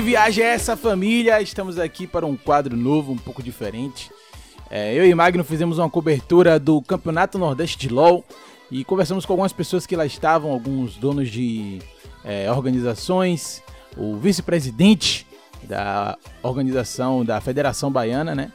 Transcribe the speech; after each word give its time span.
Viagem 0.00 0.42
é 0.42 0.54
essa, 0.54 0.76
família? 0.76 1.42
Estamos 1.42 1.78
aqui 1.78 2.06
para 2.06 2.24
um 2.24 2.34
quadro 2.34 2.74
novo, 2.76 3.12
um 3.12 3.16
pouco 3.18 3.42
diferente. 3.42 4.10
É, 4.70 4.94
eu 4.94 5.04
e 5.04 5.14
Magno 5.14 5.44
fizemos 5.44 5.78
uma 5.78 5.90
cobertura 5.90 6.58
do 6.58 6.80
Campeonato 6.80 7.36
Nordeste 7.36 7.76
de 7.76 7.88
LoL 7.88 8.24
e 8.70 8.82
conversamos 8.82 9.26
com 9.26 9.34
algumas 9.34 9.52
pessoas 9.52 9.86
que 9.86 9.94
lá 9.94 10.06
estavam, 10.06 10.52
alguns 10.52 10.96
donos 10.96 11.28
de 11.28 11.80
é, 12.24 12.50
organizações, 12.50 13.62
o 13.96 14.16
vice-presidente 14.16 15.26
da 15.64 16.16
organização 16.42 17.22
da 17.24 17.40
Federação 17.40 17.90
Baiana, 17.90 18.34
né, 18.34 18.52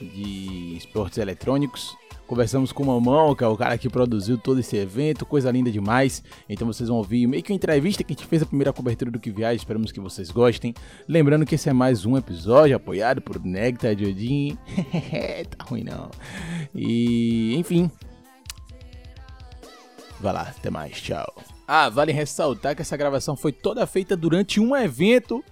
de 0.00 0.76
esportes 0.76 1.18
eletrônicos, 1.18 1.94
Conversamos 2.26 2.72
com 2.72 2.82
o 2.82 2.86
Mamão, 2.86 3.36
que 3.36 3.44
é 3.44 3.46
o 3.46 3.56
cara 3.56 3.78
que 3.78 3.88
produziu 3.88 4.36
todo 4.36 4.58
esse 4.58 4.76
evento, 4.76 5.24
coisa 5.24 5.48
linda 5.48 5.70
demais. 5.70 6.24
Então 6.48 6.66
vocês 6.66 6.88
vão 6.88 6.98
ouvir 6.98 7.24
meio 7.28 7.40
que 7.40 7.52
uma 7.52 7.56
entrevista 7.56 8.02
que 8.02 8.12
a 8.12 8.16
gente 8.16 8.26
fez 8.26 8.42
a 8.42 8.46
primeira 8.46 8.72
cobertura 8.72 9.12
do 9.12 9.20
Que 9.20 9.30
Viagem, 9.30 9.56
esperamos 9.56 9.92
que 9.92 10.00
vocês 10.00 10.32
gostem. 10.32 10.74
Lembrando 11.06 11.46
que 11.46 11.54
esse 11.54 11.68
é 11.68 11.72
mais 11.72 12.04
um 12.04 12.16
episódio 12.16 12.74
apoiado 12.74 13.20
por 13.20 13.40
Nectar 13.44 13.94
de 13.94 14.06
Odin. 14.06 14.58
tá 15.56 15.64
ruim 15.64 15.84
não. 15.84 16.10
E, 16.74 17.54
enfim. 17.56 17.88
Vai 20.20 20.32
lá, 20.32 20.42
até 20.42 20.68
mais, 20.68 21.00
tchau. 21.00 21.32
Ah, 21.68 21.88
vale 21.88 22.10
ressaltar 22.10 22.74
que 22.74 22.82
essa 22.82 22.96
gravação 22.96 23.36
foi 23.36 23.52
toda 23.52 23.86
feita 23.86 24.16
durante 24.16 24.58
um 24.58 24.74
evento, 24.74 25.44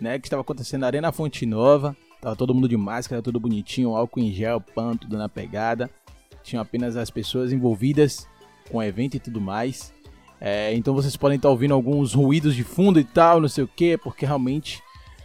né, 0.00 0.18
que 0.18 0.26
estava 0.26 0.40
acontecendo 0.40 0.80
na 0.80 0.86
Arena 0.86 1.12
Fonte 1.12 1.44
Nova. 1.44 1.94
Tava 2.22 2.36
todo 2.36 2.54
mundo 2.54 2.68
de 2.68 2.76
máscara, 2.76 3.20
tudo 3.20 3.38
bonitinho, 3.38 3.94
álcool 3.94 4.20
em 4.20 4.32
gel, 4.32 4.60
pano, 4.60 4.96
tudo 4.96 5.18
na 5.18 5.28
pegada 5.28 5.90
tinham 6.42 6.62
apenas 6.62 6.96
as 6.96 7.10
pessoas 7.10 7.52
envolvidas 7.52 8.28
com 8.70 8.78
o 8.78 8.82
evento 8.82 9.16
e 9.16 9.20
tudo 9.20 9.40
mais. 9.40 9.92
É, 10.40 10.74
então 10.74 10.94
vocês 10.94 11.16
podem 11.16 11.36
estar 11.36 11.48
ouvindo 11.48 11.72
alguns 11.72 12.14
ruídos 12.14 12.54
de 12.54 12.64
fundo 12.64 12.98
e 12.98 13.04
tal, 13.04 13.40
não 13.40 13.48
sei 13.48 13.62
o 13.62 13.68
que, 13.68 13.96
porque 13.96 14.26
realmente 14.26 14.82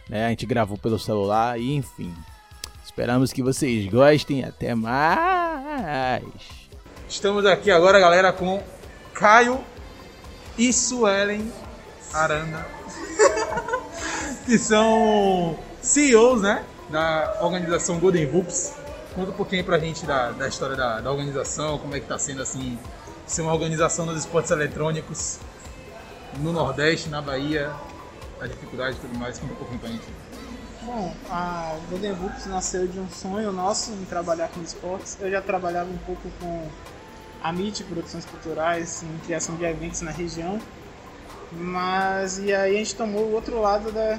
né, 0.08 0.26
a 0.26 0.28
gente 0.30 0.46
gravou 0.46 0.78
pelo 0.78 0.98
celular 0.98 1.58
e 1.58 1.74
enfim. 1.74 2.14
Esperamos 2.84 3.32
que 3.32 3.42
vocês 3.42 3.86
gostem. 3.86 4.44
Até 4.44 4.74
mais. 4.74 6.24
Estamos 7.08 7.46
aqui 7.46 7.70
agora, 7.70 8.00
galera, 8.00 8.32
com 8.32 8.62
Caio 9.14 9.60
e 10.56 10.72
Suelen 10.72 11.52
Aranda, 12.12 12.66
que 14.44 14.58
são 14.58 15.58
CEOs, 15.80 16.42
né, 16.42 16.64
da 16.90 17.38
organização 17.40 17.98
Golden 17.98 18.26
Hoops. 18.34 18.74
Conta 19.18 19.32
um 19.32 19.34
pouquinho 19.34 19.64
pra 19.64 19.80
gente 19.80 20.06
da, 20.06 20.30
da 20.30 20.46
história 20.46 20.76
da, 20.76 21.00
da 21.00 21.10
organização, 21.10 21.76
como 21.76 21.92
é 21.96 21.98
que 21.98 22.06
tá 22.06 22.16
sendo 22.16 22.40
assim, 22.40 22.78
ser 23.26 23.42
uma 23.42 23.52
organização 23.52 24.06
dos 24.06 24.16
esportes 24.18 24.52
eletrônicos 24.52 25.40
no 26.36 26.52
Nordeste, 26.52 27.08
na 27.08 27.20
Bahia, 27.20 27.72
a 28.40 28.46
dificuldade 28.46 28.96
e 28.96 29.00
tudo 29.00 29.18
mais. 29.18 29.36
Conta 29.40 29.54
um 29.54 29.56
pouquinho 29.56 29.80
pra 29.80 29.88
gente. 29.88 30.04
Bom, 30.82 31.12
a 31.28 31.76
Golden 31.90 32.14
Books 32.14 32.46
nasceu 32.46 32.86
de 32.86 33.00
um 33.00 33.10
sonho 33.10 33.50
nosso 33.50 33.90
em 33.90 34.04
trabalhar 34.04 34.50
com 34.50 34.62
esportes. 34.62 35.18
Eu 35.20 35.28
já 35.28 35.42
trabalhava 35.42 35.90
um 35.90 35.98
pouco 35.98 36.30
com 36.40 36.68
a 37.42 37.52
MIT, 37.52 37.82
produções 37.84 38.24
culturais, 38.24 39.02
em 39.02 39.18
criação 39.26 39.56
de 39.56 39.64
eventos 39.64 40.00
na 40.00 40.12
região. 40.12 40.60
Mas 41.50 42.38
e 42.38 42.54
aí 42.54 42.76
a 42.76 42.78
gente 42.78 42.94
tomou 42.94 43.24
o 43.24 43.32
outro 43.32 43.60
lado 43.60 43.90
da, 43.90 44.16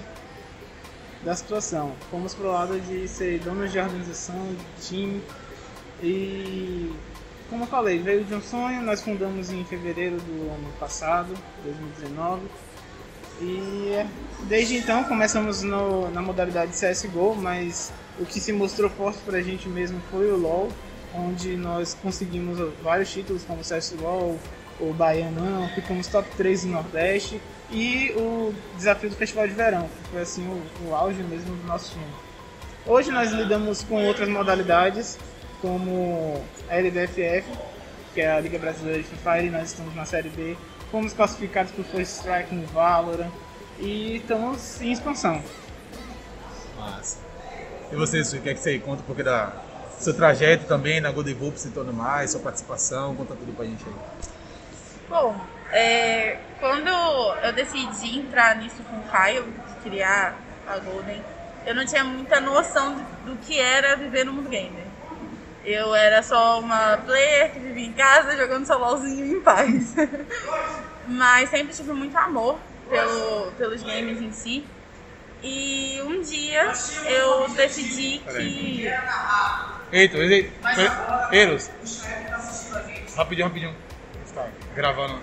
da 1.24 1.36
situação. 1.36 1.94
Fomos 2.10 2.34
pro 2.34 2.52
lado 2.52 2.80
de 2.80 3.08
ser 3.08 3.40
donos 3.40 3.72
de 3.72 3.80
organização, 3.80 4.36
de 4.78 4.88
time. 4.88 5.22
E 6.02 6.94
como 7.50 7.64
eu 7.64 7.68
falei, 7.68 8.00
veio 8.00 8.24
de 8.24 8.34
um 8.34 8.42
sonho, 8.42 8.82
nós 8.82 9.02
fundamos 9.02 9.52
em 9.52 9.64
fevereiro 9.66 10.18
do 10.18 10.52
ano 10.52 10.72
passado, 10.80 11.34
2019. 11.64 12.44
E 13.42 14.06
desde 14.44 14.78
então 14.78 15.04
começamos 15.06 15.64
no, 15.64 16.10
na 16.12 16.22
modalidade 16.22 16.72
CSGO, 16.74 17.36
mas 17.36 17.92
o 18.20 18.26
que 18.26 18.40
se 18.40 18.52
mostrou 18.52 18.90
forte 18.90 19.20
pra 19.26 19.42
gente 19.42 19.68
mesmo 19.68 20.00
foi 20.12 20.32
o 20.32 20.38
LoL, 20.38 20.70
onde 21.16 21.56
nós 21.56 21.98
conseguimos 22.02 22.58
vários 22.84 23.12
títulos 23.12 23.44
como 23.46 23.62
CSGO, 23.62 24.38
o 24.80 24.94
Baianão, 24.94 25.68
ficamos 25.74 26.08
top 26.08 26.30
3 26.38 26.66
no 26.66 26.74
Nordeste 26.74 27.42
e 27.72 28.12
o 28.18 28.54
desafio 28.78 29.10
do 29.10 29.16
Festival 29.16 29.48
de 29.48 29.54
Verão, 29.54 29.84
que 29.88 30.10
foi 30.12 30.22
assim 30.22 30.46
o, 30.48 30.90
o 30.90 30.96
auge 30.96 31.22
mesmo 31.24 31.56
do 31.56 31.68
nosso 31.68 31.92
time. 31.92 32.06
Hoje 32.86 33.12
nós 33.12 33.32
lidamos 33.32 33.84
com 33.84 34.06
outras 34.06 34.28
modalidades, 34.28 35.18
como 35.62 36.42
a 36.70 36.76
LBFF, 36.76 37.46
que 38.14 38.22
é 38.22 38.32
a 38.32 38.40
Liga 38.40 38.58
Brasileira 38.58 39.00
de 39.02 39.08
Free 39.08 39.18
Fire, 39.18 39.50
nós 39.50 39.70
estamos 39.70 39.96
na 39.96 40.06
Série 40.06 40.30
B, 40.30 40.58
fomos 40.90 41.14
classificados 41.14 41.72
por 41.72 41.86
First 41.86 42.18
Strike 42.18 42.54
no 42.56 42.66
Valorant 42.68 43.32
e 43.80 44.18
estamos 44.18 44.82
em 44.82 44.92
expansão. 44.92 45.42
Massa. 46.78 47.18
E 47.92 47.96
você, 47.96 48.22
o 48.22 48.42
que 48.42 48.50
é 48.50 48.54
que 48.54 48.60
você 48.60 48.80
conta 48.80 49.02
um 49.02 49.06
pouco 49.06 49.24
da 49.24 49.54
seu 50.00 50.14
trajeto 50.14 50.66
também 50.66 51.02
na 51.02 51.12
Golden 51.12 51.36
Hoops 51.42 51.66
e 51.66 51.72
tudo 51.72 51.92
mais, 51.92 52.32
sua 52.32 52.40
participação, 52.40 53.14
conta 53.16 53.36
tudo 53.36 53.54
pra 53.54 53.66
gente 53.66 53.84
aí. 53.86 53.94
Bom, 55.10 55.36
é, 55.72 56.38
quando 56.60 56.88
eu 56.88 57.52
decidi 57.52 58.20
entrar 58.20 58.56
nisso 58.58 58.84
com 58.84 58.98
o 58.98 59.12
Caio, 59.12 59.52
criar 59.84 60.36
a 60.68 60.78
Golden, 60.78 61.20
eu 61.66 61.74
não 61.74 61.84
tinha 61.84 62.04
muita 62.04 62.40
noção 62.40 62.96
do, 63.26 63.36
que 63.38 63.60
era 63.60 63.96
viver 63.96 64.24
no 64.24 64.34
mundo 64.34 64.50
gamer. 64.50 64.86
Eu 65.66 65.96
era 65.96 66.22
só 66.22 66.60
uma 66.60 66.98
player 66.98 67.52
que 67.52 67.60
vivia 67.60 67.88
em 67.88 67.94
casa 67.94 68.38
jogando 68.38 68.68
sololzinho 68.68 69.38
em 69.38 69.42
paz. 69.42 69.96
Mas 71.08 71.50
sempre 71.50 71.74
tive 71.74 71.92
muito 71.92 72.16
amor 72.16 72.60
pelo, 72.88 73.52
pelos 73.58 73.82
games 73.82 74.22
em 74.22 74.32
si. 74.32 74.66
E 75.42 76.00
um 76.04 76.22
dia 76.22 76.72
eu 77.06 77.50
decidi 77.50 78.20
que. 78.20 78.88
Eita, 79.92 80.18
eita, 80.18 80.52
Eros. 81.32 81.72
Rapidinho, 83.16 83.48
rapidinho. 83.48 83.89
Gravando. 84.76 85.20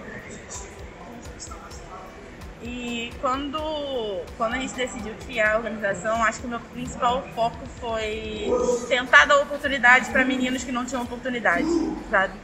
E 2.62 3.12
quando, 3.21 4.22
quando 4.37 4.54
a 4.54 4.59
gente 4.59 4.75
decidiu 4.75 5.15
criar 5.25 5.54
a 5.54 5.56
organização, 5.59 6.22
acho 6.25 6.41
que 6.41 6.47
o 6.47 6.50
meu 6.50 6.59
principal 6.59 7.22
foco 7.34 7.65
foi 7.78 8.50
tentar 8.88 9.26
dar 9.26 9.38
oportunidade 9.38 10.10
para 10.10 10.25
meninos 10.25 10.65
que 10.65 10.72
não 10.72 10.84
tinham 10.84 11.03
oportunidade, 11.03 11.69
sabe? 12.10 12.34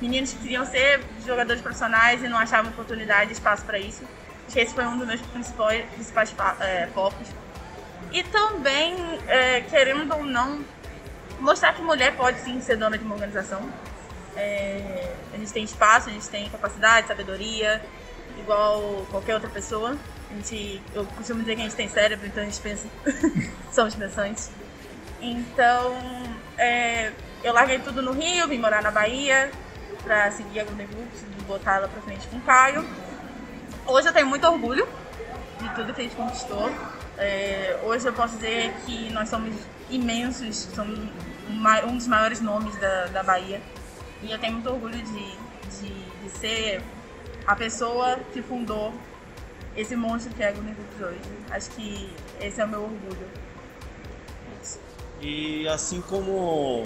Meninos 0.00 0.32
que 0.32 0.38
queriam 0.40 0.64
ser 0.66 1.00
jogadores 1.26 1.60
profissionais 1.60 2.22
e 2.22 2.28
não 2.28 2.38
achavam 2.38 2.70
oportunidade, 2.70 3.32
espaço 3.32 3.64
para 3.64 3.78
isso. 3.78 4.04
Acho 4.46 4.54
que 4.54 4.60
esse 4.60 4.74
foi 4.74 4.84
um 4.84 4.98
dos 4.98 5.06
meus 5.06 5.20
principais, 5.20 5.84
principais 5.94 6.34
é, 6.60 6.88
focos. 6.94 7.26
E 8.12 8.22
também, 8.24 8.94
é, 9.26 9.62
querendo 9.62 10.14
ou 10.14 10.24
não, 10.24 10.60
mostrar 11.40 11.72
que 11.72 11.82
mulher 11.82 12.14
pode 12.14 12.38
sim 12.40 12.60
ser 12.60 12.76
dona 12.76 12.98
de 12.98 13.04
uma 13.04 13.14
organização. 13.14 13.68
É, 14.36 15.14
a 15.32 15.36
gente 15.36 15.52
tem 15.52 15.64
espaço, 15.64 16.08
a 16.08 16.12
gente 16.12 16.28
tem 16.28 16.48
capacidade, 16.48 17.06
sabedoria, 17.06 17.82
igual 18.38 19.06
qualquer 19.10 19.34
outra 19.34 19.50
pessoa. 19.50 19.96
A 20.30 20.34
gente, 20.34 20.82
eu 20.94 21.04
costumo 21.04 21.40
dizer 21.40 21.56
que 21.56 21.60
a 21.60 21.64
gente 21.64 21.76
tem 21.76 21.88
cérebro, 21.88 22.26
então 22.26 22.42
a 22.42 22.46
gente 22.46 22.60
pensa. 22.60 22.88
somos 23.72 23.94
pensantes. 23.94 24.50
Então, 25.20 25.96
é, 26.58 27.12
eu 27.44 27.52
larguei 27.52 27.78
tudo 27.78 28.02
no 28.02 28.12
Rio, 28.12 28.48
vim 28.48 28.58
morar 28.58 28.82
na 28.82 28.90
Bahia 28.90 29.50
pra 30.02 30.30
seguir 30.30 30.60
a 30.60 30.64
Golden 30.64 30.86
Groups 30.86 31.22
e 31.22 31.42
botar 31.44 31.76
ela 31.76 31.88
pra 31.88 32.02
frente 32.02 32.26
com 32.28 32.36
o 32.36 32.40
Caio. 32.40 32.84
Hoje 33.86 34.08
eu 34.08 34.12
tenho 34.12 34.26
muito 34.26 34.46
orgulho 34.46 34.88
de 35.60 35.68
tudo 35.74 35.92
que 35.92 36.00
a 36.00 36.04
gente 36.04 36.16
conquistou. 36.16 36.70
É, 37.18 37.78
hoje 37.84 38.06
eu 38.06 38.12
posso 38.12 38.36
dizer 38.36 38.72
que 38.86 39.10
nós 39.12 39.28
somos 39.28 39.54
imensos, 39.90 40.68
somos 40.74 40.98
um 41.86 41.96
dos 41.96 42.06
maiores 42.06 42.40
nomes 42.40 42.74
da, 42.76 43.06
da 43.06 43.22
Bahia. 43.22 43.60
E 44.22 44.30
eu 44.30 44.38
tenho 44.38 44.54
muito 44.54 44.70
orgulho 44.70 45.02
de, 45.02 45.36
de, 45.80 45.92
de 46.22 46.30
ser 46.38 46.82
a 47.46 47.56
pessoa 47.56 48.20
que 48.32 48.40
fundou 48.40 48.92
esse 49.76 49.96
monstro 49.96 50.32
que 50.34 50.42
é 50.42 50.48
a 50.48 50.52
Golden 50.52 50.74
hoje. 51.00 51.18
Acho 51.50 51.70
que 51.70 52.10
esse 52.40 52.60
é 52.60 52.64
o 52.64 52.68
meu 52.68 52.82
orgulho. 52.82 53.26
E 55.20 55.66
assim 55.68 56.00
como 56.00 56.84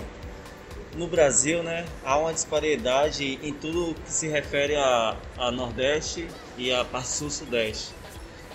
no 0.94 1.06
Brasil, 1.06 1.62
né, 1.62 1.85
há 2.05 2.19
uma 2.19 2.33
disparidade 2.33 3.38
em 3.43 3.53
tudo 3.53 3.94
que 4.03 4.11
se 4.11 4.29
refere 4.29 4.77
a, 4.77 5.17
a 5.37 5.50
Nordeste 5.50 6.29
e 6.56 6.73
a 6.73 6.85
parte 6.85 7.09
Sul-Sudeste. 7.09 7.94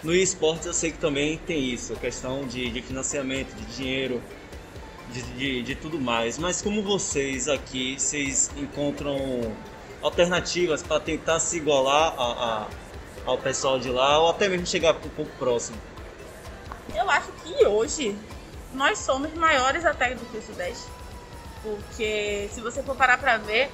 No 0.04 0.14
esportes 0.14 0.66
eu 0.66 0.74
sei 0.74 0.92
que 0.92 0.98
também 0.98 1.38
tem 1.38 1.72
isso, 1.72 1.94
a 1.94 1.96
questão 1.96 2.48
de, 2.48 2.72
de 2.72 2.82
financiamento, 2.82 3.54
de 3.54 3.66
dinheiro, 3.76 4.22
de, 5.12 5.22
de, 5.22 5.64
de, 5.64 5.76
tudo 5.76 6.00
mais. 6.00 6.38
Mas 6.38 6.62
como 6.62 6.82
vocês 6.82 7.48
aqui, 7.48 8.00
vocês 8.00 8.50
encontram 8.58 9.18
alternativas 10.02 10.82
para 10.82 11.00
tentar 11.00 11.40
se 11.40 11.58
igualar 11.58 12.14
a, 12.18 12.24
a, 12.24 12.68
ao 13.26 13.38
pessoal 13.38 13.80
de 13.80 13.90
lá 13.90 14.20
ou 14.20 14.30
até 14.30 14.48
mesmo 14.48 14.66
chegar 14.66 14.96
um 14.96 15.10
pouco 15.10 15.32
próximo? 15.38 15.78
Eu 16.96 17.10
acho 17.10 17.32
que 17.44 17.66
hoje 17.66 18.18
nós 18.74 19.00
somos 19.00 19.34
maiores 19.34 19.86
até 19.86 20.16
do 20.16 20.26
que 20.26 20.38
o 20.38 20.42
Sudeste. 20.42 20.86
Porque 21.62 22.50
se 22.52 22.62
você 22.62 22.82
for 22.82 22.96
parar 22.96 23.18
para 23.20 23.38
ver, 23.38 23.70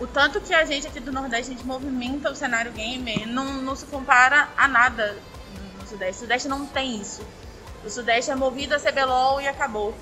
o 0.00 0.06
tanto 0.06 0.40
que 0.40 0.54
a 0.54 0.64
gente 0.64 0.86
aqui 0.86 1.00
do 1.00 1.12
Nordeste 1.12 1.52
a 1.52 1.54
gente 1.54 1.66
movimenta 1.66 2.30
o 2.30 2.34
cenário 2.34 2.72
gamer 2.72 3.26
não, 3.26 3.44
não 3.62 3.74
se 3.74 3.86
compara 3.86 4.48
a 4.56 4.68
nada 4.68 5.16
no 5.80 5.86
Sudeste. 5.86 6.16
O 6.16 6.20
Sudeste 6.20 6.48
não 6.48 6.66
tem 6.66 7.00
isso. 7.00 7.26
O 7.84 7.90
Sudeste 7.90 8.30
é 8.30 8.34
movido 8.34 8.74
a 8.74 8.78
CBLOL 8.78 9.40
e 9.40 9.48
acabou. 9.48 9.94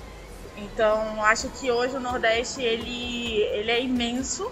Então, 0.61 1.23
acho 1.25 1.49
que 1.49 1.71
hoje 1.71 1.95
o 1.95 1.99
Nordeste 1.99 2.61
ele, 2.61 3.41
ele 3.53 3.71
é 3.71 3.81
imenso 3.81 4.51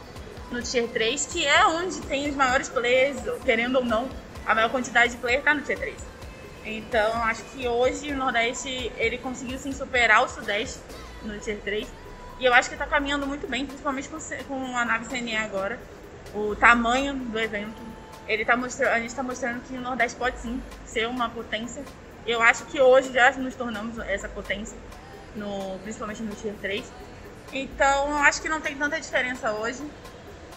no 0.52 0.62
Tier 0.62 0.88
3, 0.88 1.26
que 1.28 1.46
é 1.46 1.66
onde 1.68 2.02
tem 2.02 2.28
os 2.28 2.36
maiores 2.36 2.68
players, 2.68 3.18
querendo 3.46 3.78
ou 3.78 3.86
não, 3.86 4.10
a 4.46 4.56
maior 4.56 4.72
quantidade 4.72 5.12
de 5.12 5.18
players 5.18 5.42
está 5.42 5.54
no 5.54 5.62
Tier 5.62 5.78
3. 5.78 5.96
Então, 6.66 7.24
acho 7.24 7.44
que 7.46 7.68
hoje 7.68 8.12
o 8.12 8.18
Nordeste 8.18 8.92
ele 8.98 9.18
conseguiu 9.20 9.58
sim 9.60 9.72
superar 9.72 10.24
o 10.24 10.30
Sudeste 10.30 10.80
no 11.22 11.38
Tier 11.40 11.60
3. 11.64 11.88
E 12.40 12.46
eu 12.46 12.54
acho 12.54 12.70
que 12.70 12.76
está 12.76 12.88
caminhando 12.88 13.28
muito 13.28 13.48
bem, 13.48 13.66
principalmente 13.66 14.10
com, 14.10 14.18
com 14.48 14.78
a 14.78 14.86
nave 14.86 15.06
CNE 15.06 15.36
agora. 15.36 15.80
O 16.34 16.56
tamanho 16.56 17.14
do 17.14 17.40
evento. 17.40 17.82
Ele 18.28 18.46
tá 18.46 18.56
mostrando, 18.56 18.92
a 18.92 19.00
gente 19.00 19.10
está 19.10 19.24
mostrando 19.24 19.62
que 19.68 19.76
o 19.76 19.82
Nordeste 19.82 20.18
pode 20.18 20.40
sim 20.40 20.62
ser 20.86 21.08
uma 21.08 21.30
potência 21.30 21.84
eu 22.26 22.42
acho 22.42 22.66
que 22.66 22.80
hoje 22.80 23.12
já 23.12 23.32
nos 23.32 23.56
tornamos 23.56 23.98
essa 24.00 24.30
potência, 24.30 24.78
no, 25.36 25.80
principalmente 25.80 26.22
no 26.22 26.34
Tier 26.36 26.56
3. 26.62 26.86
Então, 27.52 28.10
eu 28.10 28.18
acho 28.18 28.42
que 28.42 28.50
não 28.50 28.62
tem 28.62 28.76
tanta 28.76 29.00
diferença 29.00 29.52
hoje. 29.54 29.84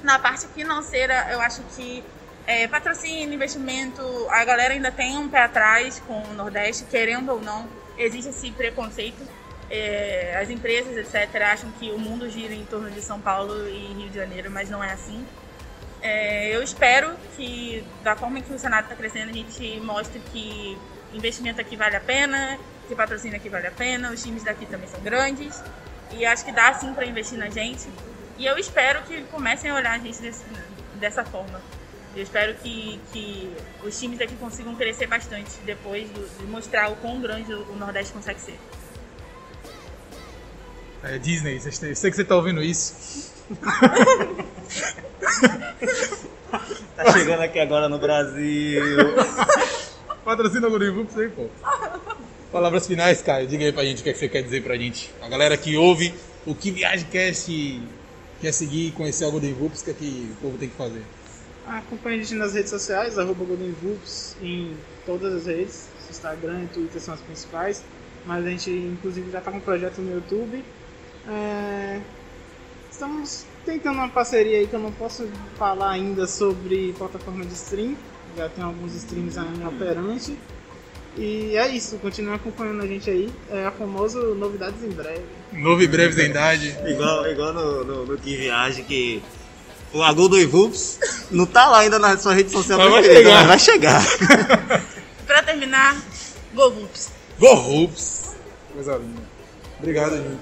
Na 0.02 0.18
parte 0.18 0.46
financeira, 0.48 1.28
eu 1.30 1.40
acho 1.40 1.62
que 1.76 2.04
é, 2.46 2.66
patrocínio, 2.66 3.32
investimento, 3.32 4.02
a 4.30 4.44
galera 4.44 4.74
ainda 4.74 4.90
tem 4.90 5.16
um 5.16 5.28
pé 5.28 5.42
atrás 5.42 6.02
com 6.06 6.22
o 6.22 6.34
Nordeste, 6.34 6.84
querendo 6.84 7.30
ou 7.30 7.40
não, 7.40 7.68
existe 7.96 8.30
esse 8.30 8.50
preconceito. 8.50 9.22
É, 9.70 10.38
as 10.42 10.50
empresas, 10.50 10.96
etc., 10.96 11.42
acham 11.42 11.70
que 11.72 11.90
o 11.90 11.98
mundo 11.98 12.28
gira 12.28 12.52
em 12.52 12.64
torno 12.66 12.90
de 12.90 13.00
São 13.00 13.20
Paulo 13.20 13.66
e 13.68 13.94
Rio 13.94 14.10
de 14.10 14.16
Janeiro, 14.16 14.50
mas 14.50 14.68
não 14.68 14.84
é 14.84 14.92
assim. 14.92 15.24
É, 16.02 16.54
eu 16.54 16.62
espero 16.62 17.14
que, 17.36 17.82
da 18.02 18.16
forma 18.16 18.40
que 18.40 18.52
o 18.52 18.58
Senado 18.58 18.84
está 18.84 18.96
crescendo, 18.96 19.30
a 19.30 19.32
gente 19.32 19.80
mostre 19.80 20.20
que 20.32 20.76
investimento 21.14 21.60
aqui 21.60 21.76
vale 21.76 21.96
a 21.96 22.00
pena, 22.00 22.58
que 22.92 22.96
patrocínio 22.96 23.36
aqui 23.36 23.48
vale 23.48 23.66
a 23.66 23.70
pena, 23.70 24.12
os 24.12 24.22
times 24.22 24.44
daqui 24.44 24.66
também 24.66 24.86
são 24.88 25.00
grandes 25.00 25.62
e 26.12 26.26
acho 26.26 26.44
que 26.44 26.52
dá 26.52 26.74
sim 26.74 26.92
para 26.92 27.06
investir 27.06 27.38
na 27.38 27.48
gente. 27.48 27.88
E 28.38 28.44
eu 28.44 28.58
espero 28.58 29.02
que 29.02 29.22
comecem 29.24 29.70
a 29.70 29.74
olhar 29.74 29.92
a 29.92 29.98
gente 29.98 30.20
desse, 30.20 30.44
dessa 30.96 31.24
forma. 31.24 31.60
Eu 32.14 32.22
espero 32.22 32.54
que, 32.56 33.00
que 33.10 33.50
os 33.82 33.98
times 33.98 34.18
daqui 34.18 34.36
consigam 34.36 34.74
crescer 34.74 35.06
bastante 35.06 35.52
depois 35.64 36.06
do, 36.10 36.28
de 36.38 36.44
mostrar 36.44 36.90
o 36.90 36.96
quão 36.96 37.18
grande 37.20 37.54
o 37.54 37.74
Nordeste 37.76 38.12
consegue 38.12 38.40
ser. 38.40 38.58
É, 41.02 41.16
Disney, 41.18 41.56
eu 41.56 41.72
sei 41.72 42.10
que 42.10 42.16
você 42.16 42.22
está 42.22 42.36
ouvindo 42.36 42.62
isso. 42.62 43.32
tá 46.94 47.12
chegando 47.12 47.40
aqui 47.40 47.58
agora 47.58 47.88
no 47.88 47.98
Brasil. 47.98 48.82
Patrocina 50.24 50.68
o 50.68 50.70
Gurivups 50.70 51.18
aí, 51.18 51.30
pô. 51.30 51.48
Palavras 52.52 52.86
finais, 52.86 53.22
Caio. 53.22 53.46
Diga 53.46 53.64
aí 53.64 53.72
pra 53.72 53.82
gente 53.82 54.00
o 54.00 54.04
que, 54.04 54.10
é 54.10 54.12
que 54.12 54.18
você 54.18 54.28
quer 54.28 54.42
dizer 54.42 54.62
pra 54.62 54.76
gente. 54.76 55.10
A 55.22 55.28
galera 55.28 55.56
que 55.56 55.74
ouve 55.74 56.12
o 56.46 56.54
que 56.54 56.70
Viagem 56.70 57.06
Cast 57.06 57.80
quer 58.42 58.52
seguir 58.52 58.88
e 58.88 58.90
conhecer 58.90 59.24
o 59.24 59.30
Golden 59.30 59.54
Vups, 59.54 59.80
o 59.80 59.84
que, 59.86 59.90
é 59.90 59.94
que 59.94 60.32
o 60.32 60.36
povo 60.42 60.58
tem 60.58 60.68
que 60.68 60.76
fazer? 60.76 61.00
Acompanhe 61.66 62.20
a 62.20 62.22
gente 62.22 62.34
nas 62.34 62.52
redes 62.52 62.68
sociais, 62.68 63.18
arroba 63.18 63.42
Golden 63.42 63.74
Vups, 63.80 64.36
em 64.42 64.76
todas 65.06 65.32
as 65.32 65.46
redes. 65.46 65.88
Instagram 66.10 66.64
e 66.64 66.66
Twitter 66.66 67.00
são 67.00 67.14
as 67.14 67.20
principais. 67.22 67.82
Mas 68.26 68.44
a 68.44 68.50
gente, 68.50 68.70
inclusive, 68.70 69.30
já 69.30 69.38
está 69.38 69.50
com 69.50 69.56
um 69.56 69.60
projeto 69.60 70.02
no 70.02 70.12
YouTube. 70.12 70.62
É... 71.26 72.00
Estamos 72.90 73.46
tentando 73.64 73.94
uma 73.94 74.10
parceria 74.10 74.58
aí 74.58 74.66
que 74.66 74.74
eu 74.74 74.80
não 74.80 74.92
posso 74.92 75.26
falar 75.56 75.92
ainda 75.92 76.26
sobre 76.26 76.92
plataforma 76.98 77.46
de 77.46 77.54
stream 77.54 77.96
já 78.36 78.48
tem 78.48 78.64
alguns 78.64 78.94
streams 78.94 79.38
ainda 79.38 79.68
operante. 79.68 80.38
E 81.16 81.54
é 81.56 81.68
isso, 81.68 81.98
continue 81.98 82.34
acompanhando 82.34 82.82
a 82.82 82.86
gente 82.86 83.10
aí. 83.10 83.30
É 83.50 83.66
a 83.66 83.70
famosa 83.70 84.18
novidades 84.34 84.82
em 84.82 84.90
breve. 84.90 85.22
Novo 85.52 85.82
e 85.82 85.86
breves 85.86 86.18
em 86.18 86.30
idade. 86.30 86.76
igual 86.86 87.26
igual 87.26 87.52
no, 87.52 87.84
no, 87.84 88.06
no 88.06 88.18
Que 88.18 88.36
Viagem 88.36 88.84
que 88.84 89.22
o 89.92 90.02
Agul 90.02 90.28
do 90.28 90.38
Ivups 90.38 90.98
não 91.30 91.44
tá 91.44 91.68
lá 91.68 91.80
ainda 91.80 91.98
na 91.98 92.16
sua 92.16 92.32
rede 92.32 92.50
social 92.50 92.78
mas 92.78 92.90
vai, 92.90 93.04
chegar. 93.04 93.34
mas 93.34 93.46
vai 93.46 93.58
chegar. 93.58 94.02
pra 95.26 95.42
terminar, 95.42 96.00
GoVups. 96.54 97.10
GoVups. 97.38 98.30
Coisa 98.72 98.96
linda. 98.96 99.20
Obrigado, 99.78 100.16
gente. 100.16 100.40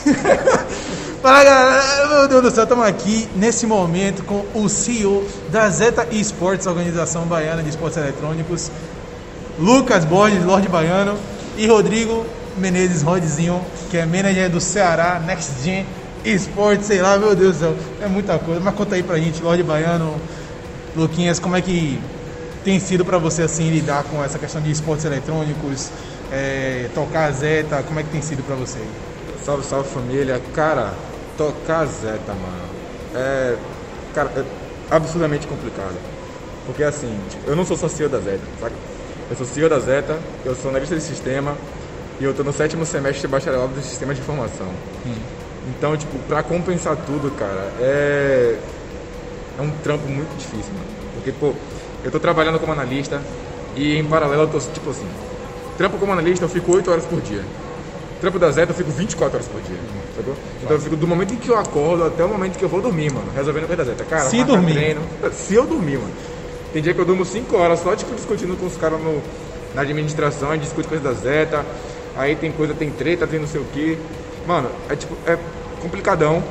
Fala 1.22 1.44
galera, 1.44 2.08
meu 2.08 2.28
Deus 2.28 2.42
do 2.42 2.50
céu, 2.50 2.62
estamos 2.64 2.86
aqui 2.86 3.28
nesse 3.36 3.66
momento 3.66 4.24
com 4.24 4.46
o 4.54 4.68
CEO 4.68 5.26
da 5.50 5.68
Zeta 5.68 6.06
Esports, 6.10 6.66
organização 6.66 7.26
baiana 7.26 7.62
de 7.62 7.68
esportes 7.68 7.98
eletrônicos, 7.98 8.70
Lucas 9.60 10.04
Borges, 10.04 10.42
Lorde 10.44 10.68
Baiano, 10.68 11.16
e 11.56 11.66
Rodrigo 11.66 12.24
Menezes 12.56 13.02
Rodzinho, 13.02 13.60
que 13.90 13.98
é 13.98 14.06
manager 14.06 14.48
do 14.48 14.60
Ceará 14.60 15.20
Next 15.24 15.62
Gen 15.62 15.86
Esports, 16.24 16.86
sei 16.86 17.02
lá, 17.02 17.18
meu 17.18 17.34
Deus 17.34 17.56
do 17.56 17.60
céu, 17.60 17.76
é 18.00 18.06
muita 18.06 18.38
coisa. 18.38 18.60
Mas 18.60 18.74
conta 18.74 18.94
aí 18.94 19.02
pra 19.02 19.18
gente, 19.18 19.42
Lorde 19.42 19.62
Baiano, 19.62 20.16
Luquinhas, 20.96 21.38
como 21.38 21.56
é 21.56 21.60
que 21.60 22.00
tem 22.64 22.78
sido 22.80 23.04
para 23.04 23.18
você 23.18 23.42
assim 23.42 23.70
lidar 23.70 24.04
com 24.04 24.22
essa 24.22 24.38
questão 24.38 24.60
de 24.60 24.70
esportes 24.70 25.04
eletrônicos, 25.04 25.90
é, 26.32 26.88
tocar 26.94 27.26
a 27.26 27.30
Zeta, 27.30 27.82
como 27.82 28.00
é 28.00 28.02
que 28.02 28.10
tem 28.10 28.22
sido 28.22 28.42
para 28.42 28.54
você? 28.56 28.78
Salve, 29.44 29.64
salve 29.64 29.88
família. 29.88 30.40
Cara, 30.54 30.92
tocar 31.36 31.86
Zeta, 31.86 32.32
mano, 32.32 32.70
é, 33.14 33.56
cara, 34.14 34.30
é 34.36 34.44
absurdamente 34.94 35.46
complicado. 35.46 35.96
Porque 36.66 36.82
assim, 36.82 37.18
tipo, 37.28 37.50
eu 37.50 37.56
não 37.56 37.64
sou 37.64 37.76
só 37.76 37.88
CEO 37.88 38.08
da 38.08 38.18
Zeta, 38.18 38.40
sabe? 38.60 38.74
Eu 39.30 39.36
sou 39.36 39.46
CEO 39.46 39.68
da 39.68 39.78
Zeta, 39.78 40.18
eu 40.44 40.56
sou 40.56 40.70
analista 40.70 40.96
de 40.96 41.02
sistema 41.02 41.56
e 42.18 42.24
eu 42.24 42.34
tô 42.34 42.42
no 42.42 42.52
sétimo 42.52 42.84
semestre 42.84 43.20
de 43.20 43.28
bacharelado 43.28 43.72
de 43.74 43.82
sistema 43.82 44.12
de 44.12 44.20
informação. 44.20 44.66
Hum. 45.06 45.14
Então, 45.68 45.96
tipo, 45.96 46.18
pra 46.26 46.42
compensar 46.42 46.96
tudo, 46.96 47.30
cara, 47.36 47.72
é. 47.78 48.58
É 49.58 49.62
um 49.62 49.70
trampo 49.82 50.08
muito 50.08 50.36
difícil, 50.36 50.72
mano. 50.72 50.86
Porque, 51.14 51.32
pô, 51.32 51.52
eu 52.02 52.10
tô 52.10 52.18
trabalhando 52.18 52.58
como 52.58 52.72
analista 52.72 53.20
e 53.76 53.96
em 53.96 54.04
paralelo 54.04 54.42
eu 54.44 54.48
tô, 54.48 54.58
tipo 54.58 54.90
assim, 54.90 55.06
trampo 55.76 55.98
como 55.98 56.12
analista 56.12 56.44
eu 56.44 56.48
fico 56.48 56.74
8 56.74 56.90
horas 56.90 57.04
por 57.04 57.20
dia. 57.20 57.44
Trampo 58.20 58.38
da 58.38 58.50
Zeta 58.50 58.72
eu 58.72 58.76
fico 58.76 58.90
24 58.90 59.36
horas 59.36 59.48
por 59.48 59.60
dia. 59.62 59.76
Sacou? 60.16 60.34
Então 60.62 60.76
eu 60.76 60.80
fico 60.80 60.96
do 60.96 61.06
momento 61.06 61.34
em 61.34 61.36
que 61.36 61.48
eu 61.48 61.58
acordo 61.58 62.04
até 62.04 62.24
o 62.24 62.28
momento 62.28 62.58
que 62.58 62.64
eu 62.64 62.68
vou 62.68 62.80
dormir, 62.80 63.12
mano. 63.12 63.30
Resolvendo 63.34 63.66
coisa 63.66 63.84
da 63.84 63.90
Zeta. 63.90 64.04
Cara, 64.04 64.28
se 64.28 64.42
dormir. 64.44 64.72
Treino, 64.72 65.00
se 65.32 65.54
eu 65.54 65.66
dormir, 65.66 65.98
mano. 65.98 66.12
Tem 66.72 66.80
dia 66.80 66.94
que 66.94 67.00
eu 67.00 67.04
durmo 67.04 67.24
5 67.24 67.56
horas 67.56 67.80
só, 67.80 67.96
tipo, 67.96 68.14
discutindo 68.14 68.56
com 68.56 68.66
os 68.66 68.76
caras 68.76 69.00
no, 69.00 69.20
na 69.74 69.82
administração, 69.82 70.50
a 70.50 70.54
gente 70.54 70.64
discute 70.64 70.88
coisa 70.88 71.02
da 71.02 71.12
Zeta. 71.12 71.64
Aí 72.16 72.36
tem 72.36 72.52
coisa, 72.52 72.74
tem 72.74 72.90
treta, 72.90 73.26
tem 73.26 73.40
não 73.40 73.46
sei 73.46 73.60
o 73.60 73.64
que. 73.72 73.98
Mano, 74.46 74.70
é 74.88 74.96
tipo, 74.96 75.16
é 75.26 75.38
complicadão. 75.80 76.42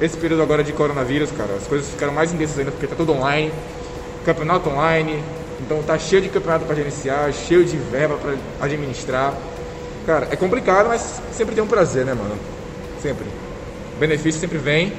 Esse 0.00 0.16
período 0.16 0.42
agora 0.42 0.62
de 0.62 0.72
coronavírus, 0.72 1.30
cara, 1.30 1.54
as 1.54 1.66
coisas 1.66 1.88
ficaram 1.88 2.12
mais 2.12 2.32
intensas 2.32 2.58
ainda 2.58 2.70
porque 2.70 2.86
tá 2.86 2.96
tudo 2.96 3.12
online. 3.12 3.52
Campeonato 4.24 4.68
online. 4.68 5.22
Então 5.60 5.82
tá 5.82 5.98
cheio 5.98 6.20
de 6.20 6.28
campeonato 6.28 6.64
para 6.66 6.74
gerenciar, 6.74 7.32
cheio 7.32 7.64
de 7.64 7.76
verba 7.76 8.16
para 8.16 8.34
administrar. 8.60 9.34
Cara, 10.04 10.28
é 10.30 10.36
complicado, 10.36 10.88
mas 10.88 11.20
sempre 11.32 11.54
tem 11.54 11.64
um 11.64 11.66
prazer, 11.66 12.04
né, 12.04 12.12
mano? 12.12 12.36
Sempre. 13.00 13.24
O 13.96 13.98
benefício 13.98 14.40
sempre 14.40 14.58
vem. 14.58 14.92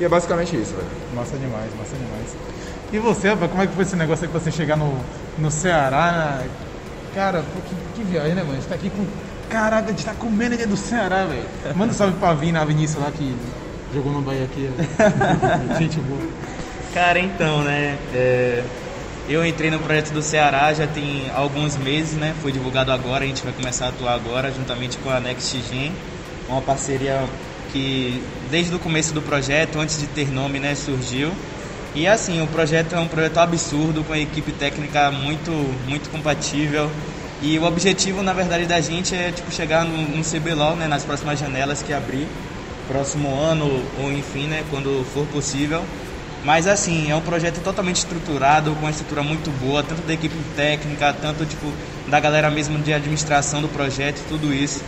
E 0.00 0.04
é 0.04 0.08
basicamente 0.08 0.56
isso, 0.56 0.74
velho. 0.74 0.88
Massa 1.14 1.36
demais, 1.36 1.70
massa 1.78 1.96
demais. 1.96 2.55
E 2.92 2.98
você, 2.98 3.34
como 3.34 3.62
é 3.62 3.66
que 3.66 3.74
foi 3.74 3.82
esse 3.82 3.96
negócio 3.96 4.24
aí 4.24 4.32
que 4.32 4.38
você 4.38 4.50
chegar 4.50 4.76
no, 4.76 4.96
no 5.38 5.50
Ceará? 5.50 6.38
Né? 6.42 6.48
Cara, 7.14 7.42
pô, 7.42 7.60
que, 7.68 7.74
que, 7.96 8.02
viagem, 8.10 8.34
né, 8.34 8.42
mano? 8.42 8.52
A 8.52 8.56
gente 8.56 8.68
tá 8.68 8.74
aqui 8.74 8.90
com. 8.90 9.04
Caraca, 9.50 9.88
a 9.88 9.90
gente 9.90 10.04
tá 10.04 10.14
com 10.14 10.26
o 10.26 10.30
manager 10.30 10.68
do 10.68 10.76
Ceará, 10.76 11.24
velho. 11.24 11.76
Manda 11.76 11.92
um 11.92 11.94
salve 11.94 12.16
pra 12.18 12.34
Vina, 12.34 12.60
a 12.60 12.64
Vinícius 12.64 13.02
lá 13.02 13.10
que 13.10 13.34
jogou 13.94 14.12
no 14.12 14.22
Bahia 14.22 14.44
aqui. 14.44 14.70
gente 15.78 16.00
boa. 16.00 16.28
Cara, 16.92 17.18
então, 17.18 17.62
né? 17.62 17.96
É 18.14 18.64
eu 19.28 19.44
entrei 19.44 19.70
no 19.70 19.78
projeto 19.80 20.12
do 20.12 20.22
Ceará 20.22 20.72
já 20.72 20.86
tem 20.86 21.28
alguns 21.34 21.76
meses, 21.76 22.14
né? 22.14 22.34
Foi 22.40 22.52
divulgado 22.52 22.92
agora, 22.92 23.24
a 23.24 23.26
gente 23.26 23.42
vai 23.42 23.52
começar 23.52 23.86
a 23.86 23.88
atuar 23.88 24.14
agora 24.14 24.52
juntamente 24.52 24.98
com 24.98 25.10
a 25.10 25.18
NextGen, 25.18 25.92
uma 26.48 26.62
parceria 26.62 27.24
que 27.72 28.22
desde 28.50 28.74
o 28.74 28.78
começo 28.78 29.12
do 29.12 29.20
projeto, 29.20 29.80
antes 29.80 29.98
de 29.98 30.06
ter 30.06 30.30
nome, 30.30 30.60
né, 30.60 30.74
surgiu. 30.76 31.32
E 31.96 32.06
assim, 32.06 32.42
o 32.42 32.46
projeto 32.46 32.94
é 32.94 32.98
um 32.98 33.08
projeto 33.08 33.38
absurdo, 33.38 34.04
com 34.04 34.12
a 34.12 34.18
equipe 34.18 34.52
técnica 34.52 35.10
muito, 35.10 35.50
muito 35.88 36.10
compatível. 36.10 36.90
E 37.40 37.58
o 37.58 37.64
objetivo, 37.64 38.22
na 38.22 38.34
verdade, 38.34 38.66
da 38.66 38.78
gente 38.82 39.14
é 39.14 39.32
tipo, 39.32 39.50
chegar 39.50 39.82
no, 39.82 39.96
no 39.96 40.22
CBLOL, 40.22 40.76
né, 40.76 40.86
nas 40.86 41.04
próximas 41.04 41.38
janelas 41.38 41.82
que 41.82 41.94
abrir, 41.94 42.28
próximo 42.86 43.34
ano 43.40 43.82
ou 43.98 44.12
enfim, 44.12 44.46
né, 44.46 44.62
quando 44.68 45.06
for 45.14 45.26
possível. 45.28 45.82
Mas 46.44 46.66
assim, 46.66 47.10
é 47.10 47.16
um 47.16 47.22
projeto 47.22 47.62
totalmente 47.62 47.96
estruturado, 47.96 48.72
com 48.72 48.80
uma 48.80 48.90
estrutura 48.90 49.22
muito 49.22 49.50
boa, 49.58 49.82
tanto 49.82 50.02
da 50.02 50.12
equipe 50.12 50.36
técnica, 50.54 51.14
tanto 51.14 51.46
tipo 51.46 51.72
da 52.08 52.20
galera 52.20 52.50
mesmo 52.50 52.78
de 52.78 52.92
administração 52.92 53.62
do 53.62 53.68
projeto, 53.68 54.22
tudo 54.28 54.52
isso. 54.52 54.84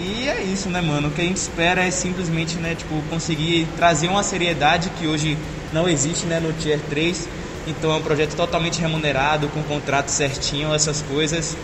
E 0.00 0.28
é 0.28 0.42
isso, 0.42 0.68
né, 0.68 0.80
mano? 0.80 1.08
O 1.08 1.10
que 1.10 1.20
a 1.20 1.24
gente 1.24 1.38
espera 1.38 1.84
é 1.84 1.90
simplesmente, 1.90 2.56
né, 2.56 2.74
tipo, 2.76 3.02
conseguir 3.10 3.66
trazer 3.76 4.06
uma 4.08 4.22
seriedade 4.22 4.90
que 4.90 5.06
hoje 5.06 5.36
não 5.72 5.88
existe, 5.88 6.24
né, 6.26 6.38
no 6.38 6.52
Tier 6.52 6.78
3. 6.88 7.28
Então 7.66 7.92
é 7.92 7.96
um 7.96 8.02
projeto 8.02 8.34
totalmente 8.34 8.80
remunerado, 8.80 9.48
com 9.48 9.62
contrato 9.64 10.08
certinho, 10.08 10.72
essas 10.72 11.02
coisas. 11.02 11.56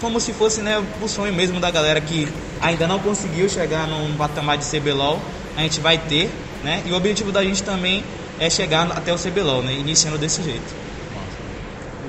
como 0.00 0.20
se 0.20 0.32
fosse 0.32 0.60
né, 0.60 0.82
o 1.00 1.08
sonho 1.08 1.32
mesmo 1.32 1.60
da 1.60 1.70
galera 1.70 2.00
que 2.00 2.28
ainda 2.60 2.86
não 2.86 2.98
conseguiu 2.98 3.48
chegar 3.48 3.86
num 3.86 4.14
patamar 4.16 4.58
de 4.58 4.64
CBLOL, 4.64 5.20
a 5.56 5.60
gente 5.60 5.80
vai 5.80 5.98
ter, 5.98 6.30
né? 6.62 6.82
E 6.84 6.92
o 6.92 6.96
objetivo 6.96 7.32
da 7.32 7.42
gente 7.42 7.62
também 7.62 8.04
é 8.38 8.50
chegar 8.50 8.90
até 8.92 9.12
o 9.12 9.18
CBLOL, 9.18 9.62
né? 9.62 9.72
Iniciando 9.72 10.18
desse 10.18 10.42
jeito. 10.42 10.74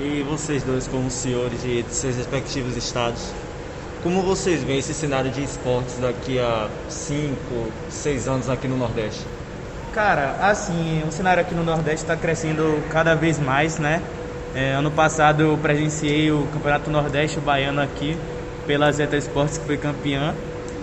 E 0.00 0.22
vocês 0.22 0.62
dois, 0.62 0.86
como 0.86 1.10
senhores 1.10 1.62
de 1.62 1.84
seus 1.90 2.16
respectivos 2.16 2.76
estados, 2.76 3.32
como 4.02 4.22
vocês 4.22 4.62
veem 4.62 4.78
esse 4.78 4.94
cenário 4.94 5.30
de 5.30 5.42
esportes 5.42 5.96
daqui 5.98 6.38
a 6.38 6.68
5, 6.88 7.34
6 7.90 8.28
anos 8.28 8.48
aqui 8.48 8.68
no 8.68 8.76
Nordeste? 8.76 9.24
Cara, 9.92 10.36
assim, 10.40 11.02
o 11.08 11.10
cenário 11.10 11.40
aqui 11.40 11.54
no 11.54 11.64
Nordeste 11.64 12.02
está 12.04 12.16
crescendo 12.16 12.82
cada 12.90 13.14
vez 13.14 13.38
mais, 13.38 13.78
né? 13.78 14.02
É, 14.54 14.72
ano 14.72 14.90
passado 14.90 15.42
eu 15.42 15.58
presenciei 15.58 16.30
o 16.30 16.46
Campeonato 16.52 16.90
Nordeste 16.90 17.40
Baiano 17.40 17.80
aqui 17.80 18.16
pela 18.66 18.90
Zeta 18.92 19.16
Esportes, 19.16 19.58
que 19.58 19.64
foi 19.64 19.76
campeã. 19.76 20.34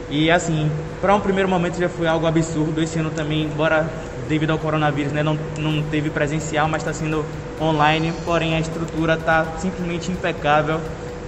E 0.09 0.29
assim, 0.29 0.69
para 1.01 1.15
um 1.15 1.19
primeiro 1.19 1.49
momento 1.49 1.79
já 1.79 1.89
foi 1.89 2.07
algo 2.07 2.27
absurdo. 2.27 2.81
Esse 2.81 2.99
ano 2.99 3.11
também, 3.11 3.43
embora 3.43 3.89
devido 4.27 4.51
ao 4.51 4.57
coronavírus, 4.57 5.11
né, 5.11 5.23
não, 5.23 5.37
não 5.57 5.81
teve 5.83 6.09
presencial, 6.09 6.67
mas 6.67 6.81
está 6.81 6.93
sendo 6.93 7.25
online. 7.61 8.13
Porém, 8.23 8.55
a 8.55 8.59
estrutura 8.59 9.13
está 9.13 9.45
simplesmente 9.57 10.11
impecável. 10.11 10.79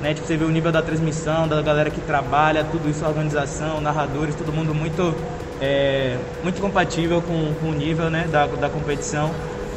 Né? 0.02 0.14
Tipo, 0.14 0.28
você 0.28 0.38
vê 0.38 0.46
o 0.46 0.50
nível 0.50 0.72
da 0.72 0.82
transmissão, 0.82 1.48
da 1.48 1.62
galera 1.62 1.90
que 1.90 2.02
trabalha, 2.02 2.64
tudo 2.64 2.90
isso, 2.90 3.06
organização, 3.06 3.82
narradores, 3.82 4.36
todo 4.36 4.54
mundo 4.54 4.74
muito, 4.74 5.16
é, 5.60 6.18
muito 6.44 6.62
compatível 6.62 7.22
com, 7.22 7.54
com 7.56 7.70
o 7.70 7.74
nível 7.74 8.10
né, 8.10 8.28
da, 8.32 8.46
da 8.46 8.70
competição. 8.70 9.32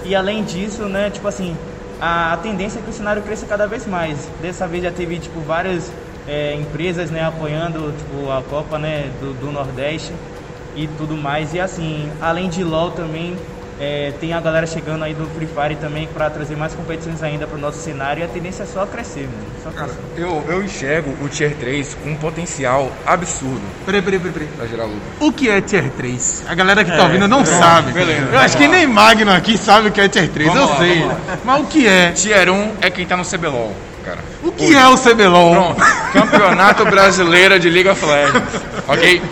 E 0.04 0.14
além 0.14 0.44
disso, 0.44 0.84
né, 0.84 1.10
tipo 1.10 1.26
assim, 1.26 1.56
a, 2.00 2.32
a 2.32 2.36
tendência 2.38 2.78
é 2.78 2.82
que 2.82 2.90
o 2.90 2.92
cenário 2.92 3.22
cresça 3.22 3.46
cada 3.46 3.66
vez 3.66 3.86
mais. 3.86 4.28
Dessa 4.40 4.66
vez 4.66 4.82
já 4.82 4.90
teve 4.90 5.18
tipo, 5.18 5.40
várias 5.40 5.90
é, 6.26 6.54
empresas 6.54 7.10
né, 7.10 7.24
apoiando 7.24 7.92
tipo, 7.92 8.30
a 8.30 8.42
Copa 8.42 8.78
né, 8.78 9.10
do, 9.20 9.34
do 9.34 9.52
Nordeste 9.52 10.12
e 10.76 10.86
tudo 10.86 11.16
mais. 11.16 11.54
E 11.54 11.60
assim, 11.60 12.10
além 12.20 12.48
de 12.48 12.64
LOL 12.64 12.90
também, 12.92 13.36
é, 13.80 14.12
tem 14.20 14.34
a 14.34 14.40
galera 14.40 14.66
chegando 14.66 15.02
aí 15.02 15.14
do 15.14 15.26
Free 15.34 15.46
Fire 15.46 15.74
também 15.80 16.06
para 16.06 16.28
trazer 16.28 16.54
mais 16.54 16.74
competições 16.74 17.22
ainda 17.22 17.46
para 17.46 17.56
o 17.56 17.60
nosso 17.60 17.78
cenário 17.78 18.20
e 18.20 18.24
a 18.24 18.28
tendência 18.28 18.64
é 18.64 18.66
só 18.66 18.84
crescer, 18.84 19.22
mano. 19.22 19.46
Só 19.64 19.70
Cara, 19.70 19.90
eu, 20.16 20.44
eu 20.48 20.62
enxergo 20.62 21.16
o 21.24 21.28
Tier 21.28 21.56
3 21.56 21.96
com 22.02 22.10
um 22.10 22.16
potencial 22.16 22.92
absurdo. 23.06 23.62
Peraí, 23.86 24.02
peraí, 24.02 24.20
peraí. 24.20 24.48
Pra 24.54 24.66
gerar 24.66 24.84
lucro. 24.84 25.00
O 25.18 25.32
que 25.32 25.48
é 25.48 25.62
Tier 25.62 25.90
3? 25.96 26.44
A 26.46 26.54
galera 26.54 26.84
que 26.84 26.90
tá 26.90 26.98
é, 26.98 27.02
ouvindo 27.02 27.26
não 27.26 27.44
sabe. 27.44 27.92
Beleza, 27.92 28.28
eu 28.30 28.38
acho 28.38 28.56
que 28.58 28.68
nem 28.68 28.86
Magno 28.86 29.32
aqui 29.32 29.56
sabe 29.56 29.88
o 29.88 29.92
que 29.92 30.00
é 30.00 30.08
Tier 30.08 30.28
3, 30.28 30.52
vamos 30.52 30.62
eu 30.62 30.68
lá, 30.68 30.78
sei. 30.78 31.10
Mas 31.42 31.60
o 31.60 31.64
que 31.64 31.86
é? 31.86 32.12
Tier 32.12 32.50
1 32.50 32.72
é 32.82 32.90
quem 32.90 33.06
tá 33.06 33.16
no 33.16 33.24
CBLOL, 33.24 33.74
cara. 34.04 34.18
O 34.42 34.52
que 34.52 34.64
Hoje. 34.64 34.76
é 34.76 34.88
o 34.88 34.98
CBLOL? 34.98 35.54
Pronto. 35.54 35.82
Campeonato 36.12 36.84
Brasileiro 36.84 37.58
de 37.58 37.70
League 37.70 37.88
of 37.88 38.04
Legends. 38.04 38.62
ok? 38.86 39.22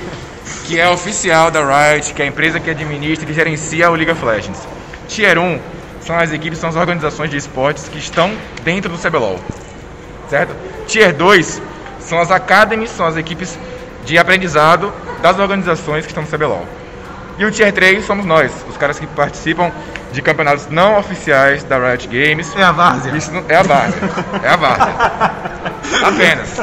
Que 0.69 0.79
é 0.79 0.87
oficial 0.87 1.51
da 1.51 1.61
Riot, 1.65 2.13
que 2.13 2.21
é 2.21 2.27
a 2.27 2.29
empresa 2.29 2.61
que 2.61 2.69
administra 2.69 3.29
e 3.31 3.33
gerencia 3.33 3.91
o 3.91 3.95
League 3.95 4.11
of 4.11 4.23
Legends. 4.23 4.69
Tier 5.09 5.39
1 5.39 5.59
são 6.03 6.15
as 6.19 6.31
equipes, 6.31 6.59
são 6.59 6.69
as 6.69 6.77
organizações 6.77 7.31
de 7.31 7.39
esportes 7.39 7.89
que 7.89 7.97
estão 7.97 8.37
dentro 8.63 8.93
do 8.93 8.99
CBLOL, 8.99 9.41
certo? 10.29 10.55
Tier 10.87 11.15
2 11.15 11.63
são 12.01 12.21
as 12.21 12.31
academies, 12.31 12.91
são 12.91 13.07
as 13.07 13.17
equipes 13.17 13.59
de 14.05 14.19
aprendizado 14.19 14.93
das 15.23 15.39
organizações 15.39 16.05
que 16.05 16.11
estão 16.11 16.23
no 16.23 16.29
CBLOL. 16.29 16.67
E 17.39 17.47
o 17.47 17.51
Tier 17.51 17.73
3 17.73 18.05
somos 18.05 18.27
nós, 18.27 18.53
os 18.69 18.77
caras 18.77 18.99
que 18.99 19.07
participam 19.07 19.73
de 20.13 20.23
campeonatos 20.23 20.67
não 20.69 20.99
oficiais 20.99 21.63
da 21.65 21.79
Riot 21.79 22.07
Games. 22.09 22.55
É 22.57 22.63
a 22.63 22.73
várzea. 22.73 23.17
Isso 23.17 23.31
não, 23.31 23.45
é 23.49 23.57
a 23.57 23.63
várzea. 23.63 24.01
é 24.43 24.49
a 24.49 24.57
várzea. 24.57 24.95
Apenas. 26.03 26.59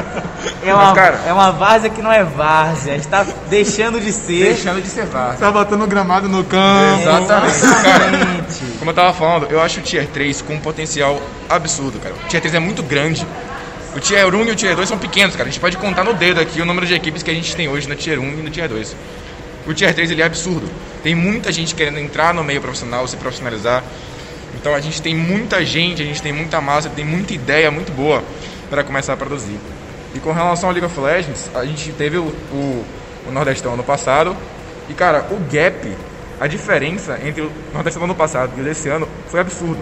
É 0.64 0.74
uma, 0.74 0.84
Mas, 0.86 0.94
cara, 0.94 1.20
é 1.26 1.32
uma 1.32 1.52
várzea 1.52 1.90
que 1.90 2.02
não 2.02 2.12
é 2.12 2.24
várzea. 2.24 2.96
Está 2.96 3.24
deixando 3.48 4.00
de 4.00 4.12
ser. 4.12 4.54
Deixando 4.54 4.82
de 4.82 4.88
ser 4.88 5.06
várzea. 5.06 5.34
Está 5.34 5.50
botando 5.50 5.86
gramado 5.86 6.28
no 6.28 6.44
campo. 6.44 7.02
Exatamente. 7.02 7.60
Cara, 7.82 8.10
como 8.78 8.90
eu 8.90 8.94
tava 8.94 9.12
falando, 9.12 9.46
eu 9.50 9.60
acho 9.60 9.80
o 9.80 9.82
Tier 9.82 10.06
3 10.08 10.42
com 10.42 10.54
um 10.54 10.60
potencial 10.60 11.20
absurdo, 11.48 11.98
cara. 11.98 12.14
O 12.14 12.28
Tier 12.28 12.40
3 12.40 12.54
é 12.54 12.58
muito 12.58 12.82
grande. 12.82 13.26
O 13.94 14.00
Tier 14.00 14.26
1 14.34 14.44
e 14.44 14.50
o 14.50 14.54
Tier 14.54 14.76
2 14.76 14.88
são 14.88 14.98
pequenos, 14.98 15.34
cara. 15.36 15.48
A 15.48 15.52
gente 15.52 15.60
pode 15.60 15.76
contar 15.76 16.04
no 16.04 16.12
dedo 16.12 16.40
aqui 16.40 16.60
o 16.60 16.64
número 16.64 16.86
de 16.86 16.94
equipes 16.94 17.22
que 17.22 17.30
a 17.30 17.34
gente 17.34 17.54
tem 17.56 17.68
hoje 17.68 17.88
no 17.88 17.94
Tier 17.94 18.20
1 18.20 18.22
e 18.22 18.42
no 18.42 18.50
Tier 18.50 18.68
2. 18.68 18.96
O 19.66 19.74
Tier 19.74 19.92
3 19.92 20.10
ele 20.10 20.22
é 20.22 20.24
absurdo. 20.24 20.68
Tem 21.02 21.14
muita 21.14 21.50
gente 21.50 21.74
querendo 21.74 21.98
entrar 21.98 22.32
no 22.32 22.44
meio 22.44 22.60
profissional, 22.60 23.06
se 23.08 23.16
profissionalizar. 23.16 23.82
Então 24.54 24.74
a 24.74 24.80
gente 24.80 25.02
tem 25.02 25.14
muita 25.14 25.64
gente, 25.64 26.02
a 26.02 26.04
gente 26.04 26.22
tem 26.22 26.32
muita 26.32 26.60
massa, 26.60 26.88
tem 26.88 27.04
muita 27.04 27.34
ideia 27.34 27.70
muito 27.70 27.92
boa 27.92 28.22
para 28.70 28.82
começar 28.84 29.12
a 29.12 29.16
produzir. 29.16 29.58
E 30.14 30.18
com 30.20 30.32
relação 30.32 30.68
ao 30.68 30.74
League 30.74 30.86
of 30.86 30.98
Legends, 30.98 31.50
a 31.54 31.64
gente 31.64 31.92
teve 31.92 32.16
o, 32.16 32.24
o, 32.52 32.84
o 33.28 33.32
Nordestão 33.32 33.74
ano 33.74 33.84
passado. 33.84 34.36
E 34.88 34.94
cara, 34.94 35.26
o 35.30 35.36
gap, 35.52 35.96
a 36.40 36.46
diferença 36.46 37.18
entre 37.24 37.42
o 37.42 37.52
Nordestão 37.74 38.04
ano 38.04 38.14
passado 38.14 38.52
e 38.56 38.60
o 38.60 38.64
desse 38.64 38.88
ano 38.88 39.08
foi 39.28 39.40
absurdo. 39.40 39.80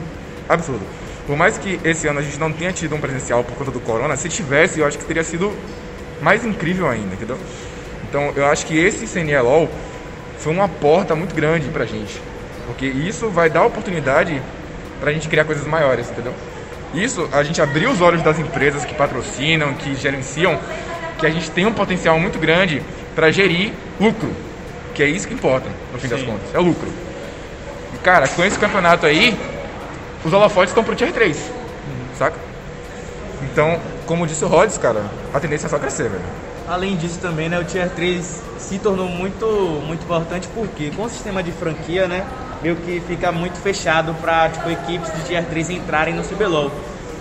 Absurdo. 0.48 0.82
Por 1.26 1.36
mais 1.36 1.56
que 1.56 1.80
esse 1.84 2.06
ano 2.06 2.18
a 2.18 2.22
gente 2.22 2.38
não 2.38 2.52
tenha 2.52 2.72
tido 2.72 2.94
um 2.94 3.00
presencial 3.00 3.44
por 3.44 3.56
conta 3.56 3.70
do 3.70 3.80
corona, 3.80 4.16
se 4.16 4.28
tivesse, 4.28 4.80
eu 4.80 4.86
acho 4.86 4.98
que 4.98 5.04
teria 5.04 5.24
sido 5.24 5.52
mais 6.20 6.44
incrível 6.44 6.88
ainda, 6.88 7.14
entendeu? 7.14 7.38
Então 8.14 8.32
eu 8.36 8.46
acho 8.46 8.64
que 8.66 8.78
esse 8.78 9.08
CNLOL 9.08 9.68
foi 10.38 10.52
uma 10.52 10.68
porta 10.68 11.16
muito 11.16 11.34
grande 11.34 11.68
pra 11.70 11.84
gente. 11.84 12.22
Porque 12.64 12.86
isso 12.86 13.28
vai 13.28 13.50
dar 13.50 13.66
oportunidade 13.66 14.40
pra 15.00 15.12
gente 15.12 15.28
criar 15.28 15.44
coisas 15.44 15.66
maiores, 15.66 16.08
entendeu? 16.08 16.32
Isso, 16.94 17.28
a 17.32 17.42
gente 17.42 17.60
abriu 17.60 17.90
os 17.90 18.00
olhos 18.00 18.22
das 18.22 18.38
empresas 18.38 18.84
que 18.84 18.94
patrocinam, 18.94 19.74
que 19.74 19.96
gerenciam, 19.96 20.56
que 21.18 21.26
a 21.26 21.30
gente 21.30 21.50
tem 21.50 21.66
um 21.66 21.72
potencial 21.72 22.16
muito 22.20 22.38
grande 22.38 22.80
para 23.16 23.32
gerir 23.32 23.72
lucro. 24.00 24.30
Que 24.94 25.02
é 25.02 25.08
isso 25.08 25.26
que 25.26 25.34
importa, 25.34 25.68
no 25.92 25.98
fim 25.98 26.06
Sim. 26.06 26.14
das 26.14 26.22
contas, 26.22 26.54
é 26.54 26.58
lucro. 26.60 26.88
E, 27.94 27.98
cara, 27.98 28.28
com 28.28 28.44
esse 28.44 28.56
campeonato 28.56 29.06
aí, 29.06 29.36
os 30.24 30.32
holofotes 30.32 30.70
estão 30.70 30.84
pro 30.84 30.94
Tier 30.94 31.12
3, 31.12 31.36
uhum. 31.36 32.16
saca? 32.16 32.36
Então, 33.42 33.80
como 34.06 34.24
disse 34.24 34.44
o 34.44 34.46
Rhodes, 34.46 34.78
cara, 34.78 35.02
a 35.34 35.40
tendência 35.40 35.66
é 35.66 35.68
só 35.68 35.80
crescer, 35.80 36.08
velho. 36.08 36.43
Além 36.66 36.96
disso 36.96 37.18
também, 37.20 37.48
né, 37.48 37.58
o 37.58 37.64
Tier 37.64 37.90
3 37.90 38.42
se 38.58 38.78
tornou 38.78 39.06
muito, 39.06 39.46
muito 39.86 40.02
importante 40.02 40.48
porque 40.54 40.90
com 40.90 41.02
o 41.02 41.08
sistema 41.10 41.42
de 41.42 41.52
franquia, 41.52 42.08
né, 42.08 42.24
meio 42.62 42.76
que 42.76 43.02
fica 43.06 43.30
muito 43.30 43.58
fechado 43.58 44.14
para 44.14 44.48
tipo, 44.48 44.70
equipes 44.70 45.12
de 45.14 45.24
Tier 45.24 45.44
3 45.44 45.70
entrarem 45.70 46.14
no 46.14 46.22
CBLOL. 46.22 46.70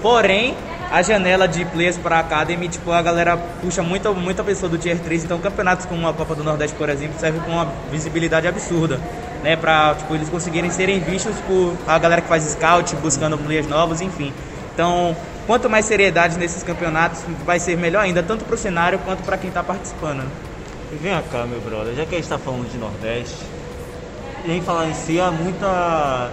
Porém, 0.01 0.55
a 0.89 1.01
janela 1.01 1.45
de 1.45 1.65
players 1.65 1.97
para 1.97 2.17
a 2.17 2.19
Academy, 2.19 2.69
tipo, 2.69 2.91
a 2.91 3.01
galera 3.01 3.35
puxa 3.35 3.83
muita, 3.83 4.11
muita 4.11 4.43
pessoa 4.43 4.69
do 4.69 4.77
Tier 4.77 4.97
3, 4.99 5.25
então 5.25 5.37
campeonatos 5.39 5.85
como 5.85 6.07
a 6.07 6.13
Copa 6.13 6.35
do 6.35 6.43
Nordeste, 6.43 6.75
por 6.77 6.87
exemplo, 6.87 7.19
serve 7.19 7.39
com 7.41 7.51
uma 7.51 7.67
visibilidade 7.91 8.47
absurda, 8.47 8.97
né, 9.43 9.57
para 9.57 9.95
tipo, 9.95 10.15
eles 10.15 10.29
conseguirem 10.29 10.69
serem 10.69 11.01
vistos 11.01 11.35
por 11.45 11.75
a 11.85 11.99
galera 11.99 12.21
que 12.21 12.29
faz 12.29 12.43
scout, 12.45 12.95
buscando 12.97 13.37
players 13.37 13.67
novos, 13.67 13.99
enfim. 13.99 14.31
Então, 14.73 15.15
quanto 15.45 15.69
mais 15.69 15.85
seriedade 15.85 16.37
nesses 16.37 16.63
campeonatos, 16.63 17.21
vai 17.45 17.59
ser 17.59 17.77
melhor 17.77 18.01
ainda, 18.01 18.23
tanto 18.23 18.45
para 18.45 18.55
o 18.55 18.57
cenário 18.57 18.99
quanto 18.99 19.23
para 19.23 19.37
quem 19.37 19.49
está 19.49 19.63
participando. 19.63 20.19
Né? 20.19 20.27
Vem 21.01 21.11
cá, 21.31 21.45
meu 21.45 21.59
brother, 21.61 21.95
já 21.95 22.05
que 22.05 22.15
a 22.15 22.17
gente 22.17 22.25
está 22.25 22.37
falando 22.37 22.69
de 22.71 22.77
Nordeste, 22.77 23.37
em 24.45 24.61
falar 24.61 24.87
em 24.87 24.93
si, 24.93 25.19
há 25.19 25.31
muita 25.31 26.29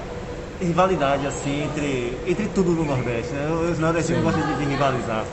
rivalidade 0.60 1.26
assim 1.26 1.64
entre, 1.64 2.18
entre 2.26 2.46
tudo 2.48 2.72
no 2.72 2.84
Nordeste. 2.84 3.32
Né? 3.32 3.70
Os 3.70 3.78
nordestinos 3.78 4.22
gostam 4.22 4.46
de, 4.46 4.58
de, 4.58 4.64
rivalizar. 4.64 5.24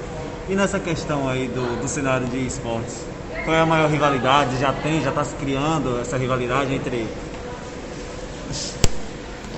E 0.48 0.56
nessa 0.56 0.80
questão 0.80 1.28
aí 1.28 1.48
do, 1.48 1.82
do 1.82 1.88
cenário 1.88 2.26
de 2.28 2.46
esportes, 2.46 3.02
qual 3.44 3.56
é 3.56 3.60
a 3.60 3.66
maior 3.66 3.90
rivalidade? 3.90 4.58
Já 4.60 4.72
tem, 4.72 5.02
já 5.02 5.10
está 5.10 5.26
se 5.26 5.36
criando 5.36 6.00
essa 6.00 6.18
rivalidade 6.18 6.74
entre, 6.74 7.08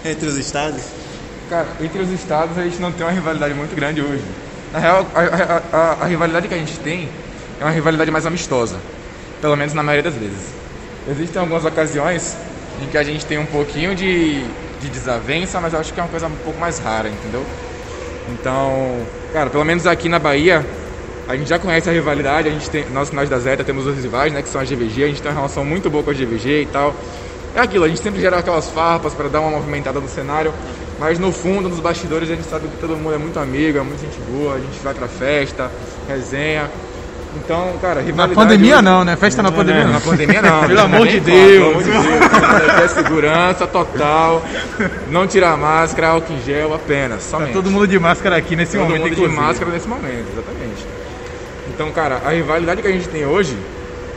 entre 0.03 0.27
os 0.27 0.37
estados? 0.37 0.81
Cara, 1.49 1.67
entre 1.81 1.99
os 1.99 2.11
estados 2.11 2.57
a 2.59 2.63
gente 2.63 2.79
não 2.79 2.91
tem 2.91 3.03
uma 3.03 3.11
rivalidade 3.11 3.55
muito 3.55 3.75
grande 3.75 4.01
hoje. 4.01 4.23
Na 4.71 4.77
real, 4.77 5.07
a, 5.15 5.19
a, 5.19 5.77
a, 5.77 6.03
a 6.03 6.05
rivalidade 6.05 6.47
que 6.47 6.53
a 6.53 6.57
gente 6.57 6.77
tem 6.79 7.09
é 7.59 7.63
uma 7.63 7.71
rivalidade 7.71 8.11
mais 8.11 8.25
amistosa. 8.27 8.77
Pelo 9.41 9.55
menos 9.55 9.73
na 9.73 9.81
maioria 9.81 10.11
das 10.11 10.19
vezes. 10.19 10.53
Existem 11.09 11.41
algumas 11.41 11.65
ocasiões 11.65 12.37
em 12.83 12.85
que 12.85 12.97
a 12.97 13.03
gente 13.03 13.25
tem 13.25 13.39
um 13.39 13.47
pouquinho 13.47 13.95
de, 13.95 14.43
de 14.79 14.89
desavença, 14.89 15.59
mas 15.59 15.73
eu 15.73 15.79
acho 15.79 15.91
que 15.91 15.99
é 15.99 16.03
uma 16.03 16.09
coisa 16.09 16.27
um 16.27 16.35
pouco 16.43 16.59
mais 16.59 16.77
rara, 16.77 17.09
entendeu? 17.09 17.43
Então, 18.29 18.99
cara, 19.33 19.49
pelo 19.49 19.65
menos 19.65 19.87
aqui 19.87 20.07
na 20.07 20.19
Bahia, 20.19 20.63
a 21.27 21.35
gente 21.35 21.49
já 21.49 21.57
conhece 21.57 21.89
a 21.89 21.93
rivalidade, 21.93 22.47
a 22.47 22.51
gente 22.51 22.69
tem, 22.69 22.87
nós, 22.91 23.11
nós 23.11 23.27
da 23.27 23.39
Zeta 23.39 23.63
temos 23.63 23.87
os 23.87 23.95
rivais, 23.97 24.31
né, 24.31 24.43
que 24.43 24.49
são 24.49 24.61
a 24.61 24.63
GVG, 24.63 25.03
a 25.03 25.07
gente 25.07 25.21
tem 25.21 25.31
uma 25.31 25.37
relação 25.37 25.65
muito 25.65 25.89
boa 25.89 26.03
com 26.03 26.11
a 26.11 26.13
GVG 26.13 26.61
e 26.61 26.65
tal. 26.67 26.93
É 27.55 27.59
aquilo, 27.59 27.85
a 27.85 27.87
gente 27.87 28.01
sempre 28.01 28.21
gera 28.21 28.37
aquelas 28.37 28.69
farpas 28.69 29.15
para 29.15 29.27
dar 29.29 29.41
uma 29.41 29.49
movimentada 29.49 29.99
no 29.99 30.07
cenário, 30.07 30.53
mas 30.99 31.17
no 31.17 31.31
fundo, 31.31 31.69
nos 31.69 31.79
bastidores, 31.79 32.29
a 32.29 32.35
gente 32.35 32.47
sabe 32.49 32.67
que 32.67 32.77
todo 32.77 32.95
mundo 32.97 33.15
é 33.15 33.17
muito 33.17 33.39
amigo, 33.39 33.77
é 33.77 33.81
muito 33.81 34.01
gente 34.01 34.19
boa, 34.29 34.55
a 34.55 34.59
gente 34.59 34.79
vai 34.83 34.93
pra 34.93 35.07
festa, 35.07 35.71
resenha. 36.07 36.69
Então, 37.35 37.73
cara, 37.79 38.01
rivalidade... 38.01 38.35
Na 38.35 38.35
pandemia 38.35 38.81
não, 38.81 39.05
né? 39.05 39.15
Festa 39.15 39.41
na 39.41 39.51
pandemia 39.51 39.85
não. 39.85 39.93
Na 39.93 40.01
pandemia 40.01 40.41
não. 40.41 40.67
Pelo 40.67 40.79
amor 40.81 41.07
de 41.07 41.19
Deus. 41.19 41.37
Pelo 41.37 41.69
amor 41.69 41.83
de 41.83 41.91
Deus. 41.91 42.83
É 42.83 42.87
segurança 42.87 43.67
total. 43.67 44.43
Não 45.09 45.27
tirar 45.27 45.55
máscara, 45.55 46.09
álcool 46.09 46.33
em 46.33 46.41
gel 46.43 46.73
apenas, 46.73 47.23
somente. 47.23 47.49
Tá 47.49 47.53
todo 47.53 47.69
mundo 47.71 47.87
de 47.87 47.99
máscara 47.99 48.35
aqui 48.35 48.55
nesse 48.55 48.73
todo 48.73 48.81
momento, 48.81 49.01
Todo 49.01 49.09
mundo 49.09 49.13
inclusive. 49.13 49.35
de 49.35 49.41
máscara 49.41 49.71
nesse 49.71 49.87
momento, 49.87 50.25
exatamente. 50.33 50.85
Então, 51.69 51.91
cara, 51.91 52.21
a 52.25 52.31
rivalidade 52.31 52.81
que 52.81 52.87
a 52.87 52.91
gente 52.91 53.07
tem 53.07 53.25
hoje 53.25 53.55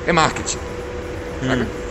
é 0.07 0.13
marketing. 0.13 0.59
Hum. 1.45 1.82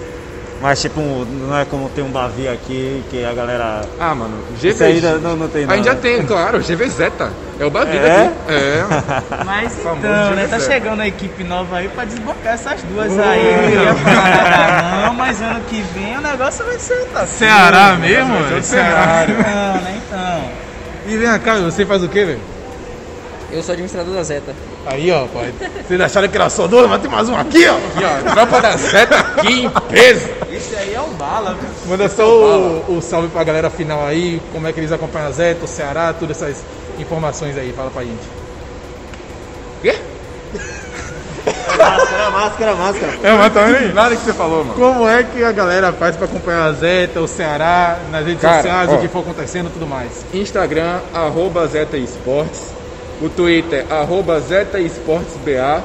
Mas 0.61 0.79
tipo, 0.79 1.01
não 1.01 1.57
é 1.57 1.65
como 1.65 1.89
tem 1.89 2.03
um 2.03 2.11
Bavi 2.11 2.47
aqui 2.47 3.03
que 3.09 3.25
a 3.25 3.33
galera. 3.33 3.81
Ah, 3.99 4.13
mano, 4.13 4.37
GV. 4.61 4.83
ainda 4.83 5.17
não, 5.17 5.35
não 5.35 5.47
tem 5.47 5.61
nada. 5.61 5.73
A 5.73 5.77
gente 5.77 5.85
já 5.85 5.95
tem, 5.95 6.23
claro, 6.23 6.59
GV 6.59 6.87
Zeta. 6.87 7.31
É 7.59 7.65
o 7.65 7.71
Bavi 7.71 7.97
é? 7.97 8.01
daqui. 8.01 8.53
É. 8.53 8.83
Mas 9.43 9.79
então, 9.79 9.95
né? 10.35 10.47
Tá 10.47 10.59
chegando 10.59 11.01
a 11.01 11.07
equipe 11.07 11.43
nova 11.43 11.77
aí 11.77 11.89
pra 11.89 12.05
desbocar 12.05 12.53
essas 12.53 12.83
duas 12.83 13.17
aí. 13.17 13.73
Não 13.75 13.83
ia 13.83 13.95
falar 13.95 15.05
não, 15.07 15.13
mas 15.15 15.41
ano 15.41 15.61
que 15.69 15.81
vem 15.93 16.17
o 16.17 16.21
negócio 16.21 16.63
vai 16.65 16.77
ser. 16.77 17.05
Tá 17.11 17.25
Ceará 17.25 17.95
mesmo? 17.95 18.33
É 18.55 18.61
Ceará. 18.61 19.25
Não, 19.27 19.81
né? 19.81 20.01
Então. 20.05 20.49
E 21.07 21.17
vem 21.17 21.39
cá, 21.39 21.57
você 21.57 21.85
faz 21.85 22.03
o 22.03 22.07
quê, 22.07 22.25
velho? 22.25 22.39
Eu 23.51 23.61
sou 23.61 23.73
administrador 23.73 24.13
da 24.13 24.23
Zeta. 24.23 24.55
Aí, 24.85 25.11
ó, 25.11 25.25
pai. 25.27 25.53
Vocês 25.85 25.99
acharam 25.99 26.27
que 26.29 26.37
era 26.37 26.49
só 26.49 26.67
dois? 26.67 26.89
Mas 26.89 27.01
tem 27.01 27.11
mais 27.11 27.27
um 27.27 27.35
aqui, 27.35 27.67
ó. 27.67 27.75
Aqui, 27.75 28.27
ó. 28.27 28.31
Tropa 28.31 28.61
da 28.61 28.77
Zeta 28.77 29.20
aqui 29.37 29.65
em 29.65 29.69
peso. 29.69 30.29
Esse 30.51 30.75
aí 30.75 30.93
é 30.93 31.01
um 31.01 31.13
bala, 31.13 31.55
viu? 31.55 31.69
Manda 31.87 32.09
só 32.09 32.23
é 32.23 32.25
o, 32.25 32.97
o, 32.97 33.01
salve 33.01 33.27
pra 33.29 33.43
galera 33.43 33.69
final 33.69 34.05
aí. 34.05 34.41
Como 34.51 34.67
é 34.67 34.73
que 34.73 34.79
eles 34.79 34.91
acompanham 34.91 35.27
a 35.27 35.31
Zeta, 35.31 35.65
o 35.65 35.67
Ceará, 35.67 36.13
todas 36.13 36.41
essas 36.41 36.63
informações 36.99 37.57
aí. 37.57 37.73
Fala 37.73 37.89
pra 37.89 38.03
gente. 38.03 38.27
Quê? 39.81 39.95
É 41.45 41.77
máscara, 41.77 42.29
máscara, 42.29 42.75
máscara. 42.75 43.13
É, 43.23 43.33
mas 43.33 43.53
também 43.53 43.93
nada 43.93 44.15
que 44.15 44.21
você 44.21 44.33
falou, 44.33 44.63
mano. 44.63 44.75
Como 44.75 45.07
é 45.07 45.23
que 45.23 45.43
a 45.43 45.51
galera 45.51 45.91
faz 45.91 46.15
pra 46.15 46.25
acompanhar 46.25 46.65
a 46.65 46.73
Zeta, 46.73 47.19
o 47.21 47.27
Ceará, 47.27 47.97
nas 48.11 48.25
redes 48.25 48.41
Cara, 48.41 48.57
sociais, 48.57 48.89
ó, 48.89 48.95
o 48.95 48.99
que 48.99 49.07
for 49.07 49.19
acontecendo 49.19 49.67
e 49.67 49.71
tudo 49.71 49.87
mais? 49.87 50.25
Instagram, 50.33 50.99
arroba 51.13 51.65
Zeta 51.67 51.97
Esportes 51.97 52.81
o 53.21 53.29
Twitter, 53.29 53.85
arroba 53.89 54.39
ZetaSportsBA. 54.39 55.83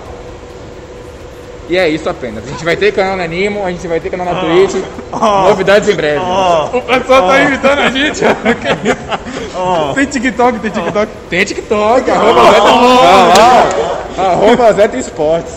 E 1.69 1.77
é 1.77 1.89
isso 1.89 2.09
apenas. 2.09 2.45
A 2.45 2.49
gente 2.49 2.65
vai 2.65 2.77
ter 2.77 2.93
canal 2.93 3.17
na 3.17 3.27
Nimo, 3.27 3.65
a 3.65 3.71
gente 3.71 3.89
vai 3.89 3.99
ter 3.99 4.09
canal 4.09 4.27
na 4.27 4.41
Twitch. 4.41 4.85
Oh, 5.13 5.49
novidades 5.49 5.89
em 5.89 5.95
breve. 5.95 6.21
Oh, 6.21 6.77
o 6.77 6.83
pessoal 6.83 7.27
tá 7.27 7.41
imitando 7.41 7.79
a 7.81 7.91
gente. 7.91 8.23
oh, 9.57 9.93
tem 9.95 10.07
TikTok, 10.07 10.59
tem 10.61 10.71
TikTok. 10.71 11.13
Tem 11.29 11.45
TikTok, 11.45 12.11
arroba 12.11 12.43
Zeta, 12.53 12.63
oh, 14.17 14.21
arroba 14.21 14.73
Zeta 14.75 14.97
Esportes. 14.97 15.55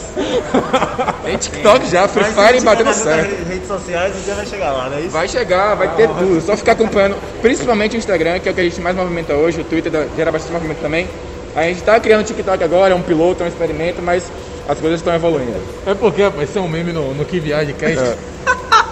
Tem 1.23 1.37
TikTok 1.37 1.87
já, 1.87 2.07
Free 2.07 2.23
Fire 2.23 2.61
batendo 2.61 2.93
certo. 2.93 3.39
Nas 3.39 3.47
redes 3.47 3.67
sociais 3.67 4.13
e 4.15 4.27
já 4.27 4.33
vai 4.33 4.45
chegar 4.47 4.71
lá, 4.71 4.89
não 4.89 4.97
é 4.97 5.01
isso? 5.01 5.09
Vai 5.09 5.27
chegar, 5.27 5.75
vai 5.75 5.87
ter 5.89 6.07
tudo. 6.07 6.41
Só 6.41 6.57
ficar 6.57 6.71
acompanhando, 6.71 7.17
principalmente 7.39 7.95
o 7.95 7.99
Instagram, 7.99 8.39
que 8.39 8.49
é 8.49 8.51
o 8.51 8.55
que 8.55 8.61
a 8.61 8.63
gente 8.63 8.81
mais 8.81 8.95
movimenta 8.95 9.33
hoje. 9.33 9.61
O 9.61 9.63
Twitter 9.63 10.07
gera 10.17 10.31
bastante 10.31 10.53
movimento 10.53 10.81
também. 10.81 11.07
A 11.55 11.63
gente 11.63 11.79
está 11.79 11.99
criando 11.99 12.25
TikTok 12.25 12.63
agora, 12.63 12.93
é 12.93 12.95
um 12.95 13.01
piloto, 13.01 13.43
é 13.43 13.45
um 13.45 13.49
experimento, 13.49 14.01
mas 14.01 14.23
as 14.69 14.79
coisas 14.79 14.99
estão 14.99 15.13
evoluindo. 15.13 15.59
É 15.85 15.95
porque, 15.95 16.21
rapaz, 16.21 16.47
isso 16.47 16.59
é 16.59 16.61
um 16.61 16.67
meme 16.67 16.93
no, 16.93 17.13
no 17.15 17.25
Que 17.25 17.39
Viagem 17.39 17.73
Cast. 17.73 17.99
É. 17.99 18.17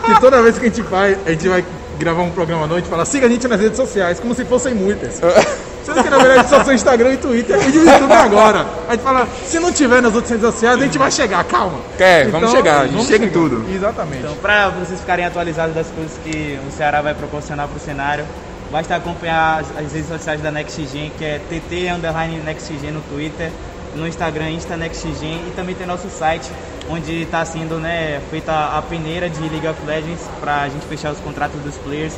Que 0.05 0.19
toda 0.19 0.41
vez 0.41 0.57
que 0.57 0.65
a 0.65 0.69
gente 0.69 0.81
vai, 0.81 1.17
a 1.25 1.29
gente 1.29 1.47
vai 1.47 1.63
gravar 1.99 2.23
um 2.23 2.31
programa 2.31 2.63
à 2.63 2.67
noite 2.67 2.85
e 2.85 2.89
fala, 2.89 3.05
siga 3.05 3.27
a 3.27 3.29
gente 3.29 3.47
nas 3.47 3.59
redes 3.59 3.77
sociais, 3.77 4.19
como 4.19 4.33
se 4.33 4.43
fossem 4.45 4.73
muitas. 4.73 5.21
É. 5.21 5.67
Sendo 5.85 6.03
que 6.03 6.09
na 6.09 6.17
verdade 6.17 6.49
só 6.49 6.63
são 6.63 6.73
Instagram 6.73 7.13
e 7.13 7.17
Twitter 7.17 7.57
e 7.61 7.77
o 7.77 7.89
YouTube 7.89 8.11
agora. 8.11 8.65
A 8.89 8.91
gente 8.91 9.03
fala, 9.03 9.27
se 9.45 9.59
não 9.59 9.71
tiver 9.71 10.01
nas 10.01 10.13
outras 10.13 10.31
redes 10.31 10.45
sociais, 10.45 10.81
a 10.81 10.83
gente 10.83 10.97
vai 10.97 11.11
chegar, 11.11 11.43
calma. 11.45 11.79
É, 11.97 12.21
então, 12.21 12.39
vamos 12.39 12.51
chegar, 12.51 12.81
a 12.81 12.87
gente 12.87 13.05
chega 13.05 13.25
em 13.25 13.29
tudo. 13.29 13.63
Exatamente. 13.73 14.23
Então, 14.23 14.35
para 14.37 14.69
vocês 14.69 14.99
ficarem 14.99 15.25
atualizados 15.25 15.75
das 15.75 15.87
coisas 15.87 16.17
que 16.23 16.59
o 16.67 16.71
Ceará 16.71 17.01
vai 17.01 17.13
proporcionar 17.13 17.67
para 17.67 17.77
o 17.77 17.79
cenário, 17.79 18.25
Basta 18.71 18.97
acompanhar 18.97 19.61
as, 19.61 19.93
redes 19.93 20.09
sociais 20.09 20.41
da 20.41 20.51
NextGen, 20.51 21.11
que 21.17 21.23
é 21.23 21.39
TT 21.39 21.89
Underline 21.89 22.41
NextGen 22.41 22.91
no 22.91 23.01
Twitter, 23.01 23.49
no 23.95 24.07
Instagram 24.07 24.51
Insta 24.51 24.77
NextGen 24.77 25.47
e 25.47 25.53
também 25.55 25.73
tem 25.75 25.87
nosso 25.87 26.09
site, 26.09 26.49
onde 26.89 27.23
está 27.23 27.43
sendo 27.45 27.79
né, 27.79 28.21
feita 28.29 28.77
a 28.77 28.81
peneira 28.81 29.29
de 29.29 29.41
League 29.41 29.67
of 29.67 29.85
Legends 29.85 30.21
para 30.39 30.61
a 30.61 30.69
gente 30.69 30.85
fechar 30.85 31.11
os 31.11 31.19
contratos 31.19 31.59
dos 31.61 31.75
players, 31.75 32.13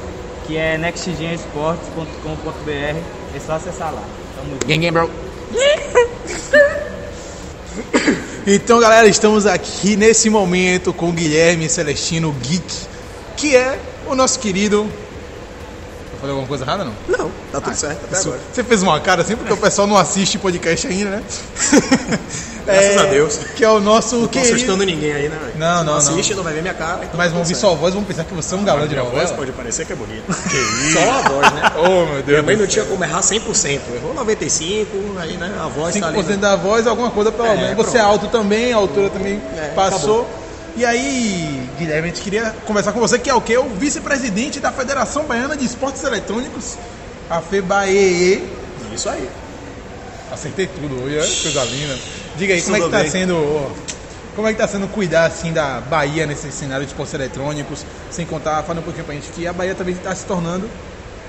que 0.45 0.55
é 0.57 0.77
nextgenesports.com.br. 0.77 2.99
É 3.35 3.39
só 3.45 3.53
acessar 3.53 3.93
lá. 3.93 4.03
Tamo 4.35 4.51
junto. 4.51 4.67
Gang, 4.67 4.79
gang, 4.79 4.91
bro. 4.91 5.09
Então, 8.47 8.79
galera, 8.79 9.07
estamos 9.07 9.45
aqui 9.45 9.95
nesse 9.95 10.27
momento 10.27 10.91
com 10.91 11.09
o 11.09 11.11
Guilherme 11.11 11.69
Celestino 11.69 12.35
Geek, 12.41 12.87
que 13.37 13.55
é 13.55 13.77
o 14.07 14.15
nosso 14.15 14.39
querido 14.39 14.89
Falei 16.19 16.31
alguma 16.31 16.47
coisa 16.47 16.65
errada, 16.65 16.83
não? 16.83 16.93
Não, 17.07 17.31
tá 17.51 17.61
tudo 17.61 17.71
ah, 17.71 17.75
certo 17.75 18.05
até 18.05 18.17
agora. 18.17 18.39
Você 18.51 18.63
fez 18.63 18.83
uma 18.83 18.99
cara 18.99 19.21
assim 19.21 19.35
porque 19.35 19.53
o 19.53 19.57
pessoal 19.57 19.87
não 19.87 19.97
assiste 19.97 20.37
podcast 20.37 20.85
ainda, 20.87 21.11
né? 21.11 21.23
Graças 22.65 22.95
é, 22.95 22.99
a 22.99 23.05
Deus. 23.05 23.37
Que 23.55 23.63
é 23.63 23.69
o 23.69 23.79
nosso 23.79 24.15
não 24.17 24.27
tô 24.27 24.39
assustando 24.39 24.85
ninguém 24.85 25.11
aí, 25.11 25.29
né? 25.29 25.39
Não, 25.55 25.77
não, 25.77 25.83
não. 25.85 25.97
assiste, 25.97 26.35
não 26.35 26.43
vai 26.43 26.53
ver 26.53 26.61
minha 26.61 26.73
cara. 26.73 26.99
Então 27.03 27.17
Mas 27.17 27.31
vão 27.31 27.39
ouvir 27.39 27.55
sua 27.55 27.73
voz, 27.73 27.93
vão 27.93 28.03
pensar 28.03 28.25
que 28.25 28.33
você 28.33 28.53
é 28.53 28.57
um 28.57 28.63
galã 28.63 28.87
de 28.87 28.95
novela. 28.95 29.19
voz 29.19 29.31
pode 29.31 29.51
parecer 29.53 29.85
que 29.85 29.93
é 29.93 29.95
bonito. 29.95 30.23
Que 30.49 30.57
isso? 30.57 30.93
Só 30.93 31.09
a 31.09 31.21
voz, 31.21 31.53
né? 31.53 31.61
Oh, 31.79 32.05
meu 32.05 32.23
Deus. 32.23 32.25
Minha 32.27 32.43
mãe 32.43 32.55
não 32.57 32.67
tinha 32.67 32.85
como 32.85 33.03
errar 33.03 33.21
100%. 33.21 33.79
Errou 33.95 34.13
95%, 34.15 34.87
aí, 35.17 35.37
né? 35.37 35.51
A 35.59 35.67
voz 35.67 35.95
5% 35.95 35.99
tá 35.99 36.07
ali. 36.07 36.17
5% 36.17 36.27
né? 36.27 36.37
da 36.37 36.55
voz, 36.55 36.85
alguma 36.85 37.09
coisa 37.09 37.31
pelo 37.31 37.47
é, 37.47 37.55
menos. 37.55 37.85
Você 37.85 37.97
é 37.97 38.01
alto 38.01 38.27
também, 38.27 38.73
a 38.73 38.77
altura 38.77 39.09
também 39.09 39.41
é, 39.55 39.69
passou. 39.69 40.21
Acabou. 40.21 40.38
E 40.79 40.85
aí, 40.85 41.69
Guilherme, 41.77 42.07
a 42.07 42.11
gente 42.13 42.21
queria 42.21 42.55
conversar 42.65 42.93
com 42.93 43.01
você, 43.01 43.19
que 43.19 43.29
é 43.29 43.33
o 43.33 43.41
que? 43.41 43.57
O 43.57 43.67
vice-presidente 43.71 44.61
da 44.61 44.71
Federação 44.71 45.25
Baiana 45.25 45.57
de 45.57 45.65
Esportes 45.65 46.01
Eletrônicos, 46.05 46.77
a 47.29 47.41
FEBAEE. 47.41 48.49
Isso 48.95 49.09
aí. 49.09 49.29
Acertei 50.31 50.67
tudo 50.67 51.03
hoje, 51.03 51.17
é 51.17 51.41
coisa 51.43 51.65
linda. 51.65 51.99
Diga 52.37 52.53
aí, 52.53 52.61
como 52.61 52.77
é 52.77 52.79
que 52.79 52.89
tá 52.91 53.05
sendo. 53.09 53.75
Como 54.33 54.47
é 54.47 54.53
que 54.53 54.57
tá 54.57 54.69
sendo 54.69 54.87
cuidar 54.87 55.25
assim 55.25 55.51
da 55.51 55.81
Bahia 55.81 56.25
nesse 56.25 56.49
cenário 56.49 56.85
de 56.85 56.93
esportes 56.93 57.13
eletrônicos? 57.13 57.85
Sem 58.09 58.25
contar, 58.25 58.63
falando 58.63 58.79
um 58.79 58.85
pouquinho 58.85 59.03
pra 59.03 59.13
gente 59.15 59.27
que 59.31 59.45
a 59.45 59.51
Bahia 59.51 59.75
também 59.75 59.95
está 59.95 60.15
se 60.15 60.25
tornando 60.25 60.69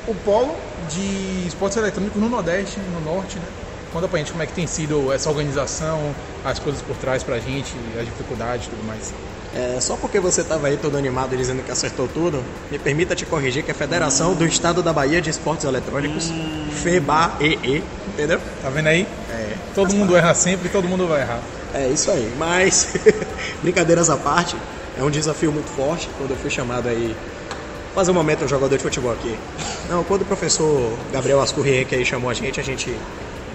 o 0.06 0.14
polo 0.14 0.54
de 0.88 1.48
esportes 1.48 1.76
eletrônicos 1.76 2.22
no 2.22 2.28
Nordeste, 2.28 2.78
no 2.78 3.00
Norte, 3.00 3.36
né? 3.40 3.46
Conta 3.92 4.06
pra 4.06 4.20
gente 4.20 4.30
como 4.30 4.44
é 4.44 4.46
que 4.46 4.52
tem 4.52 4.68
sido 4.68 5.12
essa 5.12 5.28
organização, 5.28 6.14
as 6.44 6.60
coisas 6.60 6.80
por 6.82 6.94
trás 6.98 7.24
pra 7.24 7.40
gente, 7.40 7.74
as 7.98 8.04
dificuldades 8.04 8.68
e 8.68 8.70
tudo 8.70 8.86
mais. 8.86 9.12
É, 9.54 9.78
só 9.80 9.96
porque 9.96 10.20
você 10.20 10.42
estava 10.42 10.68
aí 10.68 10.76
todo 10.76 10.96
animado 10.96 11.36
dizendo 11.36 11.62
que 11.62 11.72
acertou 11.72 12.06
tudo, 12.06 12.42
me 12.70 12.78
permita 12.78 13.16
te 13.16 13.26
corrigir 13.26 13.64
que 13.64 13.70
é 13.70 13.74
a 13.74 13.76
Federação 13.76 14.32
do 14.34 14.46
Estado 14.46 14.82
da 14.82 14.92
Bahia 14.92 15.20
de 15.20 15.28
Esportes 15.28 15.64
Eletrônicos, 15.64 16.30
hum. 16.30 16.68
FEBAEE, 16.70 17.82
entendeu? 18.06 18.40
Tá 18.62 18.70
vendo 18.70 18.86
aí? 18.86 19.06
É. 19.28 19.54
Todo 19.74 19.92
mundo 19.94 20.16
erra 20.16 20.34
sempre 20.34 20.68
e 20.68 20.70
todo 20.70 20.86
mundo 20.86 21.08
vai 21.08 21.22
errar. 21.22 21.40
É 21.74 21.88
isso 21.88 22.10
aí, 22.10 22.32
mas 22.38 22.94
brincadeiras 23.62 24.08
à 24.08 24.16
parte, 24.16 24.56
é 24.98 25.02
um 25.02 25.10
desafio 25.10 25.50
muito 25.50 25.68
forte 25.70 26.08
quando 26.16 26.30
eu 26.30 26.36
fui 26.36 26.50
chamado 26.50 26.88
aí 26.88 27.16
fazer 27.94 28.12
um 28.12 28.14
momento 28.14 28.44
um 28.44 28.48
jogador 28.48 28.76
de 28.76 28.82
futebol 28.82 29.12
aqui. 29.12 29.36
Não, 29.88 30.04
quando 30.04 30.22
o 30.22 30.24
professor 30.24 30.96
Gabriel 31.12 31.40
Ascurrier 31.40 31.86
que 31.86 31.94
aí 31.96 32.04
chamou 32.04 32.30
a 32.30 32.34
gente, 32.34 32.60
a 32.60 32.62
gente 32.62 32.94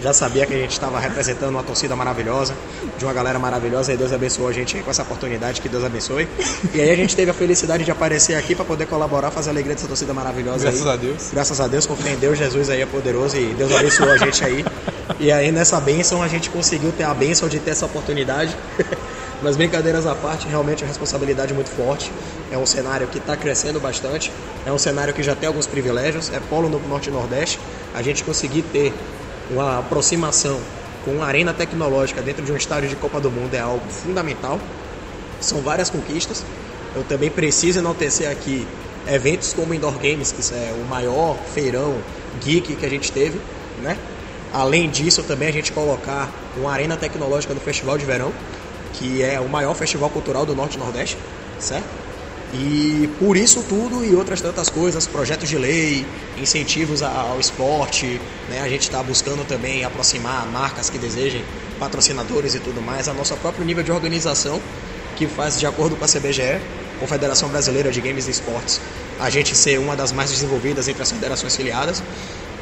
já 0.02 0.14
sabia 0.14 0.46
que 0.46 0.54
a 0.54 0.58
gente 0.58 0.72
estava 0.72 1.00
representando 1.00 1.50
uma 1.50 1.64
torcida 1.64 1.96
maravilhosa, 1.96 2.54
de 2.98 3.06
uma 3.06 3.14
galera 3.14 3.40
maravilhosa, 3.40 3.94
e 3.94 3.98
Deus 3.98 4.12
abençoou 4.12 4.48
a 4.48 4.54
gente 4.54 4.78
com 4.80 4.92
essa 4.92 5.02
oportunidade, 5.02 5.62
que 5.62 5.70
Deus 5.70 5.84
abençoe. 5.84 6.28
E 6.74 6.82
aí 6.82 6.90
a 6.90 6.96
gente 6.96 7.16
teve 7.16 7.32
a 7.32 7.34
felicidade 7.34 7.84
de 7.84 7.92
aparecer 7.92 8.36
aqui 8.36 8.56
para 8.56 8.66
poder 8.66 8.86
colaborar, 8.86 9.32
fazer 9.32 9.50
a 9.50 9.54
alegria 9.54 9.76
dessa 9.76 9.88
torcida 9.88 10.14
maravilhosa 10.14 10.64
Graças 10.64 10.86
aí. 10.86 10.94
a 10.94 10.96
Deus. 10.96 11.30
Graças 11.32 11.60
a 11.60 11.68
Deus, 11.68 11.86
confia 11.86 12.12
em 12.12 12.18
Deus, 12.18 12.38
Jesus 12.38 12.70
aí 12.70 12.82
é 12.82 12.86
poderoso 12.86 13.38
e 13.38 13.54
Deus 13.54 13.74
abençoou 13.74 14.12
a 14.12 14.18
gente 14.18 14.44
aí. 14.44 14.66
E 15.20 15.32
aí 15.32 15.52
nessa 15.52 15.80
bênção 15.80 16.22
a 16.22 16.28
gente 16.28 16.50
conseguiu 16.50 16.92
ter 16.92 17.04
a 17.04 17.14
bênção 17.14 17.48
de 17.48 17.60
ter 17.60 17.72
essa 17.72 17.86
oportunidade. 17.86 18.56
Mas 19.42 19.58
brincadeiras 19.58 20.06
à 20.06 20.16
parte, 20.16 20.48
realmente 20.48 20.82
é 20.82 20.86
uma 20.86 20.90
responsabilidade 20.90 21.54
muito 21.54 21.70
forte. 21.70 22.12
É 22.52 22.58
um 22.58 22.66
cenário 22.66 23.06
que 23.08 23.18
está 23.18 23.36
crescendo 23.36 23.80
bastante. 23.80 24.32
É 24.66 24.72
um 24.72 24.78
cenário 24.78 25.14
que 25.14 25.22
já 25.22 25.36
tem 25.36 25.48
alguns 25.48 25.68
privilégios. 25.68 26.32
É 26.34 26.40
polo 26.50 26.70
no 26.70 26.80
Norte 26.88 27.10
e 27.10 27.12
Nordeste. 27.12 27.60
A 27.94 28.02
gente 28.02 28.24
conseguir 28.24 28.62
ter 28.64 28.94
uma 29.50 29.80
aproximação 29.80 30.60
com 31.04 31.12
uma 31.12 31.26
arena 31.26 31.54
tecnológica 31.54 32.22
dentro 32.22 32.44
de 32.44 32.52
um 32.52 32.58
estádio 32.58 32.90
de 32.90 32.96
Copa 32.96 33.20
do 33.20 33.30
Mundo 33.30 33.54
é 33.54 33.60
algo 33.60 33.88
fundamental. 33.90 34.60
São 35.40 35.62
várias 35.62 35.90
conquistas. 35.90 36.44
Eu 36.96 37.04
também 37.04 37.30
preciso 37.30 37.80
enaltecer 37.80 38.30
aqui 38.30 38.68
eventos 39.08 39.54
como 39.54 39.74
Indoor 39.74 39.94
Games, 40.00 40.32
que 40.32 40.54
é 40.54 40.74
o 40.74 40.90
maior 40.90 41.38
feirão 41.54 41.96
geek 42.44 42.76
que 42.76 42.86
a 42.86 42.90
gente 42.90 43.12
teve, 43.12 43.40
né? 43.82 43.98
Além 44.52 44.90
disso, 44.90 45.22
também 45.24 45.50
a 45.50 45.52
gente 45.52 45.72
colocar 45.72 46.32
uma 46.58 46.72
arena 46.72 46.96
tecnológica 46.96 47.54
do 47.54 47.60
Festival 47.60 47.98
de 47.98 48.06
Verão, 48.06 48.32
que 48.94 49.22
é 49.22 49.40
o 49.40 49.50
maior 49.50 49.76
festival 49.76 50.10
cultural 50.10 50.46
do 50.46 50.56
Norte 50.56 50.76
e 50.76 50.80
Nordeste, 50.80 51.18
certo? 51.60 52.05
E 52.58 53.10
por 53.20 53.36
isso 53.36 53.64
tudo 53.68 54.04
e 54.06 54.16
outras 54.16 54.40
tantas 54.40 54.70
coisas, 54.70 55.06
projetos 55.06 55.50
de 55.50 55.58
lei, 55.58 56.06
incentivos 56.38 57.04
ao 57.04 57.38
esporte, 57.38 58.20
né? 58.50 58.62
a 58.62 58.70
gente 58.70 58.84
está 58.84 59.04
buscando 59.04 59.46
também 59.46 59.84
aproximar 59.84 60.46
marcas 60.48 60.90
que 60.90 60.98
desejem, 60.98 61.44
patrocinadores 61.78 62.56
e 62.56 62.60
tudo 62.60 62.82
mais, 62.82 63.10
a 63.10 63.14
nosso 63.14 63.36
próprio 63.38 63.66
nível 63.66 63.84
de 63.84 63.92
organização, 63.92 64.62
que 65.18 65.28
faz 65.28 65.60
de 65.60 65.66
acordo 65.66 65.98
com 65.98 66.06
a 66.06 66.08
CBGE, 66.08 66.62
Confederação 67.00 67.50
Brasileira 67.50 67.92
de 67.92 68.00
Games 68.00 68.28
e 68.28 68.32
Esportes, 68.32 68.80
a 69.20 69.30
gente 69.30 69.54
ser 69.54 69.78
uma 69.78 69.96
das 69.96 70.14
mais 70.14 70.30
desenvolvidas 70.30 70.88
entre 70.88 71.04
as 71.04 71.12
federações 71.12 71.56
filiadas. 71.56 72.02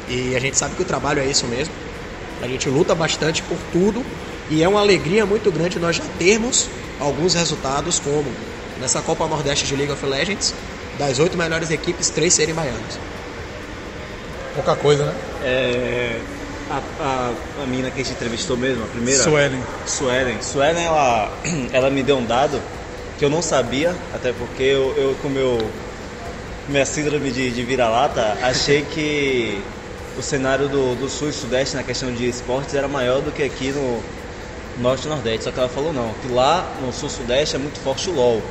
E 0.08 0.34
a 0.34 0.40
gente 0.40 0.58
sabe 0.58 0.74
que 0.74 0.82
o 0.82 0.84
trabalho 0.84 1.20
é 1.20 1.26
isso 1.26 1.46
mesmo. 1.46 1.72
A 2.42 2.48
gente 2.48 2.68
luta 2.68 2.94
bastante 2.94 3.42
por 3.42 3.56
tudo 3.72 4.04
E 4.50 4.62
é 4.62 4.68
uma 4.68 4.80
alegria 4.80 5.24
muito 5.24 5.50
grande 5.50 5.78
nós 5.78 5.96
já 5.96 6.04
termos 6.18 6.68
alguns 7.00 7.32
resultados, 7.34 7.98
como 7.98 8.26
nessa 8.80 9.00
Copa 9.02 9.26
Nordeste 9.26 9.66
de 9.66 9.76
League 9.76 9.92
of 9.92 10.04
Legends, 10.04 10.54
das 10.98 11.18
oito 11.18 11.36
melhores 11.36 11.70
equipes, 11.70 12.10
três 12.10 12.34
serem 12.34 12.54
baianos. 12.54 12.98
Pouca 14.54 14.76
coisa, 14.76 15.06
né? 15.06 15.14
É, 15.42 16.20
a, 16.70 16.80
a, 17.00 17.62
a 17.62 17.66
mina 17.66 17.90
que 17.90 18.00
a 18.00 18.04
gente 18.04 18.14
entrevistou 18.14 18.56
mesmo, 18.56 18.84
a 18.84 18.86
primeira. 18.86 19.22
Suelen. 19.22 19.62
Suelen. 19.86 20.42
Suelen, 20.42 20.84
ela, 20.84 21.32
ela 21.72 21.90
me 21.90 22.02
deu 22.02 22.16
um 22.18 22.24
dado 22.24 22.60
que 23.18 23.24
eu 23.24 23.30
não 23.30 23.42
sabia, 23.42 23.94
até 24.14 24.32
porque 24.32 24.62
eu, 24.62 24.94
eu 24.96 25.16
com 25.20 25.28
meu, 25.28 25.58
minha 26.68 26.86
síndrome 26.86 27.30
de, 27.30 27.50
de 27.50 27.62
vira-lata, 27.62 28.36
achei 28.42 28.82
que 28.90 29.60
o 30.18 30.22
cenário 30.22 30.68
do, 30.68 30.94
do 30.94 31.08
sul 31.08 31.28
e 31.28 31.32
sudeste 31.32 31.76
na 31.76 31.82
questão 31.82 32.12
de 32.12 32.28
esportes 32.28 32.74
era 32.74 32.86
maior 32.86 33.20
do 33.20 33.32
que 33.32 33.42
aqui 33.42 33.70
no 33.70 34.00
norte 34.78 35.06
e 35.06 35.08
nordeste. 35.08 35.44
Só 35.44 35.50
que 35.50 35.58
ela 35.58 35.68
falou 35.68 35.92
não, 35.92 36.12
que 36.22 36.28
lá 36.28 36.72
no 36.80 36.92
sul 36.92 37.08
e 37.08 37.12
sudeste 37.12 37.56
é 37.56 37.58
muito 37.58 37.78
forte 37.80 38.08
o 38.08 38.14
LOL. 38.14 38.42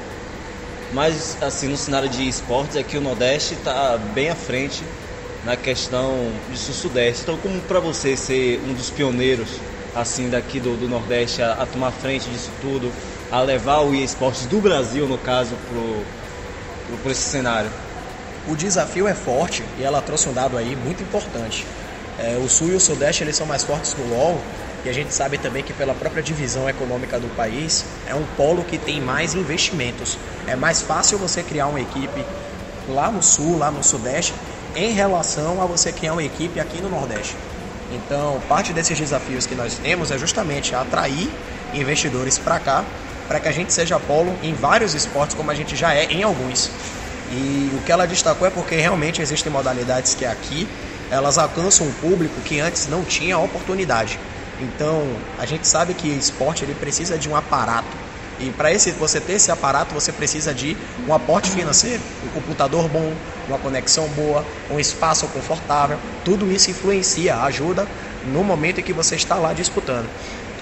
Mas 0.93 1.37
assim, 1.41 1.67
no 1.67 1.75
cenário 1.77 2.07
de 2.07 2.27
esportes 2.27 2.77
aqui 2.77 2.97
o 2.97 3.01
nordeste 3.01 3.55
está 3.55 3.97
bem 4.13 4.29
à 4.29 4.35
frente 4.35 4.83
na 5.43 5.57
questão 5.57 6.31
de 6.49 6.57
sul-sudeste. 6.57 7.23
Então, 7.23 7.37
como 7.37 7.59
para 7.61 7.79
você 7.79 8.15
ser 8.15 8.61
um 8.67 8.73
dos 8.73 8.89
pioneiros 8.89 9.49
assim 9.95 10.29
daqui 10.29 10.59
do, 10.59 10.75
do 10.75 10.87
Nordeste 10.87 11.41
a, 11.41 11.53
a, 11.53 11.65
tomar 11.65 11.91
frente 11.91 12.29
disso 12.29 12.49
tudo, 12.61 12.91
a 13.31 13.41
levar 13.41 13.81
o 13.81 13.93
eSports 13.93 14.45
do 14.45 14.59
Brasil, 14.59 15.07
no 15.07 15.17
caso, 15.17 15.55
para 17.01 17.11
esse 17.11 17.21
cenário? 17.21 17.69
O 18.47 18.55
desafio 18.55 19.07
é 19.07 19.13
forte 19.13 19.63
e 19.79 19.83
ela 19.83 20.01
trouxe 20.01 20.27
um 20.29 20.33
dado 20.33 20.57
aí 20.57 20.75
muito 20.75 21.03
importante. 21.03 21.65
É, 22.17 22.37
o 22.43 22.47
Sul 22.47 22.69
e 22.69 22.75
o 22.75 22.79
Sudeste 22.79 23.23
eles 23.23 23.35
são 23.35 23.47
mais 23.47 23.63
fortes 23.63 23.95
no 23.95 24.07
LoL 24.15 24.39
e 24.85 24.89
a 24.89 24.93
gente 24.93 25.13
sabe 25.13 25.37
também 25.37 25.63
que 25.63 25.73
pela 25.73 25.93
própria 25.93 26.21
divisão 26.21 26.69
econômica 26.69 27.19
do 27.19 27.27
país 27.35 27.85
é 28.07 28.13
um 28.13 28.23
polo 28.37 28.63
que 28.63 28.77
tem 28.77 29.01
mais 29.01 29.33
investimentos. 29.33 30.17
É 30.47 30.55
mais 30.55 30.81
fácil 30.81 31.17
você 31.17 31.41
criar 31.41 31.67
uma 31.67 31.79
equipe 31.79 32.25
lá 32.87 33.11
no 33.11 33.23
Sul, 33.23 33.57
lá 33.57 33.71
no 33.71 33.83
Sudeste, 33.83 34.33
em 34.75 34.91
relação 34.91 35.61
a 35.61 35.65
você 35.65 35.91
criar 35.91 36.13
uma 36.13 36.23
equipe 36.23 36.59
aqui 36.59 36.81
no 36.81 36.89
Nordeste. 36.89 37.35
Então, 37.91 38.41
parte 38.49 38.73
desses 38.73 38.97
desafios 38.97 39.45
que 39.45 39.55
nós 39.55 39.77
temos 39.77 40.11
é 40.11 40.17
justamente 40.17 40.73
atrair 40.73 41.29
investidores 41.73 42.37
para 42.37 42.59
cá, 42.59 42.83
para 43.27 43.39
que 43.39 43.47
a 43.47 43.51
gente 43.51 43.71
seja 43.71 43.99
polo 43.99 44.35
em 44.43 44.53
vários 44.53 44.93
esportes, 44.93 45.35
como 45.35 45.51
a 45.51 45.55
gente 45.55 45.75
já 45.75 45.93
é 45.93 46.05
em 46.05 46.23
alguns. 46.23 46.69
E 47.31 47.71
o 47.75 47.81
que 47.85 47.91
ela 47.91 48.05
destacou 48.05 48.47
é 48.47 48.51
porque 48.51 48.75
realmente 48.75 49.21
existem 49.21 49.51
modalidades 49.51 50.13
que 50.13 50.25
aqui 50.25 50.67
elas 51.09 51.37
alcançam 51.37 51.87
um 51.87 51.91
público 51.93 52.41
que 52.41 52.59
antes 52.59 52.87
não 52.87 53.03
tinha 53.03 53.37
oportunidade. 53.37 54.19
Então, 54.59 55.03
a 55.39 55.45
gente 55.45 55.67
sabe 55.67 55.93
que 55.93 56.07
esporte 56.07 56.63
ele 56.63 56.73
precisa 56.75 57.17
de 57.17 57.29
um 57.29 57.35
aparato 57.35 58.03
e 58.39 58.51
para 58.51 58.69
você 58.97 59.21
ter 59.21 59.33
esse 59.33 59.51
aparato, 59.51 59.93
você 59.93 60.11
precisa 60.11 60.53
de 60.53 60.75
um 61.07 61.13
aporte 61.13 61.51
financeiro, 61.51 62.01
um 62.25 62.29
computador 62.29 62.87
bom, 62.89 63.15
uma 63.47 63.59
conexão 63.59 64.07
boa, 64.09 64.45
um 64.69 64.79
espaço 64.79 65.27
confortável. 65.27 65.99
Tudo 66.25 66.51
isso 66.51 66.71
influencia, 66.71 67.37
ajuda 67.37 67.87
no 68.25 68.43
momento 68.43 68.79
em 68.79 68.83
que 68.83 68.93
você 68.93 69.15
está 69.15 69.35
lá 69.35 69.53
disputando. 69.53 70.09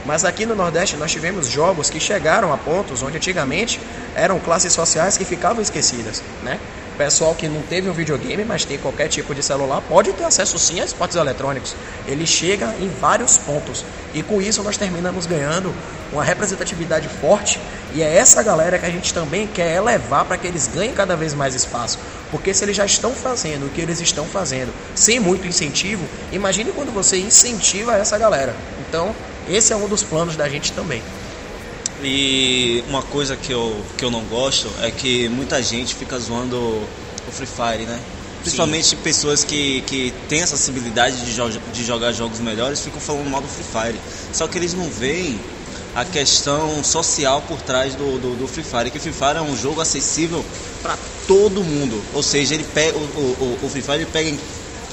Mas 0.05 0.25
aqui 0.25 0.45
no 0.45 0.55
Nordeste 0.55 0.97
nós 0.97 1.11
tivemos 1.11 1.47
jogos 1.47 1.89
que 1.89 1.99
chegaram 1.99 2.51
a 2.51 2.57
pontos 2.57 3.03
onde 3.03 3.17
antigamente 3.17 3.79
eram 4.15 4.39
classes 4.39 4.73
sociais 4.73 5.17
que 5.17 5.23
ficavam 5.23 5.61
esquecidas, 5.61 6.23
né? 6.43 6.59
Pessoal 6.97 7.33
que 7.33 7.47
não 7.47 7.61
teve 7.61 7.89
um 7.89 7.93
videogame, 7.93 8.43
mas 8.43 8.65
tem 8.65 8.77
qualquer 8.77 9.07
tipo 9.07 9.33
de 9.33 9.43
celular, 9.43 9.81
pode 9.81 10.13
ter 10.13 10.23
acesso 10.23 10.57
sim 10.59 10.79
a 10.79 10.85
esportes 10.85 11.17
eletrônicos. 11.17 11.75
Ele 12.07 12.25
chega 12.25 12.73
em 12.79 12.89
vários 12.99 13.37
pontos. 13.37 13.83
E 14.13 14.21
com 14.21 14.41
isso 14.41 14.61
nós 14.63 14.77
terminamos 14.77 15.25
ganhando 15.25 15.73
uma 16.11 16.23
representatividade 16.23 17.07
forte. 17.07 17.59
E 17.93 18.01
é 18.01 18.15
essa 18.15 18.43
galera 18.43 18.77
que 18.77 18.85
a 18.85 18.89
gente 18.89 19.13
também 19.13 19.47
quer 19.47 19.75
elevar 19.75 20.25
para 20.25 20.37
que 20.37 20.47
eles 20.47 20.67
ganhem 20.67 20.93
cada 20.93 21.15
vez 21.15 21.33
mais 21.33 21.55
espaço. 21.55 21.99
Porque 22.29 22.53
se 22.53 22.63
eles 22.63 22.77
já 22.77 22.85
estão 22.85 23.11
fazendo 23.13 23.65
o 23.65 23.69
que 23.69 23.81
eles 23.81 23.99
estão 23.99 24.25
fazendo 24.25 24.73
sem 24.95 25.19
muito 25.19 25.47
incentivo, 25.47 26.03
imagine 26.31 26.71
quando 26.71 26.93
você 26.93 27.17
incentiva 27.17 27.95
essa 27.95 28.17
galera. 28.17 28.55
Então, 28.87 29.15
esse 29.49 29.73
é 29.73 29.75
um 29.75 29.87
dos 29.87 30.03
planos 30.03 30.35
da 30.35 30.47
gente 30.47 30.71
também. 30.71 31.01
E 32.03 32.83
uma 32.87 33.01
coisa 33.03 33.35
que 33.35 33.51
eu, 33.51 33.75
que 33.97 34.03
eu 34.03 34.09
não 34.09 34.21
gosto 34.25 34.67
é 34.81 34.89
que 34.89 35.29
muita 35.29 35.61
gente 35.61 35.93
fica 35.95 36.17
zoando 36.17 36.57
o 36.57 37.31
Free 37.31 37.45
Fire, 37.45 37.85
né? 37.85 37.99
Principalmente 38.41 38.87
Sim. 38.87 38.95
pessoas 38.97 39.43
que, 39.43 39.81
que 39.81 40.11
têm 40.27 40.41
a 40.41 40.47
sensibilidade 40.47 41.23
de, 41.23 41.31
jo 41.31 41.47
de 41.71 41.83
jogar 41.83 42.11
jogos 42.11 42.39
melhores 42.39 42.81
ficam 42.81 42.99
falando 42.99 43.29
mal 43.29 43.41
do 43.41 43.47
Free 43.47 43.63
Fire. 43.63 43.99
Só 44.33 44.47
que 44.47 44.57
eles 44.57 44.73
não 44.73 44.89
veem 44.89 45.39
a 45.95 46.03
questão 46.03 46.83
social 46.83 47.41
por 47.43 47.61
trás 47.61 47.93
do, 47.93 48.17
do, 48.17 48.35
do, 48.35 48.47
Free 48.47 48.63
Fire. 48.63 48.89
Que 48.89 48.97
o 48.97 49.01
Free 49.01 49.13
Fire 49.13 49.37
é 49.37 49.41
um 49.41 49.55
jogo 49.55 49.79
acessível 49.79 50.43
para 50.81 50.97
todo 51.27 51.63
mundo. 51.63 52.01
Ou 52.13 52.23
seja, 52.23 52.55
ele 52.55 52.63
pega, 52.63 52.97
o, 52.97 53.01
o, 53.01 53.59
o 53.61 53.69
Free 53.69 53.83
Fire 53.83 53.97
ele 53.97 54.05
pega 54.07 54.29
em 54.29 54.39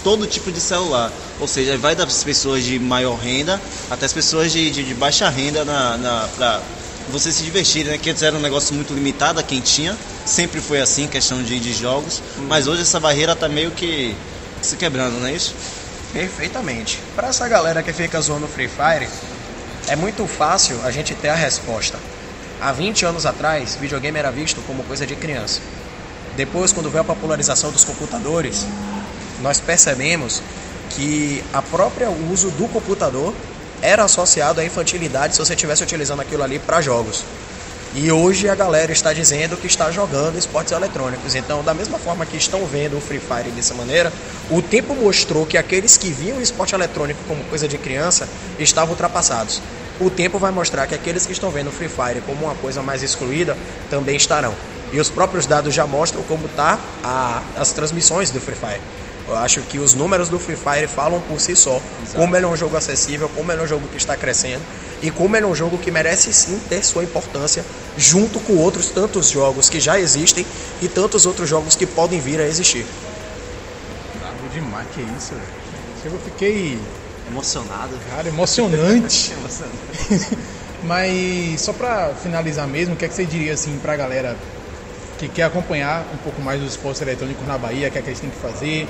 todo 0.05 0.27
tipo 0.27 0.53
de 0.53 0.61
celular. 0.61 1.11
Ou 1.41 1.49
seja, 1.49 1.79
vai 1.79 1.95
das 1.95 2.23
pessoas 2.23 2.65
de 2.65 2.79
maior 2.79 3.17
renda 3.17 3.61
até 3.91 4.07
as 4.07 4.13
pessoas 4.13 4.53
de, 4.53 4.71
de, 4.71 4.85
de 4.85 4.95
baixa 4.95 5.29
renda 5.29 5.65
na, 5.65 5.97
na, 5.97 6.29
pra, 6.37 6.63
você 7.11 7.33
se 7.33 7.43
divertir, 7.43 7.85
né? 7.85 7.99
Que 7.99 8.11
antes 8.11 8.23
era 8.23 8.37
um 8.37 8.41
negócio 8.41 8.75
muito 8.75 8.93
limitado 8.93 9.41
a 9.41 9.43
quem 9.43 9.61
tinha, 9.61 9.97
sempre 10.25 10.61
foi 10.61 10.81
assim, 10.81 11.07
questão 11.07 11.43
de, 11.43 11.59
de 11.59 11.73
jogos, 11.73 12.23
hum. 12.39 12.47
mas 12.49 12.67
hoje 12.67 12.83
essa 12.83 13.01
barreira 13.01 13.35
tá 13.35 13.49
meio 13.49 13.71
que 13.71 14.15
se 14.63 14.77
quebrando, 14.77 15.19
não 15.21 15.27
é 15.27 15.33
isso? 15.33 15.55
Perfeitamente. 16.13 16.99
Para 17.15 17.29
essa 17.29 17.47
galera 17.49 17.83
que 17.83 17.93
fica 17.93 18.21
zoando 18.21 18.49
Free 18.49 18.69
Fire, 18.69 19.09
é 19.89 19.97
muito 19.97 20.27
fácil 20.27 20.81
a 20.85 20.91
gente 20.91 21.15
ter 21.15 21.29
a 21.29 21.35
resposta. 21.35 21.99
Há 22.61 22.73
20 22.73 23.05
anos 23.07 23.25
atrás, 23.25 23.77
videogame 23.77 24.19
era 24.19 24.31
visto 24.31 24.61
como 24.63 24.83
coisa 24.83 25.07
de 25.07 25.15
criança. 25.15 25.61
Depois, 26.37 26.73
quando 26.73 26.91
veio 26.91 27.03
a 27.03 27.05
popularização 27.05 27.71
dos 27.71 27.85
computadores, 27.85 28.67
nós 29.41 29.61
percebemos 29.61 30.43
que 30.91 31.43
a 31.53 31.63
própria 31.63 32.11
uso 32.11 32.51
do 32.51 32.67
computador 32.69 33.35
era 33.83 34.05
associado 34.05 34.61
à 34.61 34.65
infantilidade 34.65 35.35
se 35.35 35.39
você 35.39 35.55
estivesse 35.55 35.83
utilizando 35.83 36.21
aquilo 36.21 36.43
ali 36.43 36.59
para 36.59 36.81
jogos. 36.81 37.25
E 37.95 38.13
hoje 38.13 38.49
a 38.49 38.55
galera 38.55 38.93
está 38.93 39.13
dizendo 39.15 39.57
que 39.57 39.67
está 39.67 39.91
jogando 39.91 40.39
esportes 40.39 40.73
eletrônicos. 40.73 41.35
Então, 41.35 41.65
da 41.65 41.73
mesma 41.73 41.99
forma 41.99 42.27
que 42.27 42.37
estão 42.37 42.65
vendo 42.67 42.99
o 42.99 43.01
Free 43.01 43.19
Fire 43.19 43.51
dessa 43.51 43.75
maneira, 43.75 44.13
o 44.51 44.61
tempo 44.61 44.95
mostrou 44.95 45.47
que 45.47 45.57
aqueles 45.57 45.97
que 45.97 46.11
viam 46.11 46.37
o 46.37 46.43
esporte 46.43 46.75
eletrônico 46.75 47.21
como 47.27 47.43
coisa 47.45 47.67
de 47.67 47.79
criança 47.79 48.29
estavam 48.59 48.91
ultrapassados. 48.91 49.63
O 49.99 50.11
tempo 50.11 50.39
vai 50.39 50.53
mostrar 50.53 50.87
que 50.87 50.95
aqueles 50.95 51.27
que 51.27 51.33
estão 51.33 51.51
vendo 51.51 51.69
o 51.69 51.73
Free 51.73 51.89
Fire 51.89 52.21
como 52.27 52.45
uma 52.45 52.55
coisa 52.57 52.83
mais 52.83 53.03
excluída 53.03 53.57
também 53.89 54.17
estarão. 54.17 54.55
E 54.93 55.01
os 55.01 55.09
próprios 55.09 55.47
dados 55.47 55.75
já 55.75 55.87
mostram 55.87 56.23
como 56.23 56.47
tá 56.49 56.79
a, 57.03 57.43
as 57.57 57.73
transmissões 57.73 58.31
do 58.31 58.41
Free 58.41 58.55
Fire. 58.55 58.81
Eu 59.29 59.37
acho 59.37 59.61
que 59.61 59.79
os 59.79 59.93
números 59.93 60.31
do 60.31 60.39
Free 60.39 60.57
Fire 60.57 60.89
falam 60.89 61.21
por 61.21 61.39
si 61.39 61.55
só. 61.55 61.81
Exato. 62.03 62.17
Como 62.17 62.35
ele 62.35 62.47
é 62.47 62.49
um 62.49 62.57
jogo 62.57 62.77
acessível, 62.77 63.29
como 63.29 63.53
ele 63.53 63.61
é 63.61 63.65
um 63.65 63.67
jogo 63.67 63.87
que 63.89 63.99
está 63.99 64.17
crescendo 64.17 64.63
e 65.03 65.11
como 65.11 65.37
ele 65.37 65.45
é 65.45 65.49
um 65.49 65.55
jogo 65.55 65.77
que 65.77 65.91
merece 65.91 66.33
sim 66.33 66.59
ter 66.69 66.83
sua 66.83 67.05
importância 67.05 67.65
junto 67.97 68.41
com 68.41 68.57
outros 68.57 68.89
tantos 68.89 69.29
jogos 69.29 69.69
que 69.69 69.79
já 69.81 70.01
existem 70.01 70.47
e 70.81 70.89
tantos 70.89 71.27
outros 71.27 71.49
jogos 71.49 71.77
que 71.77 71.87
podem 71.87 72.19
vir 72.21 72.41
a 72.41 72.47
existir. 72.47 72.87
Bravo 74.19 74.49
demais, 74.53 74.87
que 74.95 75.03
isso, 75.03 75.35
velho. 75.35 76.15
Eu 76.15 76.19
fiquei 76.21 76.79
emocionado. 77.29 77.99
Cara, 78.11 78.29
emocionante. 78.29 79.33
emocionante. 79.39 80.39
Mas 80.85 81.61
só 81.61 81.73
para 81.73 82.15
finalizar 82.23 82.67
mesmo, 82.67 82.95
o 82.95 82.97
que, 82.97 83.05
é 83.05 83.09
que 83.09 83.15
você 83.15 83.27
diria 83.27 83.53
assim 83.53 83.79
pra 83.79 83.97
galera 83.97 84.37
que 85.19 85.29
quer 85.29 85.45
acompanhar 85.45 86.05
um 86.15 86.17
pouco 86.19 86.41
mais 86.41 86.61
dos 86.61 86.71
esportes 86.71 87.03
eletrônicos 87.03 87.47
na 87.47 87.59
Bahia, 87.59 87.89
o 87.89 87.91
que, 87.91 87.99
é 87.99 88.03
que 88.03 88.09
eles 88.09 88.21
têm 88.21 88.31
que 88.31 88.37
fazer, 88.37 88.87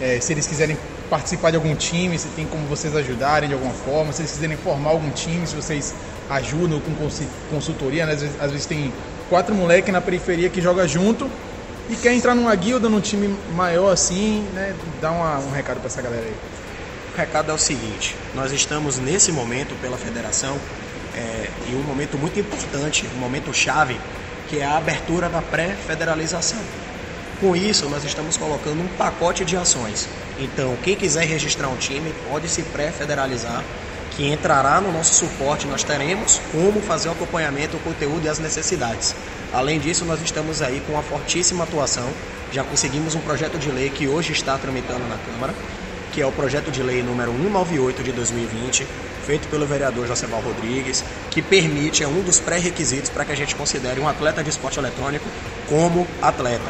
é, 0.00 0.18
se 0.20 0.32
eles 0.32 0.46
quiserem 0.46 0.76
participar 1.08 1.50
de 1.50 1.56
algum 1.56 1.74
time, 1.74 2.18
se 2.18 2.28
tem 2.28 2.46
como 2.46 2.66
vocês 2.66 2.94
ajudarem 2.94 3.48
de 3.48 3.54
alguma 3.54 3.72
forma, 3.72 4.12
se 4.12 4.22
eles 4.22 4.32
quiserem 4.32 4.56
formar 4.56 4.90
algum 4.90 5.10
time, 5.10 5.46
se 5.46 5.54
vocês 5.54 5.94
ajudam 6.28 6.80
com 6.80 6.92
consultoria, 7.50 8.06
né? 8.06 8.12
às, 8.12 8.20
vezes, 8.22 8.40
às 8.40 8.50
vezes 8.50 8.66
tem 8.66 8.92
quatro 9.28 9.54
moleques 9.54 9.92
na 9.92 10.00
periferia 10.00 10.48
que 10.48 10.60
joga 10.60 10.86
junto 10.86 11.28
e 11.88 11.96
quer 11.96 12.12
entrar 12.12 12.34
numa 12.34 12.54
guilda, 12.54 12.88
num 12.88 13.00
time 13.00 13.36
maior 13.52 13.92
assim, 13.92 14.46
né? 14.54 14.74
Dá 15.00 15.10
uma, 15.10 15.38
um 15.38 15.50
recado 15.50 15.78
para 15.78 15.88
essa 15.88 16.00
galera 16.00 16.24
aí. 16.24 16.34
O 17.12 17.16
recado 17.16 17.50
é 17.50 17.54
o 17.54 17.58
seguinte: 17.58 18.16
nós 18.32 18.52
estamos 18.52 18.98
nesse 18.98 19.32
momento 19.32 19.74
pela 19.80 19.96
federação 19.96 20.56
é, 21.16 21.50
em 21.68 21.74
um 21.74 21.82
momento 21.82 22.16
muito 22.16 22.38
importante, 22.38 23.04
um 23.16 23.18
momento 23.18 23.52
chave, 23.52 23.98
que 24.50 24.58
é 24.58 24.66
a 24.66 24.76
abertura 24.76 25.28
da 25.28 25.40
pré-federalização. 25.40 26.58
Com 27.40 27.54
isso, 27.54 27.88
nós 27.88 28.04
estamos 28.04 28.36
colocando 28.36 28.82
um 28.82 28.88
pacote 28.98 29.44
de 29.44 29.56
ações. 29.56 30.08
Então, 30.40 30.76
quem 30.82 30.96
quiser 30.96 31.24
registrar 31.24 31.68
um 31.68 31.76
time 31.76 32.12
pode 32.28 32.48
se 32.48 32.62
pré-federalizar, 32.64 33.64
que 34.10 34.26
entrará 34.26 34.80
no 34.80 34.92
nosso 34.92 35.14
suporte. 35.14 35.68
Nós 35.68 35.84
teremos 35.84 36.40
como 36.50 36.82
fazer 36.82 37.08
o 37.08 37.12
acompanhamento, 37.12 37.76
o 37.76 37.80
conteúdo 37.80 38.26
e 38.26 38.28
as 38.28 38.40
necessidades. 38.40 39.14
Além 39.52 39.78
disso, 39.78 40.04
nós 40.04 40.20
estamos 40.20 40.60
aí 40.60 40.82
com 40.84 40.94
uma 40.94 41.02
fortíssima 41.02 41.62
atuação. 41.62 42.10
Já 42.52 42.64
conseguimos 42.64 43.14
um 43.14 43.20
projeto 43.20 43.56
de 43.56 43.70
lei 43.70 43.88
que 43.88 44.08
hoje 44.08 44.32
está 44.32 44.58
tramitando 44.58 45.06
na 45.08 45.16
Câmara, 45.16 45.54
que 46.12 46.20
é 46.20 46.26
o 46.26 46.32
projeto 46.32 46.70
de 46.70 46.82
lei 46.82 47.02
número 47.02 47.32
198 47.32 48.02
de 48.02 48.12
2020, 48.12 48.86
feito 49.26 49.48
pelo 49.48 49.66
vereador 49.66 50.06
Joseval 50.06 50.40
Rodrigues, 50.40 51.04
que 51.30 51.40
permite, 51.40 52.02
é 52.02 52.08
um 52.08 52.22
dos 52.22 52.40
pré-requisitos 52.40 53.10
para 53.10 53.24
que 53.24 53.32
a 53.32 53.36
gente 53.36 53.54
considere 53.54 54.00
um 54.00 54.08
atleta 54.08 54.42
de 54.42 54.50
esporte 54.50 54.78
eletrônico 54.78 55.26
como 55.68 56.06
atleta. 56.20 56.64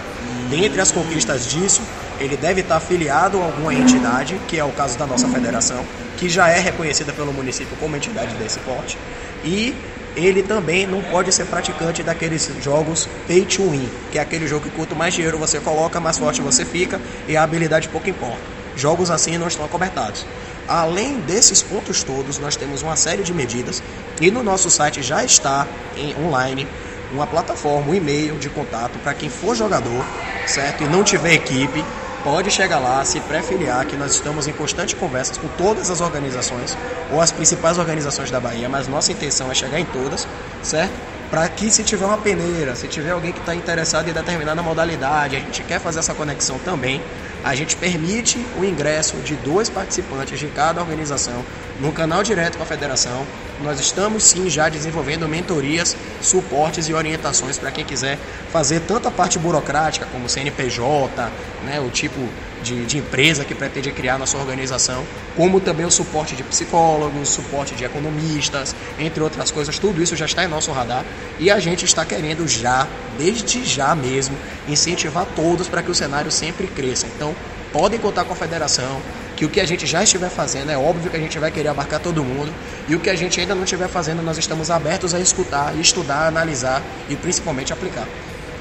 Dentre 0.51 0.81
as 0.81 0.93
conquistas 0.93 1.47
disso, 1.47 1.81
ele 2.19 2.37
deve 2.37 2.61
estar 2.61 2.77
afiliado 2.77 3.41
a 3.41 3.45
alguma 3.45 3.73
entidade, 3.73 4.39
que 4.47 4.59
é 4.59 4.65
o 4.65 4.73
caso 4.73 4.99
da 4.99 5.07
nossa 5.07 5.29
federação, 5.29 5.85
que 6.19 6.29
já 6.29 6.49
é 6.51 6.59
reconhecida 6.59 7.13
pelo 7.13 7.33
município 7.33 7.77
como 7.79 7.97
entidade 7.97 8.35
desse 8.35 8.59
porte, 8.61 8.99
e 9.45 9.75
ele 10.17 10.43
também 10.43 10.87
não 10.87 11.01
pode 11.03 11.33
ser 11.33 11.47
praticante 11.47 12.03
daqueles 12.03 12.51
jogos 12.63 13.09
pay 13.27 13.45
to 13.45 13.71
win, 13.71 13.89
que 14.11 14.19
é 14.19 14.21
aquele 14.21 14.47
jogo 14.47 14.69
que 14.69 14.77
quanto 14.77 14.97
mais 14.97 15.15
dinheiro 15.15 15.39
você 15.39 15.61
coloca, 15.61 16.01
mais 16.01 16.19
forte 16.19 16.43
você 16.43 16.65
fica 16.65 17.01
e 17.29 17.37
a 17.37 17.43
habilidade 17.43 17.89
pouco 17.89 18.11
importa. 18.11 18.60
Jogos 18.77 19.11
assim 19.11 19.37
não 19.39 19.49
estão 19.49 19.65
acobertados. 19.65 20.27
Além 20.69 21.21
desses 21.21 21.63
pontos 21.63 22.03
todos, 22.03 22.39
nós 22.39 22.57
temos 22.57 22.83
uma 22.83 22.97
série 22.97 23.23
de 23.23 23.35
medidas 23.35 23.83
e 24.21 24.31
no 24.31 24.43
nosso 24.43 24.71
site 24.71 25.03
já 25.03 25.25
está 25.25 25.67
em 25.97 26.15
online 26.25 26.67
uma 27.13 27.27
plataforma, 27.27 27.91
um 27.91 27.95
e-mail 27.95 28.39
de 28.39 28.49
contato 28.49 28.99
para 29.01 29.15
quem 29.15 29.29
for 29.29 29.57
jogador, 29.57 30.05
certo? 30.47 30.85
E 30.85 30.89
não 30.89 31.03
tiver 31.03 31.35
equipe, 31.35 31.85
pode 32.23 32.51
chegar 32.51 32.79
lá, 32.79 33.05
se 33.05 33.21
pré-filiar, 33.21 33.85
que 33.87 33.97
nós 33.97 34.15
estamos 34.15 34.47
em 34.47 34.53
constante 34.53 34.95
conversas 34.95 35.37
com 35.37 35.49
todas 35.49 35.91
as 35.91 36.01
organizações, 36.01 36.77
ou 37.13 37.21
as 37.21 37.33
principais 37.33 37.79
organizações 37.79 38.31
da 38.31 38.39
Bahia, 38.39 38.69
mas 38.69 38.87
nossa 38.87 39.11
intenção 39.11 39.51
é 39.51 39.55
chegar 39.55 39.81
em 39.81 39.85
todas, 39.87 40.27
certo? 40.63 40.95
Para 41.31 41.49
que 41.49 41.71
se 41.71 41.85
tiver 41.85 42.05
uma 42.05 42.19
peneira, 42.19 42.75
se 42.75 42.89
tiver 42.89 43.13
alguém 43.13 43.31
que 43.31 43.39
está 43.39 43.55
interessado 43.55 44.11
em 44.11 44.13
determinada 44.13 44.61
modalidade, 44.65 45.37
a 45.37 45.39
gente 45.39 45.63
quer 45.63 45.79
fazer 45.79 46.01
essa 46.01 46.13
conexão 46.13 46.59
também, 46.59 47.01
a 47.45 47.55
gente 47.55 47.77
permite 47.77 48.45
o 48.59 48.65
ingresso 48.65 49.17
de 49.19 49.37
dois 49.37 49.69
participantes 49.69 50.41
de 50.41 50.49
cada 50.49 50.81
organização 50.81 51.45
no 51.79 51.93
canal 51.93 52.25
direto 52.25 52.57
com 52.57 52.65
a 52.65 52.67
federação. 52.67 53.25
Nós 53.63 53.79
estamos 53.79 54.25
sim 54.25 54.51
já 54.51 54.69
desenvolvendo 54.69 55.29
mentorias, 55.29 55.97
suportes 56.21 56.89
e 56.89 56.95
orientações 56.95 57.57
para 57.57 57.71
quem 57.71 57.85
quiser 57.85 58.19
fazer 58.53 58.81
tanto 58.81 59.07
a 59.07 59.11
parte 59.13 59.39
burocrática 59.39 60.07
como 60.07 60.29
CNPJ, 60.29 61.31
né, 61.65 61.79
o 61.81 61.91
tipo 61.91 62.19
de, 62.63 62.85
de 62.87 62.99
empresa 62.99 63.45
que 63.45 63.55
pretende 63.55 63.91
criar 63.93 64.19
na 64.19 64.27
sua 64.27 64.41
organização, 64.41 65.05
como 65.37 65.61
também 65.61 65.87
o 65.87 65.91
suporte 65.91 66.37
de 66.37 66.43
psicólogos, 66.43 67.29
suporte 67.29 67.75
de 67.75 67.85
economistas, 67.85 68.75
entre 68.99 69.23
outras 69.23 69.51
coisas, 69.51 69.79
tudo 69.79 70.03
isso 70.03 70.17
já 70.17 70.27
está 70.27 70.45
em 70.45 70.49
nosso 70.49 70.71
radar 70.73 71.05
e 71.39 71.51
a 71.51 71.59
gente 71.59 71.85
está 71.85 72.05
querendo 72.05 72.47
já, 72.47 72.87
desde 73.19 73.65
já 73.65 73.95
mesmo, 73.95 74.37
incentivar 74.69 75.27
todos 75.37 75.69
para 75.69 75.83
que 75.83 75.91
o 75.91 75.95
cenário 75.95 76.31
sempre 76.31 76.67
cresça. 76.67 77.07
Então, 77.07 77.35
podem 77.73 77.99
contar 77.99 78.25
com 78.25 78.33
a 78.33 78.37
federação, 78.37 79.01
que 79.37 79.45
o 79.45 79.49
que 79.49 79.61
a 79.61 79.67
gente 79.67 79.87
já 79.87 80.03
estiver 80.03 80.29
fazendo 80.29 80.71
é 80.71 80.77
óbvio 80.77 81.11
que 81.11 81.17
a 81.17 81.21
gente 81.21 81.39
vai 81.39 81.51
querer 81.51 81.69
abarcar 81.69 81.99
todo 82.01 82.23
mundo 82.23 82.53
e 82.87 82.95
o 82.95 83.01
que 83.01 83.09
a 83.09 83.17
gente 83.17 83.41
ainda 83.41 83.55
não 83.55 83.65
estiver 83.65 83.89
fazendo 83.89 84.23
nós 84.23 84.37
estamos 84.37 84.71
abertos 84.71 85.15
a 85.15 85.21
escutar, 85.21 85.75
estudar, 85.79 86.27
analisar 86.27 86.83
e 87.09 87.17
principalmente 87.17 87.73
aplicar. 87.73 88.07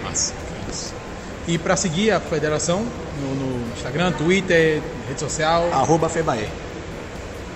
Massa. 0.01 0.48
E 1.49 1.57
para 1.57 1.75
seguir 1.75 2.11
a 2.11 2.19
federação 2.19 2.85
no, 3.19 3.33
no, 3.33 3.73
Instagram, 3.75 4.11
Twitter, 4.11 4.83
rede 5.07 5.19
social? 5.19 5.67
Arroba 5.73 6.07
Febae. 6.07 6.47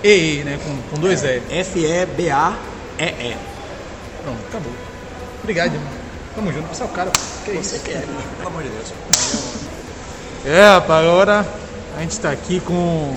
E, 0.03 0.41
né? 0.43 0.57
Com, 0.65 0.95
com 0.95 0.99
dois 0.99 1.23
é, 1.23 1.39
E. 1.47 1.59
F-E-B-A-E-E. 1.59 3.37
Pronto, 4.23 4.39
acabou. 4.49 4.73
Obrigado, 5.43 5.75
irmão. 5.75 5.91
Tamo 6.33 6.51
junto, 6.51 6.67
você 6.69 6.81
é 6.81 6.85
o 6.87 6.89
cara. 6.89 7.11
Que 7.45 7.51
Você 7.51 7.75
isso? 7.75 7.85
que 7.85 7.91
é, 7.91 8.03
pelo 8.37 8.47
amor 8.47 8.63
de 8.63 8.69
Deus. 8.69 8.91
É, 10.43 10.65
rapaz, 10.69 11.05
agora 11.05 11.47
a 11.95 12.01
gente 12.01 12.11
está 12.13 12.31
aqui 12.31 12.59
com 12.61 13.15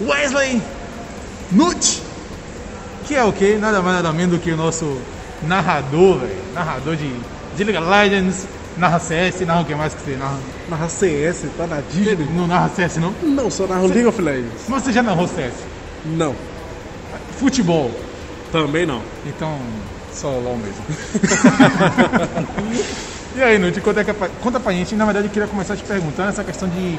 Wesley 0.00 0.62
Nut, 1.52 2.02
que 3.06 3.14
é 3.14 3.22
o 3.22 3.34
que? 3.34 3.56
Nada 3.56 3.82
mais 3.82 3.96
nada 3.96 4.10
menos 4.14 4.38
do 4.38 4.42
que 4.42 4.50
o 4.50 4.56
nosso 4.56 4.98
narrador, 5.42 6.20
velho. 6.20 6.42
Narrador 6.54 6.96
de, 6.96 7.14
de 7.54 7.64
League 7.64 7.76
of 7.76 7.90
Legends, 7.90 8.46
narra 8.76 8.98
CS, 8.98 9.40
narra 9.40 9.62
o 9.62 9.64
que 9.64 9.74
mais 9.74 9.94
que 9.94 10.02
você 10.02 10.16
narra? 10.16 10.38
Narra 10.68 10.88
CS, 10.88 11.46
tá 11.56 11.66
na 11.66 11.80
Disney? 11.80 12.28
Não 12.34 12.46
narra 12.46 12.68
CS 12.70 12.96
não? 12.96 13.14
Não, 13.22 13.50
só 13.50 13.66
narro 13.66 13.86
League 13.86 14.06
of 14.06 14.20
Legends. 14.20 14.64
Mas 14.68 14.82
você 14.82 14.92
já 14.92 15.02
narrou 15.02 15.28
CS? 15.28 15.54
Não. 16.04 16.34
Futebol? 17.38 17.90
Também 18.50 18.86
não. 18.86 19.02
Então, 19.26 19.58
só 20.12 20.28
LOL 20.28 20.56
mesmo. 20.56 20.84
e 23.34 23.42
aí, 23.42 23.58
Nut, 23.58 23.80
conta, 23.80 24.00
é 24.00 24.04
conta 24.40 24.60
pra 24.60 24.72
gente. 24.72 24.94
Na 24.94 25.04
verdade, 25.04 25.26
eu 25.26 25.32
queria 25.32 25.48
começar 25.48 25.76
te 25.76 25.82
perguntando 25.82 26.28
essa 26.28 26.44
questão 26.44 26.68
de 26.68 26.98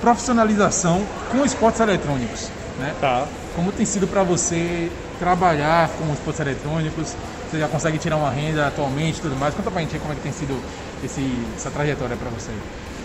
profissionalização 0.00 1.04
com 1.30 1.44
esportes 1.44 1.80
eletrônicos, 1.80 2.48
né? 2.78 2.94
Tá. 3.00 3.26
Como 3.54 3.72
tem 3.72 3.86
sido 3.86 4.06
para 4.06 4.22
você 4.22 4.90
trabalhar 5.18 5.88
com 5.90 6.12
esportes 6.12 6.40
eletrônicos? 6.40 7.14
Você 7.50 7.58
já 7.58 7.68
consegue 7.68 7.98
tirar 7.98 8.16
uma 8.16 8.30
renda 8.30 8.66
atualmente 8.66 9.18
e 9.18 9.22
tudo 9.22 9.36
mais? 9.36 9.54
Conta 9.54 9.70
pra 9.70 9.80
gente 9.80 9.98
como 9.98 10.12
é 10.12 10.16
que 10.16 10.22
tem 10.22 10.32
sido 10.32 10.60
esse, 11.04 11.24
essa 11.56 11.70
trajetória 11.70 12.16
para 12.16 12.30
você. 12.30 12.50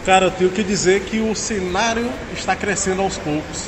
Cara, 0.06 0.26
eu 0.26 0.32
tenho 0.32 0.50
que 0.50 0.64
dizer 0.64 1.02
que 1.02 1.20
o 1.20 1.34
cenário 1.34 2.10
está 2.34 2.56
crescendo 2.56 3.02
aos 3.02 3.18
poucos. 3.18 3.68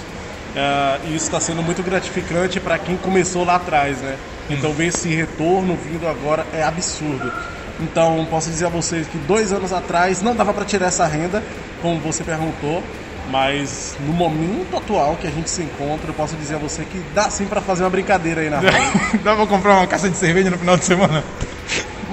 Uh, 0.55 1.07
e 1.07 1.15
isso 1.15 1.25
está 1.25 1.39
sendo 1.39 1.61
muito 1.61 1.83
gratificante 1.83 2.59
para 2.59 2.77
quem 2.77 2.95
começou 2.97 3.43
lá 3.43 3.55
atrás, 3.55 3.97
né? 3.97 4.15
Então 4.49 4.71
ver 4.71 4.87
esse 4.87 5.09
retorno 5.13 5.75
vindo 5.75 6.07
agora 6.07 6.45
é 6.53 6.63
absurdo. 6.63 7.31
Então 7.79 8.25
posso 8.29 8.49
dizer 8.49 8.65
a 8.65 8.69
vocês 8.69 9.07
que 9.07 9.17
dois 9.17 9.51
anos 9.51 9.73
atrás 9.73 10.21
não 10.21 10.35
dava 10.35 10.53
para 10.53 10.63
tirar 10.63 10.87
essa 10.87 11.05
renda, 11.05 11.43
como 11.81 11.99
você 11.99 12.23
perguntou, 12.23 12.81
mas 13.29 13.97
no 13.99 14.13
momento 14.13 14.77
atual 14.77 15.17
que 15.17 15.27
a 15.27 15.31
gente 15.31 15.49
se 15.49 15.61
encontra, 15.61 16.09
eu 16.09 16.13
posso 16.13 16.35
dizer 16.35 16.55
a 16.55 16.59
você 16.59 16.85
que 16.85 17.01
dá 17.13 17.29
sim 17.29 17.45
para 17.45 17.59
fazer 17.59 17.83
uma 17.83 17.89
brincadeira 17.89 18.41
aí 18.41 18.49
na 18.49 18.59
rua. 18.59 18.69
dá 19.23 19.35
pra 19.35 19.47
comprar 19.47 19.73
uma 19.77 19.87
caixa 19.87 20.09
de 20.09 20.15
cerveja 20.15 20.49
no 20.49 20.57
final 20.57 20.77
de 20.77 20.85
semana? 20.85 21.23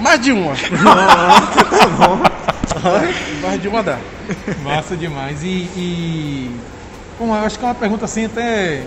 Mais 0.03 0.19
de 0.19 0.33
uma. 0.33 0.53
tá 1.79 1.87
bom. 1.97 2.19
Mais 3.41 3.61
de 3.61 3.67
uma 3.69 3.81
dá. 3.81 3.97
Massa 4.61 4.97
demais. 4.97 5.41
E, 5.41 5.47
e... 5.47 6.59
Bom, 7.17 7.35
eu 7.35 7.45
acho 7.45 7.57
que 7.57 7.63
é 7.63 7.67
uma 7.69 7.75
pergunta 7.75 8.03
assim 8.03 8.25
até 8.25 8.83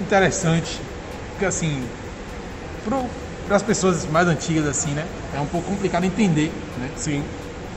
interessante. 0.00 0.80
Porque 1.32 1.44
assim, 1.44 1.82
para 3.46 3.56
as 3.56 3.62
pessoas 3.62 4.06
mais 4.06 4.28
antigas 4.28 4.66
assim, 4.66 4.92
né? 4.92 5.04
É 5.34 5.40
um 5.40 5.46
pouco 5.46 5.68
complicado 5.68 6.04
entender, 6.04 6.52
né? 6.78 6.90
Sim 6.96 7.24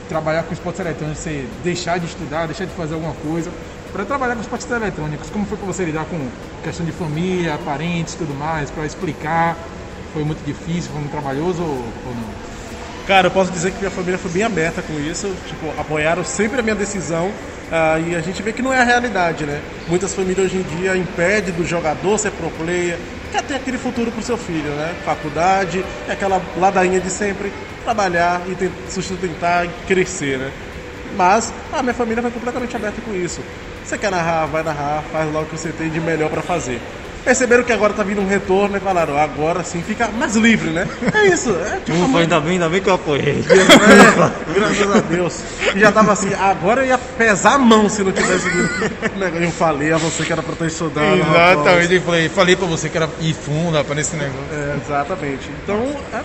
trabalhar 0.08 0.42
com 0.42 0.52
esportes 0.52 0.80
eletrônicos, 0.80 1.22
você 1.22 1.46
deixar 1.62 2.00
de 2.00 2.06
estudar, 2.06 2.46
deixar 2.46 2.64
de 2.64 2.72
fazer 2.72 2.94
alguma 2.94 3.14
coisa 3.14 3.48
para 3.92 4.04
trabalhar 4.04 4.34
com 4.34 4.40
esportes 4.40 4.68
eletrônicos. 4.68 5.30
Como 5.30 5.46
foi 5.46 5.56
para 5.56 5.66
você 5.68 5.84
lidar 5.84 6.04
com 6.06 6.18
questão 6.64 6.84
de 6.84 6.90
família, 6.90 7.56
parentes, 7.64 8.14
tudo 8.14 8.34
mais, 8.34 8.70
para 8.70 8.84
explicar? 8.84 9.56
Foi 10.12 10.24
muito 10.24 10.44
difícil, 10.44 10.90
foi 10.90 11.00
muito 11.00 11.12
trabalhoso 11.12 11.62
ou, 11.62 11.68
ou 11.68 12.14
não? 12.14 12.49
Cara, 13.10 13.26
eu 13.26 13.30
posso 13.32 13.50
dizer 13.50 13.72
que 13.72 13.78
minha 13.78 13.90
família 13.90 14.16
foi 14.16 14.30
bem 14.30 14.44
aberta 14.44 14.82
com 14.82 14.94
isso, 15.00 15.34
tipo, 15.48 15.68
apoiaram 15.80 16.22
sempre 16.22 16.60
a 16.60 16.62
minha 16.62 16.76
decisão 16.76 17.26
uh, 17.26 18.08
e 18.08 18.14
a 18.14 18.20
gente 18.20 18.40
vê 18.40 18.52
que 18.52 18.62
não 18.62 18.72
é 18.72 18.78
a 18.78 18.84
realidade, 18.84 19.44
né? 19.44 19.60
Muitas 19.88 20.14
famílias 20.14 20.46
hoje 20.46 20.58
em 20.58 20.76
dia 20.76 20.96
impedem 20.96 21.52
do 21.52 21.66
jogador 21.66 22.16
ser 22.18 22.30
pro 22.30 22.48
player, 22.50 22.96
quer 23.32 23.42
ter 23.42 23.56
aquele 23.56 23.78
futuro 23.78 24.12
pro 24.12 24.22
seu 24.22 24.38
filho, 24.38 24.70
né? 24.76 24.94
Faculdade, 25.04 25.84
é 26.08 26.12
aquela 26.12 26.40
ladainha 26.56 27.00
de 27.00 27.10
sempre, 27.10 27.52
trabalhar 27.82 28.42
e 28.46 28.70
sustentar 28.88 29.66
e 29.66 29.70
crescer, 29.88 30.38
né? 30.38 30.52
Mas 31.16 31.52
a 31.72 31.82
minha 31.82 31.94
família 31.94 32.22
foi 32.22 32.30
completamente 32.30 32.76
aberta 32.76 33.02
com 33.04 33.12
isso. 33.12 33.40
Você 33.84 33.98
quer 33.98 34.12
narrar, 34.12 34.46
vai 34.46 34.62
narrar, 34.62 35.02
faz 35.10 35.26
logo 35.32 35.46
o 35.46 35.48
que 35.48 35.58
você 35.58 35.70
tem 35.70 35.90
de 35.90 36.00
melhor 36.00 36.30
para 36.30 36.42
fazer. 36.42 36.80
Perceberam 37.24 37.62
que 37.62 37.72
agora 37.72 37.92
tá 37.92 38.02
vindo 38.02 38.20
um 38.20 38.26
retorno 38.26 38.76
e 38.76 38.80
falaram, 38.80 39.16
agora 39.18 39.62
sim 39.62 39.82
fica 39.82 40.08
mais 40.08 40.36
livre, 40.36 40.70
né? 40.70 40.88
É 41.14 41.26
isso. 41.26 41.50
É, 41.50 41.80
tipo, 41.84 41.98
Ufa, 42.04 42.18
ainda 42.18 42.40
bem, 42.40 42.52
ainda 42.52 42.68
bem 42.68 42.80
que 42.80 42.88
eu 42.88 42.94
apoiei. 42.94 43.44
É, 43.90 44.54
graças 44.54 44.96
a 44.96 45.00
Deus. 45.00 45.40
E 45.74 45.80
já 45.80 45.92
tava 45.92 46.12
assim, 46.12 46.32
agora 46.34 46.82
eu 46.82 46.88
ia 46.88 46.98
pesar 46.98 47.54
a 47.54 47.58
mão 47.58 47.88
se 47.88 48.02
não 48.02 48.12
tivesse 48.12 48.46
Eu 49.40 49.50
falei 49.50 49.92
a 49.92 49.96
você 49.96 50.24
que 50.24 50.32
era 50.32 50.42
pra 50.42 50.52
estar 50.52 50.66
estudando. 50.66 51.20
Exatamente, 51.20 51.94
eu 51.94 52.02
falei, 52.02 52.28
falei 52.28 52.56
pra 52.56 52.66
você 52.66 52.88
que 52.88 52.96
era 52.96 53.08
ir 53.20 53.34
fundo 53.34 53.82
para 53.84 54.00
esse 54.00 54.16
negócio. 54.16 54.40
É, 54.52 54.76
exatamente. 54.84 55.50
Então, 55.62 55.76
é, 56.12 56.22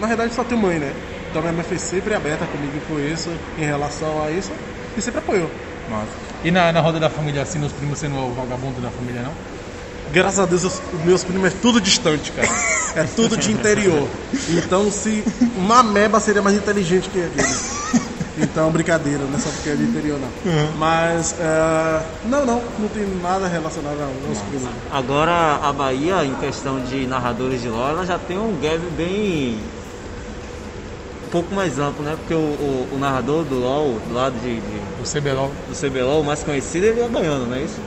na 0.00 0.06
verdade 0.06 0.34
só 0.34 0.44
tem 0.44 0.58
mãe, 0.58 0.78
né? 0.78 0.92
Então 1.30 1.42
minha 1.42 1.52
mãe 1.52 1.64
foi 1.64 1.78
sempre 1.78 2.14
aberta 2.14 2.44
comigo 2.46 2.80
com 2.88 2.98
isso, 2.98 3.30
em 3.58 3.64
relação 3.64 4.24
a 4.24 4.30
isso, 4.30 4.50
e 4.96 5.00
sempre 5.00 5.20
apoiou. 5.20 5.50
Nossa. 5.88 6.08
E 6.42 6.50
na, 6.50 6.72
na 6.72 6.80
roda 6.80 6.98
da 6.98 7.10
família, 7.10 7.42
assim, 7.42 7.64
os 7.64 7.72
primos 7.72 7.98
sendo 7.98 8.16
o 8.16 8.34
vagabundo 8.34 8.80
da 8.80 8.90
família, 8.90 9.22
não? 9.22 9.32
Graças 10.12 10.38
a 10.38 10.46
Deus, 10.46 10.64
os 10.64 10.80
meus 11.04 11.24
primos 11.24 11.52
é 11.52 11.54
tudo 11.62 11.80
distante, 11.80 12.32
cara. 12.32 12.48
É 12.94 13.04
tudo 13.04 13.36
de 13.36 13.52
interior. 13.52 14.08
Então, 14.48 14.90
se 14.90 15.24
uma 15.56 15.82
meba 15.82 16.18
seria 16.20 16.42
mais 16.42 16.56
inteligente 16.56 17.08
que 17.08 17.18
ele. 17.18 17.32
Então, 18.42 18.70
brincadeira, 18.70 19.22
não 19.24 19.36
é 19.36 19.38
só 19.38 19.50
porque 19.50 19.68
é 19.68 19.74
de 19.74 19.82
interior, 19.82 20.18
não. 20.18 20.52
Uhum. 20.52 20.72
Mas, 20.78 21.32
uh, 21.32 22.02
não, 22.24 22.46
não, 22.46 22.62
não 22.78 22.88
tem 22.88 23.06
nada 23.22 23.46
relacionado 23.46 23.98
aos 24.00 24.38
primos. 24.38 24.68
Agora, 24.90 25.60
a 25.62 25.72
Bahia, 25.72 26.24
em 26.24 26.34
questão 26.34 26.80
de 26.80 27.06
narradores 27.06 27.60
de 27.60 27.68
LoL, 27.68 27.90
ela 27.90 28.06
já 28.06 28.18
tem 28.18 28.38
um 28.38 28.58
gap 28.60 28.80
bem. 28.96 29.58
um 31.26 31.30
pouco 31.30 31.54
mais 31.54 31.78
amplo, 31.78 32.02
né? 32.02 32.16
Porque 32.16 32.34
o, 32.34 32.38
o, 32.38 32.88
o 32.94 32.98
narrador 32.98 33.44
do 33.44 33.56
LoL, 33.56 34.00
do 34.08 34.14
lado 34.14 34.34
de, 34.40 34.54
de. 34.54 34.80
O 35.02 35.04
CBLOL. 35.04 35.52
Do 35.68 35.76
CBLOL, 35.76 36.22
o 36.22 36.24
mais 36.24 36.42
conhecido, 36.42 36.86
ele 36.86 37.00
é 37.00 37.08
baiano, 37.08 37.46
não 37.46 37.56
é 37.56 37.60
isso? 37.60 37.78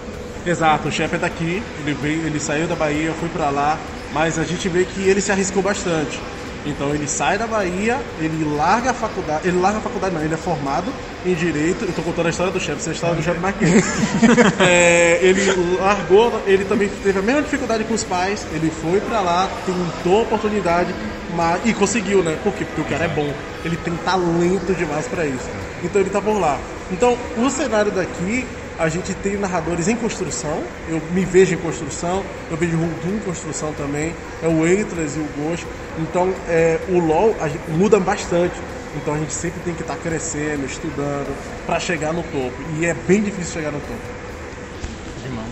Exato, 0.45 0.89
o 0.89 0.91
chefe 0.91 1.15
é 1.15 1.19
daqui, 1.19 1.63
ele, 1.79 1.93
veio, 1.93 2.25
ele 2.25 2.39
saiu 2.39 2.67
da 2.67 2.75
Bahia, 2.75 3.13
foi 3.13 3.29
pra 3.29 3.49
lá, 3.49 3.79
mas 4.13 4.37
a 4.37 4.43
gente 4.43 4.67
vê 4.67 4.83
que 4.83 5.01
ele 5.01 5.21
se 5.21 5.31
arriscou 5.31 5.63
bastante. 5.63 6.19
Então 6.65 6.93
ele 6.93 7.07
sai 7.07 7.37
da 7.37 7.45
Bahia, 7.45 7.99
ele 8.19 8.43
larga 8.55 8.91
a 8.91 8.93
faculdade, 8.93 9.47
ele 9.47 9.59
larga 9.59 9.79
a 9.79 9.81
faculdade 9.81 10.15
não, 10.15 10.23
ele 10.23 10.33
é 10.33 10.37
formado 10.37 10.91
em 11.25 11.33
Direito, 11.33 11.85
eu 11.85 11.93
tô 11.93 12.01
contando 12.01 12.27
a 12.27 12.29
história 12.29 12.51
do 12.51 12.59
chefe, 12.59 12.77
essa 12.77 12.89
é 12.89 12.91
a 12.91 12.93
história 12.93 13.15
do 13.15 13.23
chefe 13.23 13.39
mais 13.39 13.55
é, 14.59 15.19
ele 15.21 15.41
largou, 15.77 16.41
ele 16.45 16.63
também 16.65 16.89
teve 16.89 17.19
a 17.19 17.21
mesma 17.21 17.41
dificuldade 17.41 17.83
com 17.83 17.93
os 17.93 18.03
pais, 18.03 18.45
ele 18.53 18.69
foi 18.69 19.01
pra 19.01 19.19
lá, 19.19 19.49
tentou 19.65 20.19
a 20.19 20.21
oportunidade, 20.23 20.93
mas, 21.35 21.61
e 21.65 21.73
conseguiu, 21.73 22.23
né? 22.23 22.37
Por 22.43 22.53
quê? 22.53 22.63
Porque 22.63 22.81
o 22.81 22.85
cara 22.85 23.05
é 23.05 23.09
bom, 23.09 23.33
ele 23.65 23.75
tem 23.77 23.93
talento 24.05 24.73
demais 24.73 25.05
pra 25.07 25.25
isso. 25.25 25.49
Então 25.83 25.99
ele 25.99 26.09
tá 26.09 26.21
por 26.21 26.39
lá. 26.39 26.57
Então 26.91 27.17
o 27.37 27.49
cenário 27.49 27.91
daqui 27.91 28.45
a 28.77 28.89
gente 28.89 29.13
tem 29.15 29.37
narradores 29.37 29.87
em 29.87 29.95
construção, 29.95 30.63
eu 30.87 31.01
me 31.11 31.23
vejo 31.25 31.53
em 31.53 31.57
construção, 31.57 32.23
eu 32.49 32.57
vejo 32.57 32.75
o 32.77 32.79
Hulk 32.79 33.07
em 33.07 33.19
construção 33.19 33.73
também, 33.73 34.13
é 34.41 34.47
o 34.47 34.65
Eitras 34.65 35.15
e 35.15 35.19
o 35.19 35.27
Ghost. 35.37 35.65
Então 35.99 36.33
é, 36.47 36.79
o 36.89 36.99
LoL 36.99 37.35
gente, 37.47 37.69
muda 37.69 37.99
bastante. 37.99 38.55
Então 38.95 39.15
a 39.15 39.17
gente 39.17 39.33
sempre 39.33 39.59
tem 39.61 39.73
que 39.73 39.81
estar 39.81 39.95
tá 39.95 39.99
crescendo, 40.01 40.65
estudando, 40.65 41.35
para 41.65 41.79
chegar 41.79 42.13
no 42.13 42.21
topo. 42.23 42.53
E 42.77 42.85
é 42.85 42.93
bem 42.93 43.21
difícil 43.21 43.53
chegar 43.53 43.71
no 43.71 43.79
topo. 43.79 44.23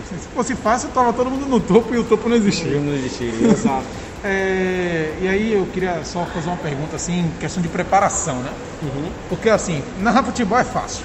Se 0.08 0.28
fosse 0.28 0.54
fácil, 0.54 0.90
tava 0.90 1.12
todo 1.12 1.30
mundo 1.30 1.46
no 1.46 1.58
topo 1.58 1.94
e 1.94 1.98
o 1.98 2.04
topo 2.04 2.28
não 2.28 2.36
existia. 2.36 2.78
Não 2.78 2.94
existia. 2.94 3.28
Exato. 3.28 3.86
É, 4.24 5.12
e 5.20 5.26
aí 5.26 5.52
eu 5.52 5.66
queria 5.66 6.04
só 6.04 6.24
fazer 6.26 6.46
uma 6.46 6.56
pergunta 6.56 6.94
assim, 6.94 7.28
questão 7.40 7.60
de 7.60 7.68
preparação, 7.68 8.36
né? 8.36 8.52
Uhum. 8.80 9.10
Porque 9.28 9.48
assim, 9.48 9.82
narrar 9.98 10.22
futebol 10.22 10.56
é 10.56 10.62
fácil. 10.62 11.04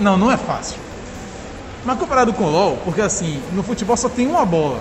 Não, 0.00 0.16
não 0.16 0.30
é 0.30 0.36
fácil. 0.36 0.78
Mas 1.84 1.98
comparado 1.98 2.32
com 2.32 2.44
o 2.44 2.50
LoL, 2.50 2.78
porque 2.84 3.00
assim, 3.00 3.40
no 3.52 3.62
futebol 3.62 3.96
só 3.96 4.08
tem 4.08 4.26
uma 4.26 4.46
bola. 4.46 4.80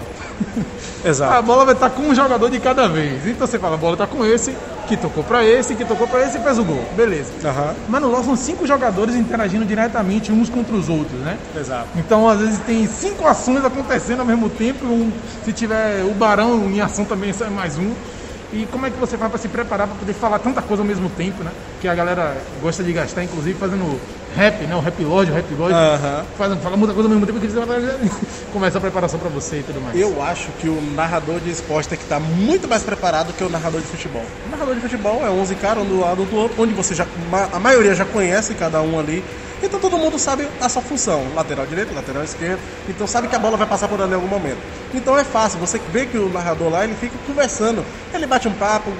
Exato. 1.04 1.34
A 1.34 1.42
bola 1.42 1.66
vai 1.66 1.74
estar 1.74 1.90
com 1.90 2.04
um 2.04 2.14
jogador 2.14 2.50
de 2.50 2.60
cada 2.60 2.88
vez. 2.88 3.26
Então 3.26 3.48
você 3.48 3.58
fala, 3.58 3.74
a 3.76 3.78
bola 3.78 3.94
está 3.94 4.06
com 4.06 4.24
esse, 4.24 4.56
que 4.88 4.96
tocou 4.96 5.24
para 5.24 5.44
esse, 5.44 5.74
que 5.74 5.84
tocou 5.84 6.08
para 6.08 6.24
esse 6.26 6.38
e 6.38 6.42
fez 6.42 6.60
o 6.60 6.64
gol. 6.64 6.84
Beleza. 6.96 7.32
Uhum. 7.44 7.74
Mas 7.90 8.02
no 8.02 8.10
LoL 8.10 8.24
são 8.24 8.36
cinco 8.36 8.68
jogadores 8.68 9.16
interagindo 9.16 9.66
diretamente 9.66 10.32
uns 10.32 10.50
contra 10.50 10.76
os 10.76 10.90
outros, 10.90 11.20
né? 11.22 11.38
Exato. 11.60 11.88
Então 11.96 12.30
às 12.30 12.40
vezes 12.40 12.60
tem 12.60 12.86
cinco 12.88 13.28
ações 13.28 13.66
acontecendo 13.66 14.20
ao 14.20 14.26
mesmo 14.26 14.50
tempo. 14.50 14.86
Um, 14.86 15.12
se 15.44 15.52
tiver 15.52 16.04
o 16.04 16.14
Barão 16.14 16.70
em 16.70 16.82
ação 16.82 17.04
também 17.04 17.34
sai 17.34 17.50
mais 17.50 17.78
um. 17.78 17.94
E 18.54 18.68
como 18.70 18.86
é 18.86 18.90
que 18.90 19.00
você 19.00 19.18
faz 19.18 19.32
para 19.32 19.40
se 19.40 19.48
preparar 19.48 19.88
para 19.88 19.96
poder 19.96 20.14
falar 20.14 20.38
tanta 20.38 20.62
coisa 20.62 20.84
ao 20.84 20.88
mesmo 20.88 21.10
tempo, 21.10 21.44
né? 21.44 21.52
Que 21.80 21.88
a 21.88 21.96
galera 21.96 22.38
gosta 22.62 22.84
de 22.84 22.92
gastar, 22.92 23.24
inclusive 23.24 23.58
fazendo 23.58 23.98
rap, 24.36 24.64
né? 24.66 24.76
O 24.76 24.80
rap 24.80 25.04
lord, 25.04 25.32
o 25.32 25.34
rap 25.34 25.54
lord. 25.54 25.74
Uhum. 25.74 26.26
Faz, 26.38 26.62
fala 26.62 26.78
muita 26.78 26.94
coisa 26.94 27.08
ao 27.08 27.16
mesmo 27.16 27.26
tempo 27.26 27.40
que 27.40 27.46
eles 27.46 27.56
começa 28.52 28.78
a 28.78 28.82
preparação 28.82 29.20
para 29.20 29.30
você 29.30 29.60
e 29.60 29.64
tudo 29.64 29.82
mais. 29.82 30.00
Eu 30.00 30.22
acho 30.22 30.50
que 30.60 30.68
o 30.68 30.82
narrador 30.96 31.40
de 31.40 31.50
esporte 31.50 31.90
tem 31.90 31.98
que 31.98 32.04
estar 32.04 32.20
muito 32.20 32.68
mais 32.68 32.84
preparado 32.84 33.34
que 33.34 33.44
o 33.44 33.50
narrador 33.50 33.82
de 33.82 33.88
futebol. 33.88 34.26
O 34.48 34.50
narrador 34.50 34.76
de 34.76 34.82
futebol 34.82 35.26
é 35.26 35.30
11 35.30 35.56
caras 35.56 35.84
um 35.84 35.88
do 35.88 36.00
lado 36.00 36.26
do 36.26 36.36
outro, 36.36 36.62
onde 36.62 36.74
você 36.74 36.94
já 36.94 37.06
a 37.52 37.60
maioria 37.60 37.96
já 37.96 38.06
conhece 38.06 38.54
cada 38.54 38.82
um 38.82 39.00
ali. 39.00 39.24
Então 39.64 39.80
todo 39.80 39.98
mundo 39.98 40.18
sabe 40.18 40.48
a 40.60 40.68
sua 40.68 40.82
função, 40.82 41.24
lateral 41.36 41.68
direito, 41.68 41.94
lateral 41.94 42.24
esquerdo, 42.24 42.60
então 42.90 43.06
sabe 43.06 43.28
que 43.28 43.36
a 43.36 43.40
bola 43.40 43.56
vai 43.56 43.68
passar 43.68 43.88
por 43.88 44.02
ali 44.02 44.12
em 44.12 44.16
algum 44.16 44.28
momento. 44.28 44.58
Então 44.92 45.18
é 45.18 45.24
fácil, 45.24 45.60
você 45.60 45.80
vê 45.92 46.08
que 46.08 46.18
o 46.18 46.30
narrador 46.30 46.70
lá, 46.70 46.84
ele 46.84 46.96
fica 46.96 47.14
conversando, 47.28 47.86
ele 48.12 48.26
bate 48.26 48.48
um 48.48 48.54
papo, 48.54 48.92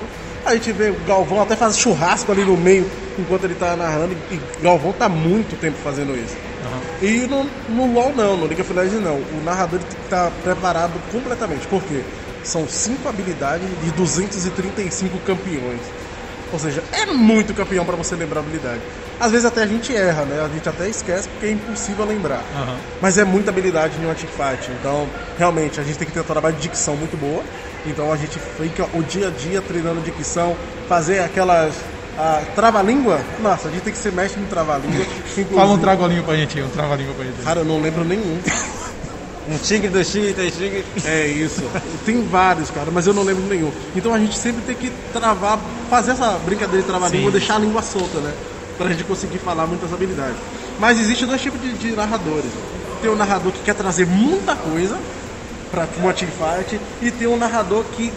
a 0.46 0.54
gente 0.54 0.72
vê 0.72 0.90
o 0.90 1.00
Galvão 1.06 1.42
até 1.42 1.56
faz 1.56 1.78
churrasco 1.78 2.32
ali 2.32 2.44
no 2.44 2.58
meio 2.58 2.90
enquanto 3.18 3.44
ele 3.44 3.56
tá 3.56 3.76
narrando, 3.76 4.16
e 4.32 4.40
Galvão 4.62 4.94
tá 4.94 5.08
muito 5.08 5.60
tempo 5.60 5.78
fazendo 5.84 6.16
isso. 6.16 6.36
Uhum. 6.64 7.08
E 7.08 7.28
no, 7.28 7.44
no 7.70 7.94
LoL 7.94 8.14
não, 8.16 8.38
no 8.38 8.46
League 8.46 8.62
of 8.62 8.74
Legends 8.74 9.02
não, 9.02 9.16
o 9.16 9.42
narrador 9.44 9.80
tem 9.80 9.90
que 9.90 10.06
estar 10.06 10.26
tá 10.26 10.32
preparado 10.44 10.94
completamente, 11.12 11.68
por 11.68 11.82
quê? 11.84 12.02
São 12.44 12.68
cinco 12.68 13.08
habilidades 13.08 13.68
de 13.84 13.92
235 13.92 15.18
campeões. 15.20 15.82
Ou 16.52 16.60
seja, 16.60 16.84
é 16.92 17.06
muito 17.06 17.54
campeão 17.54 17.86
para 17.86 17.96
você 17.96 18.16
lembrar 18.16 18.40
a 18.40 18.44
habilidade. 18.44 18.82
Às 19.20 19.32
vezes 19.32 19.46
até 19.46 19.64
a 19.64 19.68
gente 19.68 19.96
erra, 19.96 20.26
né? 20.26 20.44
A 20.44 20.50
gente 20.50 20.68
até 20.68 20.90
esquece 20.90 21.30
porque 21.30 21.46
é 21.46 21.52
impossível 21.52 22.04
lembrar. 22.06 22.44
Uhum. 22.54 22.78
Mas 23.02 23.18
é 23.18 23.24
muita 23.24 23.52
habilidade 23.52 23.98
em 24.02 24.06
uma 24.06 24.16
teamfight. 24.16 24.70
Então, 24.80 25.08
realmente, 25.38 25.80
a 25.80 25.84
gente 25.84 25.98
tem 25.98 26.08
que 26.08 26.14
ter 26.14 26.20
um 26.20 26.24
trabalho 26.24 26.56
de 26.56 26.64
dicção 26.64 26.96
muito 26.98 27.16
boa. 27.16 27.44
Então 27.86 28.12
a 28.12 28.18
gente 28.18 28.38
fica 28.40 28.88
o 28.94 29.04
dia 29.04 29.28
a 29.28 29.32
dia 29.32 29.62
treinando 29.62 30.02
dicção, 30.02 30.56
fazer 30.88 31.20
aquelas 31.20 31.74
a 32.18 32.44
trava-língua, 32.54 33.22
nossa, 33.42 33.68
a 33.68 33.72
gente 33.72 33.84
tem 33.84 33.94
que 33.94 34.00
ser 34.00 34.12
mestre 34.12 34.40
no 34.42 34.48
trava-língua. 34.48 35.06
Fala 35.56 35.72
um 35.72 35.78
trava-língua 35.80 36.24
pra 36.24 36.36
gente, 36.36 36.62
um 36.62 36.70
trava-língua 36.70 37.14
pra 37.16 37.26
gente. 37.26 37.42
Cara, 37.42 37.62
eu 37.62 37.66
não 37.66 37.82
lembro 37.82 38.04
nenhum. 38.04 38.40
Um 39.50 39.58
tigre 39.58 39.90
do 39.90 40.04
tigre, 40.04 40.34
três 40.34 40.56
tigres. 40.56 40.86
É 41.04 41.26
isso. 41.26 41.64
Tem 42.06 42.22
vários, 42.28 42.70
cara, 42.70 42.92
mas 42.92 43.08
eu 43.08 43.14
não 43.14 43.24
lembro 43.24 43.44
nenhum. 43.48 43.72
Então 43.96 44.14
a 44.14 44.20
gente 44.20 44.38
sempre 44.38 44.62
tem 44.62 44.76
que 44.76 44.92
travar, 45.12 45.60
fazer 45.90 46.12
essa 46.12 46.40
brincadeira 46.46 46.82
de 46.82 46.88
travar-língua, 46.88 47.32
deixar 47.32 47.56
a 47.56 47.60
língua 47.60 47.82
solta, 47.82 48.20
né? 48.20 48.34
Pra 48.78 48.90
gente 48.90 49.04
conseguir 49.04 49.40
falar 49.40 49.66
muitas 49.66 49.92
habilidades. 49.92 50.38
Mas 50.80 51.00
existe 51.00 51.26
dois 51.26 51.42
tipos 51.42 51.60
de, 51.62 51.74
de 51.74 51.92
narradores. 51.94 52.52
Tem 53.02 53.10
o 53.10 53.16
narrador 53.16 53.52
que 53.52 53.62
quer 53.62 53.74
trazer 53.74 54.06
muita 54.06 54.56
coisa 54.56 54.98
pra 55.72 55.88
uma 55.98 56.14
teamfight 56.14 56.80
e 57.02 57.10
tem 57.10 57.28
um 57.28 57.38
narrador 57.38 57.84
que 57.96 58.12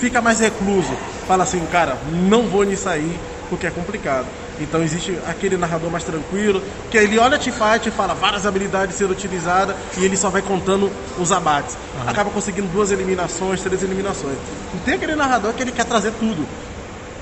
fica 0.00 0.20
mais 0.20 0.40
recluso. 0.40 0.92
Fala 1.28 1.44
assim, 1.44 1.64
cara, 1.70 1.98
não 2.10 2.48
vou 2.48 2.64
nisso 2.64 2.88
aí 2.88 3.18
porque 3.48 3.66
é 3.66 3.70
complicado. 3.70 4.26
Então 4.60 4.82
existe 4.82 5.18
aquele 5.26 5.56
narrador 5.56 5.90
mais 5.90 6.04
tranquilo, 6.04 6.62
que 6.90 6.96
ele 6.96 7.18
olha 7.18 7.36
a 7.36 7.38
teamfight 7.38 7.88
e 7.88 7.92
fala 7.92 8.14
várias 8.14 8.46
habilidades 8.46 8.96
sendo 8.96 9.10
utilizadas 9.10 9.74
e 9.98 10.04
ele 10.04 10.16
só 10.16 10.30
vai 10.30 10.42
contando 10.42 10.90
os 11.18 11.32
abates. 11.32 11.74
Uhum. 11.74 12.08
Acaba 12.08 12.30
conseguindo 12.30 12.68
duas 12.68 12.90
eliminações, 12.90 13.60
três 13.60 13.82
eliminações. 13.82 14.36
E 14.74 14.78
tem 14.78 14.94
aquele 14.94 15.16
narrador 15.16 15.52
que 15.52 15.62
ele 15.62 15.72
quer 15.72 15.84
trazer 15.84 16.12
tudo. 16.12 16.46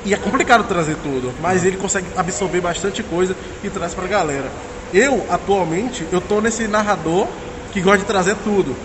E 0.05 0.12
é 0.12 0.16
complicado 0.16 0.64
trazer 0.64 0.97
tudo, 0.97 1.33
mas 1.40 1.64
ele 1.64 1.77
consegue 1.77 2.07
absorver 2.16 2.61
bastante 2.61 3.03
coisa 3.03 3.37
e 3.62 3.71
traz 3.71 3.95
pra 3.95 4.07
galera. 4.07 4.51
Eu, 4.92 5.25
atualmente, 5.31 6.07
eu 6.11 6.21
tô 6.21 6.40
nesse 6.40 6.66
narrador 6.66 7.29
que 7.73 7.81
gosta 7.81 7.99
de 7.99 8.05
trazer 8.05 8.37
tudo. 8.42 8.77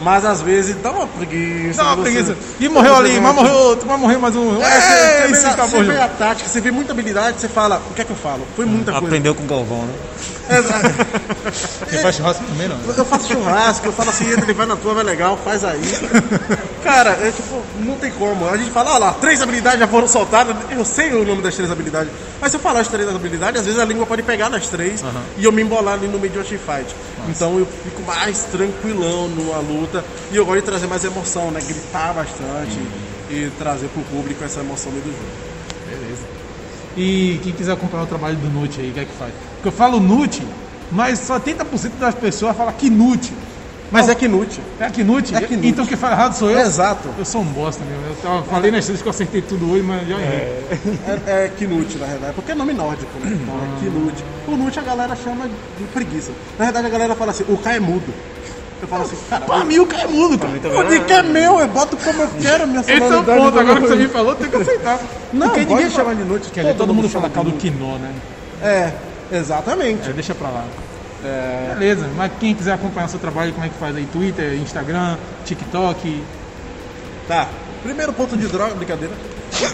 Mas 0.00 0.24
às 0.24 0.40
vezes 0.40 0.76
dá 0.76 0.90
uma 0.90 1.06
preguiça. 1.06 1.82
Dá 1.82 1.94
uma 1.94 2.02
preguiça. 2.02 2.36
E 2.58 2.68
morreu 2.68 2.96
ali, 2.96 3.20
mas 3.20 3.34
morreu 3.34 3.54
outro, 3.54 3.86
mas 3.86 4.00
morreu 4.00 4.20
mais 4.20 4.36
um. 4.36 4.60
É, 4.62 5.24
é, 5.24 5.28
você, 5.28 5.48
você 5.48 5.82
vê 5.82 6.00
a 6.00 6.08
tática, 6.08 6.48
você 6.48 6.60
vê 6.60 6.70
muita 6.70 6.92
habilidade, 6.92 7.40
você 7.40 7.48
fala, 7.48 7.82
o 7.90 7.94
que 7.94 8.02
é 8.02 8.04
que 8.04 8.10
eu 8.10 8.16
falo? 8.16 8.46
Foi 8.56 8.64
muita 8.64 8.90
Aprendeu 8.90 9.00
coisa. 9.00 9.16
Aprendeu 9.16 9.34
com 9.34 9.44
o 9.44 9.46
Galvão, 9.46 9.86
né? 9.86 9.94
Exato. 10.50 10.88
Você 11.88 11.98
faz 11.98 12.16
churrasco 12.16 12.44
também, 12.44 12.68
não? 12.68 12.76
Eu 12.96 13.04
faço 13.04 13.28
churrasco, 13.28 13.86
eu 13.86 13.92
falo 13.92 14.10
assim, 14.10 14.28
ele 14.28 14.52
vai 14.52 14.66
na 14.66 14.76
tua, 14.76 14.94
vai 14.94 15.04
legal, 15.04 15.38
faz 15.44 15.64
aí. 15.64 15.80
Cara, 16.82 17.10
é 17.10 17.30
tipo, 17.30 17.62
não 17.80 17.96
tem 17.96 18.10
como. 18.10 18.48
A 18.48 18.56
gente 18.56 18.70
fala, 18.70 18.90
olha 18.90 18.98
lá, 18.98 19.12
três 19.14 19.40
habilidades 19.40 19.78
já 19.78 19.86
foram 19.86 20.08
soltadas, 20.08 20.56
eu 20.70 20.84
sei 20.84 21.12
o 21.14 21.24
nome 21.24 21.42
das 21.42 21.54
três 21.54 21.70
habilidades. 21.70 22.12
Mas 22.40 22.50
se 22.50 22.56
eu 22.56 22.60
falar 22.60 22.80
as 22.80 22.88
três 22.88 23.08
habilidades, 23.08 23.60
às 23.60 23.66
vezes 23.66 23.80
a 23.80 23.84
língua 23.84 24.06
pode 24.06 24.22
pegar 24.22 24.48
nas 24.48 24.68
três 24.68 25.02
uhum. 25.02 25.10
e 25.38 25.44
eu 25.44 25.52
me 25.52 25.62
embolar 25.62 25.94
ali 25.94 26.08
no 26.08 26.18
meio 26.18 26.32
de 26.32 26.38
uma 26.38 26.44
fight. 26.44 26.94
Então 27.28 27.58
eu 27.58 27.66
fico 27.84 28.02
mais 28.02 28.44
tranquilão 28.44 29.28
numa 29.28 29.58
luta 29.58 29.81
e 30.30 30.36
eu 30.36 30.44
gosto 30.44 30.60
de 30.60 30.66
trazer 30.66 30.86
mais 30.86 31.04
emoção, 31.04 31.50
né? 31.50 31.60
Gritar 31.60 32.14
bastante 32.14 32.76
uhum. 32.78 33.30
e 33.30 33.50
trazer 33.58 33.88
pro 33.88 34.02
público 34.02 34.42
essa 34.44 34.60
emoção 34.60 34.90
do 34.92 34.98
jogo. 34.98 35.18
Beleza. 35.88 36.22
E 36.96 37.40
quem 37.42 37.52
quiser 37.52 37.72
acompanhar 37.72 38.04
o 38.04 38.06
trabalho 38.06 38.36
do 38.36 38.48
Nute 38.48 38.80
aí, 38.80 38.90
o 38.90 38.92
que 38.92 39.00
é 39.00 39.04
que 39.04 39.12
faz? 39.18 39.32
Porque 39.54 39.68
eu 39.68 39.72
falo 39.72 40.00
Nute, 40.00 40.42
mas 40.90 41.18
só 41.18 41.40
30% 41.40 41.92
das 41.98 42.14
pessoas 42.14 42.56
falam 42.56 42.72
Knut. 42.74 43.32
Mas 43.90 44.08
é 44.08 44.14
Knut. 44.14 44.58
É 44.80 44.88
Knut? 44.88 45.34
É 45.34 45.40
Knut. 45.42 45.66
Então 45.66 45.86
quem 45.86 45.98
fala 45.98 46.14
errado 46.14 46.34
sou 46.34 46.50
eu? 46.50 46.58
É 46.58 46.62
exato. 46.62 47.10
Eu 47.18 47.24
sou 47.26 47.42
um 47.42 47.44
bosta 47.44 47.84
mesmo. 47.84 48.06
Eu 48.06 48.14
tava, 48.16 48.42
falei 48.44 48.70
nas 48.70 48.86
vezes 48.86 49.02
que 49.02 49.08
eu 49.08 49.10
acertei 49.10 49.42
tudo 49.42 49.70
hoje, 49.70 49.82
mas 49.82 50.08
já 50.08 50.18
errei. 50.18 50.38
É, 51.06 51.20
é, 51.26 51.44
é 51.44 51.48
Knut, 51.48 51.98
na 51.98 52.06
verdade. 52.06 52.32
Porque 52.34 52.52
é 52.52 52.54
nome 52.54 52.72
nórdico, 52.72 53.10
né? 53.20 53.38
Então 53.40 53.54
é 53.54 53.58
ah. 53.58 53.78
Knut. 53.80 54.24
O 54.48 54.52
Knut 54.52 54.78
a 54.78 54.82
galera 54.82 55.14
chama 55.14 55.46
de 55.46 55.84
preguiça. 55.92 56.32
Na 56.58 56.64
verdade 56.64 56.86
a 56.86 56.90
galera 56.90 57.14
fala 57.14 57.32
assim, 57.32 57.44
o 57.48 57.56
K 57.58 57.74
é 57.74 57.80
mudo. 57.80 58.12
Eu 58.82 58.88
falo 58.88 59.04
assim, 59.04 59.16
cara, 59.30 59.44
pra 59.44 59.64
mim 59.64 59.78
o 59.78 59.86
K 59.86 59.96
é 59.96 60.06
mudo, 60.08 60.36
cara. 60.36 60.80
O 60.80 60.90
Nick 60.90 61.12
é 61.12 61.22
meu, 61.22 61.60
eu 61.60 61.68
boto 61.68 61.96
como 61.96 62.22
eu 62.22 62.28
quero, 62.40 62.66
minha 62.66 62.80
Esse 62.80 62.90
é 62.90 63.16
o 63.16 63.22
ponto, 63.22 63.58
agora 63.60 63.80
que 63.80 63.86
você 63.86 63.94
me 63.94 64.08
falou, 64.08 64.34
tem 64.34 64.50
que 64.50 64.56
aceitar. 64.56 64.98
Não, 65.32 65.46
Porque 65.50 65.64
ninguém 65.64 65.88
chama 65.88 66.16
de 66.16 66.24
Knut. 66.24 66.50
Todo, 66.50 66.74
todo 66.76 66.94
mundo 66.94 67.08
fala 67.08 67.30
caldo 67.30 67.52
quinó, 67.52 67.96
né? 67.98 68.12
É, 68.60 68.92
exatamente. 69.36 70.10
É, 70.10 70.12
deixa 70.12 70.34
pra 70.34 70.48
lá. 70.48 70.64
É... 71.24 71.76
Beleza, 71.78 72.10
mas 72.16 72.32
quem 72.40 72.56
quiser 72.56 72.72
acompanhar 72.72 73.06
seu 73.06 73.20
trabalho, 73.20 73.52
como 73.52 73.64
é 73.64 73.68
que 73.68 73.76
faz 73.76 73.94
aí? 73.94 74.04
Twitter, 74.06 74.54
Instagram, 74.54 75.16
TikTok? 75.44 76.20
Tá, 77.28 77.46
primeiro 77.84 78.12
ponto 78.12 78.36
de 78.36 78.48
droga, 78.48 78.74
brincadeira. 78.74 79.14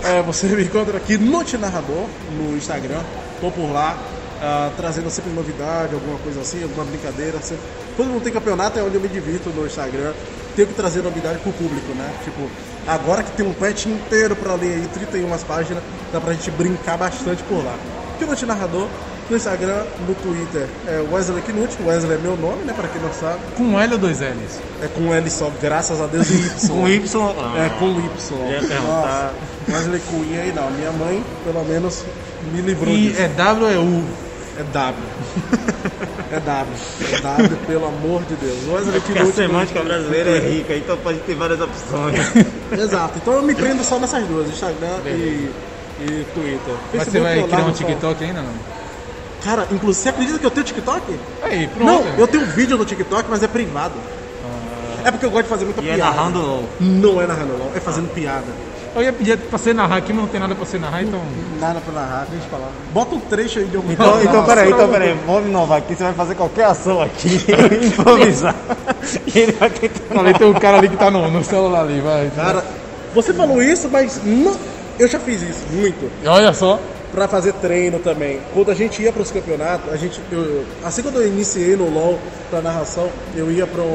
É, 0.04 0.20
você 0.20 0.48
me 0.48 0.64
encontra 0.64 0.98
aqui 0.98 1.16
no 1.16 1.42
Narrador, 1.58 2.04
no 2.36 2.54
Instagram. 2.58 3.00
Tô 3.40 3.50
por 3.50 3.72
lá, 3.72 3.96
uh, 4.40 4.70
trazendo 4.76 5.10
sempre 5.10 5.32
novidade, 5.32 5.94
alguma 5.94 6.18
coisa 6.18 6.40
assim, 6.40 6.62
alguma 6.62 6.84
brincadeira. 6.84 7.38
Sempre... 7.40 7.64
Quando 7.96 8.10
não 8.12 8.20
tem 8.20 8.32
campeonato 8.32 8.78
é 8.78 8.82
onde 8.82 8.94
eu 8.94 9.00
me 9.00 9.08
divirto 9.08 9.50
no 9.50 9.66
Instagram. 9.66 10.12
Tenho 10.56 10.66
que 10.68 10.74
trazer 10.74 11.02
novidade 11.02 11.38
pro 11.38 11.52
público, 11.52 11.92
né? 11.94 12.10
Tipo, 12.24 12.48
agora 12.86 13.22
que 13.22 13.30
tem 13.32 13.46
um 13.46 13.52
patch 13.52 13.86
inteiro 13.86 14.34
pra 14.34 14.54
ler 14.54 14.74
aí, 14.74 14.88
31 14.92 15.28
páginas, 15.46 15.82
dá 16.12 16.20
pra 16.20 16.32
gente 16.32 16.50
brincar 16.50 16.98
bastante 16.98 17.42
por 17.44 17.64
lá. 17.64 17.76
No 18.20 18.46
Narrador, 18.48 18.88
No 19.30 19.36
Instagram, 19.36 19.84
no 20.08 20.14
Twitter 20.16 20.66
é 20.88 21.00
Wesley 21.12 21.42
Knut. 21.42 21.76
Wesley 21.86 22.16
é 22.16 22.18
meu 22.18 22.36
nome, 22.36 22.64
né? 22.64 22.72
Pra 22.74 22.88
quem 22.88 23.00
não 23.00 23.12
sabe. 23.12 23.38
Com 23.56 23.78
L 23.80 23.92
ou 23.92 23.98
dois 23.98 24.20
L's? 24.20 24.58
É 24.82 24.88
com 24.88 25.14
L 25.14 25.30
só, 25.30 25.52
graças 25.62 26.00
a 26.00 26.06
Deus, 26.06 26.28
e 26.28 26.34
Y. 26.34 26.68
Com 26.68 26.88
Y? 26.88 27.34
Ah, 27.38 27.66
É 27.66 27.68
com 27.78 27.90
Y. 27.90 28.82
Nossa, 28.82 29.30
Wesley 29.68 30.00
Cunha 30.10 30.40
aí 30.42 30.52
não. 30.52 30.70
Minha 30.72 30.90
mãe, 30.92 31.22
pelo 31.44 31.64
menos, 31.64 32.04
me 32.52 32.60
livrou 32.62 32.92
E 32.92 33.08
disso. 33.10 33.20
é 33.22 33.28
W 33.28 33.64
ou 33.66 33.70
é 33.72 33.76
U? 33.78 34.04
É 34.58 34.62
W. 34.64 34.94
É 36.30 36.40
W. 36.40 36.74
É 37.10 37.20
W, 37.20 37.56
pelo 37.66 37.86
amor 37.86 38.22
de 38.24 38.34
Deus. 38.34 38.58
Wesley 38.68 39.00
Porque 39.00 39.18
a 39.18 39.22
Knut. 39.22 39.34
semântica 39.34 39.82
brasileira 39.82 40.30
é 40.36 40.38
rica, 40.40 40.74
então 40.76 40.94
pode 40.98 41.18
ter 41.20 41.34
várias 41.34 41.58
opções. 41.58 42.18
Exato. 42.78 43.14
Então 43.16 43.32
eu 43.32 43.42
me 43.42 43.54
prendo 43.54 43.82
só 43.82 43.98
nessas 43.98 44.24
duas, 44.26 44.46
Instagram 44.48 44.98
e, 45.06 45.50
e 46.00 46.26
Twitter. 46.34 46.74
Mas 46.92 47.08
você 47.08 47.20
vai 47.20 47.32
criar 47.42 47.46
um 47.46 47.50
largo 47.50 47.70
só. 47.70 47.84
TikTok 47.84 48.24
ainda 48.24 48.42
não? 48.42 48.52
Cara, 49.42 49.66
inclusive, 49.70 50.02
você 50.02 50.08
acredita 50.10 50.38
que 50.38 50.44
eu 50.44 50.50
tenho 50.50 50.66
TikTok? 50.66 51.18
Aí, 51.42 51.66
pronto. 51.68 51.84
Não, 51.86 52.04
eu 52.18 52.26
tenho 52.26 52.42
um 52.42 52.46
vídeo 52.46 52.76
no 52.76 52.84
TikTok, 52.84 53.24
mas 53.30 53.42
é 53.42 53.48
privado. 53.48 53.94
É 55.04 55.10
porque 55.10 55.24
eu 55.24 55.30
gosto 55.30 55.44
de 55.44 55.48
fazer 55.50 55.64
muita 55.64 55.80
E 55.80 55.88
é 55.88 55.94
piada. 55.94 56.10
narrando 56.14 56.40
LOL. 56.42 56.64
Não 56.80 57.22
é 57.22 57.26
narrando, 57.26 57.56
não. 57.56 57.70
É 57.74 57.80
fazendo 57.80 58.12
piada. 58.12 58.44
Eu 58.94 59.02
ia 59.02 59.12
pedir 59.12 59.38
pra 59.38 59.58
você 59.58 59.72
narrar 59.72 59.96
aqui, 59.96 60.12
mas 60.12 60.22
não 60.22 60.28
tem 60.28 60.40
nada 60.40 60.54
pra 60.54 60.64
você 60.64 60.78
narrar, 60.78 61.02
então. 61.02 61.20
Nada 61.60 61.80
pra 61.80 61.92
narrar, 61.92 62.26
deixa 62.30 62.46
eu 62.46 62.50
falar. 62.50 62.70
Bota 62.92 63.14
um 63.14 63.20
trecho 63.20 63.58
aí 63.58 63.66
de 63.66 63.76
algum 63.76 63.92
Então, 63.92 64.20
então 64.22 64.44
peraí, 64.44 64.70
então 64.70 64.88
peraí, 64.88 65.16
vamos 65.26 65.48
inovar 65.48 65.78
aqui, 65.78 65.94
você 65.94 66.04
vai 66.04 66.14
fazer 66.14 66.34
qualquer 66.34 66.64
ação 66.64 67.00
aqui, 67.00 67.44
improvisar. 67.86 68.54
E 69.34 69.38
ele 69.38 69.52
vai 69.52 69.70
tentar. 69.70 70.20
Ali 70.20 70.34
tem 70.34 70.46
um 70.46 70.54
cara 70.54 70.78
ali 70.78 70.88
que 70.88 70.96
tá 70.96 71.10
no, 71.10 71.30
no 71.30 71.44
celular 71.44 71.82
ali, 71.82 72.00
vai. 72.00 72.30
Cara, 72.34 72.64
você 73.14 73.32
falou 73.32 73.62
isso, 73.62 73.88
mas 73.90 74.20
não... 74.24 74.56
eu 74.98 75.06
já 75.08 75.18
fiz 75.20 75.42
isso 75.42 75.64
muito. 75.72 76.10
Olha 76.26 76.52
só. 76.52 76.78
Pra 77.12 77.26
fazer 77.26 77.54
treino 77.54 77.98
também. 78.00 78.38
Quando 78.52 78.70
a 78.70 78.74
gente 78.74 79.02
ia 79.02 79.10
pros 79.10 79.30
campeonatos, 79.30 79.90
a 79.90 79.96
gente, 79.96 80.20
eu- 80.30 80.64
assim 80.84 81.02
quando 81.02 81.16
eu 81.16 81.26
iniciei 81.26 81.74
no 81.74 81.88
LoL 81.88 82.18
pra 82.50 82.60
narração, 82.60 83.08
eu 83.34 83.50
ia 83.50 83.66
pra 83.66 83.80
um, 83.82 83.86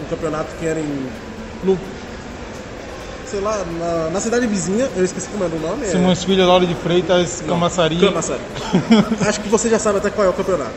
um 0.00 0.04
campeonato 0.08 0.54
que 0.60 0.66
era 0.66 0.78
em. 0.78 1.06
No, 1.64 1.76
sei 3.32 3.40
lá, 3.40 3.64
na, 3.78 4.10
na 4.10 4.20
cidade 4.20 4.46
vizinha, 4.46 4.90
eu 4.94 5.02
esqueci 5.04 5.26
como 5.28 5.42
era 5.44 5.54
o 5.54 5.58
nome. 5.58 5.86
é- 5.86 5.90
Simões 5.90 6.22
Filho, 6.22 6.46
Lauro 6.46 6.66
de 6.66 6.74
Freitas, 6.74 7.42
Camaçari. 7.48 7.96
Camaçari. 7.98 8.40
Acho 9.26 9.40
que 9.40 9.48
você 9.48 9.70
já 9.70 9.78
sabe 9.78 9.98
até 9.98 10.10
qual 10.10 10.26
é 10.26 10.30
o 10.30 10.34
campeonato. 10.34 10.74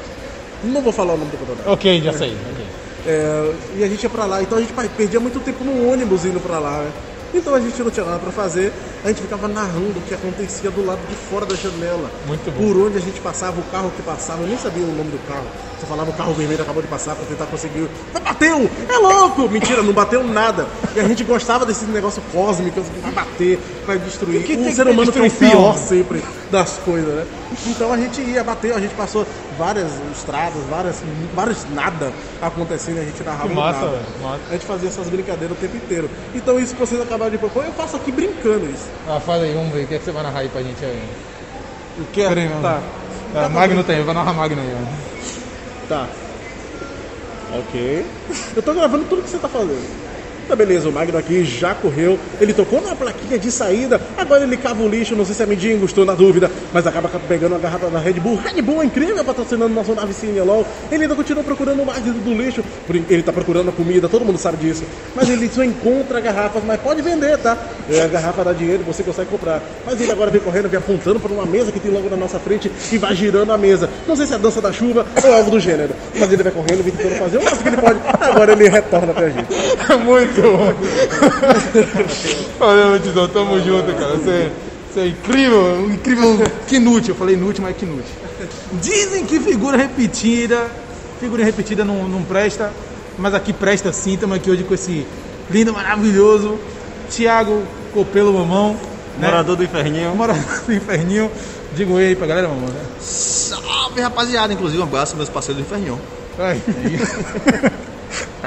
Não 0.64 0.82
vou 0.82 0.94
falar 0.94 1.14
o 1.16 1.18
nome 1.18 1.32
do 1.32 1.38
campeonato. 1.38 1.70
Ok, 1.70 2.02
já 2.02 2.14
sei. 2.14 2.30
ok. 2.54 2.66
É, 3.08 3.52
e 3.78 3.84
a 3.84 3.88
gente 3.90 4.02
ia 4.04 4.10
pra 4.10 4.26
lá, 4.26 4.42
então 4.42 4.58
a 4.58 4.62
gente 4.62 4.74
perdia 4.96 5.20
muito 5.20 5.40
tempo 5.42 5.64
no 5.66 5.92
ônibus 5.92 6.24
indo 6.26 6.40
pra 6.40 6.58
lá, 6.60 6.80
né? 6.80 6.92
Então 7.34 7.54
a 7.54 7.60
gente 7.60 7.82
não 7.82 7.92
tinha 7.92 8.06
nada 8.06 8.20
pra 8.20 8.32
fazer, 8.32 8.72
a 9.04 9.08
gente 9.10 9.22
ficava 9.22 9.48
narrando 9.48 10.00
o 10.00 10.02
que 10.02 10.14
acontecia 10.14 10.72
do 10.72 10.86
lado 10.86 11.00
de 11.08 11.16
fora 11.16 11.46
da 11.46 11.56
janela. 11.56 12.10
Muito 12.28 12.52
bom. 12.52 12.74
Por 12.74 12.88
onde 12.88 12.98
a 12.98 13.02
gente 13.02 13.20
passava, 13.20 13.60
o 13.60 13.64
carro 13.66 13.92
que 13.96 14.02
passava, 14.02 14.42
eu 14.44 14.48
nem 14.48 14.58
sabia 14.58 14.84
o 14.84 14.96
nome 14.96 15.12
do 15.12 15.28
carro. 15.28 15.46
Você 15.80 15.86
falava 15.86 16.10
o 16.10 16.14
carro 16.14 16.34
vermelho 16.34 16.62
acabou 16.62 16.82
de 16.82 16.88
passar 16.88 17.16
pra 17.16 17.26
tentar 17.26 17.46
conseguir. 17.46 17.88
Mas 18.14 18.24
bateu! 18.24 18.70
É 18.90 18.98
louco! 18.98 19.50
Mentira, 19.50 19.84
não 19.84 19.94
bateu 19.94 20.24
nada. 20.24 20.68
E 20.96 21.00
a 21.00 21.08
gente 21.08 21.24
gostava 21.24 21.66
desse 21.66 21.86
negócio 21.86 22.22
cósmico, 22.32 22.82
vai 23.02 23.12
bater, 23.12 23.60
vai 23.86 23.98
destruir. 24.00 24.44
que 24.44 24.54
o 24.54 24.58
tem 24.58 24.66
ser 24.66 24.84
que 24.84 24.84
ter 24.84 24.92
humano 24.92 25.12
tem 25.12 25.22
o 25.22 25.26
destruição? 25.26 25.62
pior 25.62 25.78
sempre 25.78 26.24
das 26.56 26.78
coisas, 26.80 27.14
né? 27.14 27.26
Então 27.68 27.92
a 27.92 27.98
gente 27.98 28.22
ia, 28.22 28.44
bateu, 28.44 28.76
a 28.76 28.80
gente 28.80 28.96
passou 28.96 29.26
várias 29.58 29.92
estradas, 30.16 30.64
várias, 30.70 31.04
vários 31.34 31.66
nada 31.74 32.12
acontecendo, 32.42 33.00
a 33.00 33.04
gente 33.04 33.22
narrava 33.24 33.48
Que 33.50 33.54
massa, 33.54 33.80
nada. 33.86 33.98
massa. 34.24 34.40
A 34.50 34.54
gente 34.54 34.66
fazia 34.66 34.90
essas 34.90 35.10
brincadeiras 35.10 35.58
o 35.58 35.60
tempo 35.60 35.76
inteiro. 35.78 36.10
Então 36.34 36.60
isso 36.60 36.74
que 36.74 36.80
vocês 36.80 37.00
acabaram 37.02 37.32
de 37.32 37.38
propor, 37.38 37.66
eu 37.66 37.74
faço 37.74 37.98
aqui 37.98 38.12
brincando 38.12 38.66
isso. 38.66 38.88
Ah, 39.08 39.20
fala 39.20 39.44
aí, 39.44 39.54
vamos 39.54 39.74
ver. 39.74 39.84
O 39.84 39.88
que, 39.88 39.96
é 39.96 40.00
que 40.00 40.06
você 40.06 40.12
vai 40.12 40.24
narrar 40.24 40.40
aí 40.40 40.50
pra 40.50 40.62
gente 40.62 40.84
aí? 40.84 41.04
O 42.00 42.06
que 42.06 42.22
é? 42.22 42.30
Peraí, 42.30 42.48
vamos. 42.48 42.62
Tá, 42.62 43.50
Magno 43.50 43.84
tem, 43.84 44.02
vai 44.04 44.16
narrar 44.16 44.34
Magno 44.34 44.62
aí, 44.62 44.76
ó. 44.82 45.88
tá. 45.90 46.08
Ok. 47.60 48.06
Eu 48.56 48.64
tô 48.64 48.74
gravando 48.74 49.04
tudo 49.06 49.22
que 49.22 49.30
você 49.30 49.38
tá 49.38 49.48
fazendo. 49.48 50.15
Tá 50.48 50.56
beleza, 50.56 50.88
o 50.88 50.92
Magno 50.92 51.18
aqui 51.18 51.44
já 51.44 51.74
correu, 51.74 52.20
ele 52.40 52.54
tocou 52.54 52.80
na 52.80 52.96
plaquinha 52.96 53.40
de 53.40 53.52
saída, 53.52 54.00
agora 54.16 54.44
ele 54.44 54.56
cava 54.58 54.84
o 54.84 54.88
lixo, 54.88 55.16
não 55.16 55.26
sei 55.26 55.34
se 55.34 55.42
é 55.42 55.46
mendigo, 55.46 55.84
estou 55.86 56.06
na 56.06 56.14
dúvida, 56.14 56.52
mas 56.72 56.86
acaba 56.86 57.10
pegando 57.28 57.56
a 57.56 57.58
garrafa 57.58 57.90
da 57.90 57.98
Red 57.98 58.14
Bull. 58.14 58.36
Red 58.38 58.62
Bull 58.62 58.84
é 58.84 58.86
incrível 58.86 59.24
patrocinando 59.24 59.74
nosso 59.74 59.96
nave 59.96 60.14
Cine. 60.14 60.40
Ele 60.92 61.04
ainda 61.04 61.16
continua 61.16 61.44
procurando 61.44 61.84
mais 61.84 62.04
dentro 62.04 62.22
do 62.22 62.34
lixo, 62.34 62.64
ele 63.10 63.24
tá 63.24 63.34
procurando 63.34 63.70
a 63.70 63.72
comida, 63.72 64.08
todo 64.08 64.24
mundo 64.24 64.38
sabe 64.38 64.58
disso. 64.58 64.84
Mas 65.16 65.30
ele 65.30 65.50
só 65.50 65.64
encontra 65.64 66.20
garrafas, 66.20 66.64
mas 66.64 66.80
pode 66.80 67.02
vender, 67.02 67.38
tá? 67.40 67.58
É, 67.90 68.02
a 68.02 68.08
garrafa 68.08 68.44
dá 68.44 68.54
dinheiro, 68.54 68.84
você 68.84 69.02
consegue 69.02 69.30
comprar. 69.30 69.62
Mas 69.86 70.00
ele 70.00 70.12
agora 70.12 70.30
vem 70.30 70.42
correndo, 70.42 70.70
vem 70.70 70.78
apontando 70.78 71.20
para 71.20 71.32
uma 71.32 71.46
mesa 71.46 71.72
que 71.72 71.80
tem 71.80 71.92
logo 71.92 72.08
na 72.10 72.18
nossa 72.18 72.40
frente 72.40 72.72
e 72.92 72.98
vai 72.98 73.16
girando 73.16 73.52
a 73.52 73.58
mesa. 73.58 73.90
Não 74.08 74.16
sei 74.16 74.28
se 74.28 74.34
é 74.34 74.36
a 74.36 74.40
dança 74.40 74.62
da 74.62 74.72
chuva 74.72 75.06
ou 75.24 75.34
algo 75.34 75.50
do 75.50 75.60
gênero, 75.60 75.96
mas 76.20 76.32
ele 76.32 76.44
vai 76.44 76.52
correndo, 76.52 76.84
vem 76.84 76.94
tentando 76.94 77.16
fazer 77.16 77.38
o 77.38 77.44
máximo 77.44 77.64
que 77.64 77.70
ele 77.70 77.78
pode. 77.78 78.00
Agora 78.20 78.52
ele 78.52 78.70
retorna 78.70 79.14
pra 79.14 79.30
gente. 79.30 79.48
Muito 80.06 80.35
bom. 80.42 80.74
Valeu, 82.60 83.00
Tizão, 83.00 83.28
tamo 83.28 83.60
junto, 83.62 83.94
cara. 83.94 84.16
Você, 84.16 84.52
você 84.92 85.00
é 85.02 85.08
incrível, 85.08 85.62
um 85.62 85.92
incrível 85.94 86.38
Knut. 86.68 87.10
Eu 87.10 87.16
falei 87.16 87.36
Nut, 87.36 87.62
mas 87.62 87.76
Knut. 87.78 88.06
Dizem 88.82 89.26
que 89.26 89.40
figura 89.40 89.78
repetida, 89.78 90.68
figura 91.20 91.44
repetida 91.44 91.84
não, 91.86 92.08
não 92.08 92.24
presta, 92.24 92.72
mas 93.18 93.34
aqui 93.34 93.54
presta 93.54 93.92
sim. 93.92 94.14
Estamos 94.14 94.36
aqui 94.38 94.50
hoje 94.50 94.64
com 94.64 94.74
esse 94.74 95.06
lindo, 95.50 95.74
maravilhoso 95.74 96.60
Thiago 97.10 97.64
Copelo 97.94 98.34
Mamão. 98.34 98.76
né? 99.18 99.28
Morador 99.28 99.56
do 99.56 99.64
inferninho. 99.64 100.16
Morador 100.16 100.62
do 100.66 100.74
Inferninho. 100.74 101.32
Diga 101.76 101.94
oi 101.94 102.08
aí 102.08 102.16
pra 102.16 102.26
galera, 102.28 102.48
mamão. 102.48 102.70
Né? 102.70 102.82
Salve, 103.00 104.00
rapaziada. 104.02 104.54
Inclusive, 104.54 104.80
um 104.82 104.86
abraço 104.86 105.16
meus 105.16 105.30
parceiros 105.30 105.62
do 105.64 105.68
Infernion. 105.68 105.98
Aí. 106.40 106.62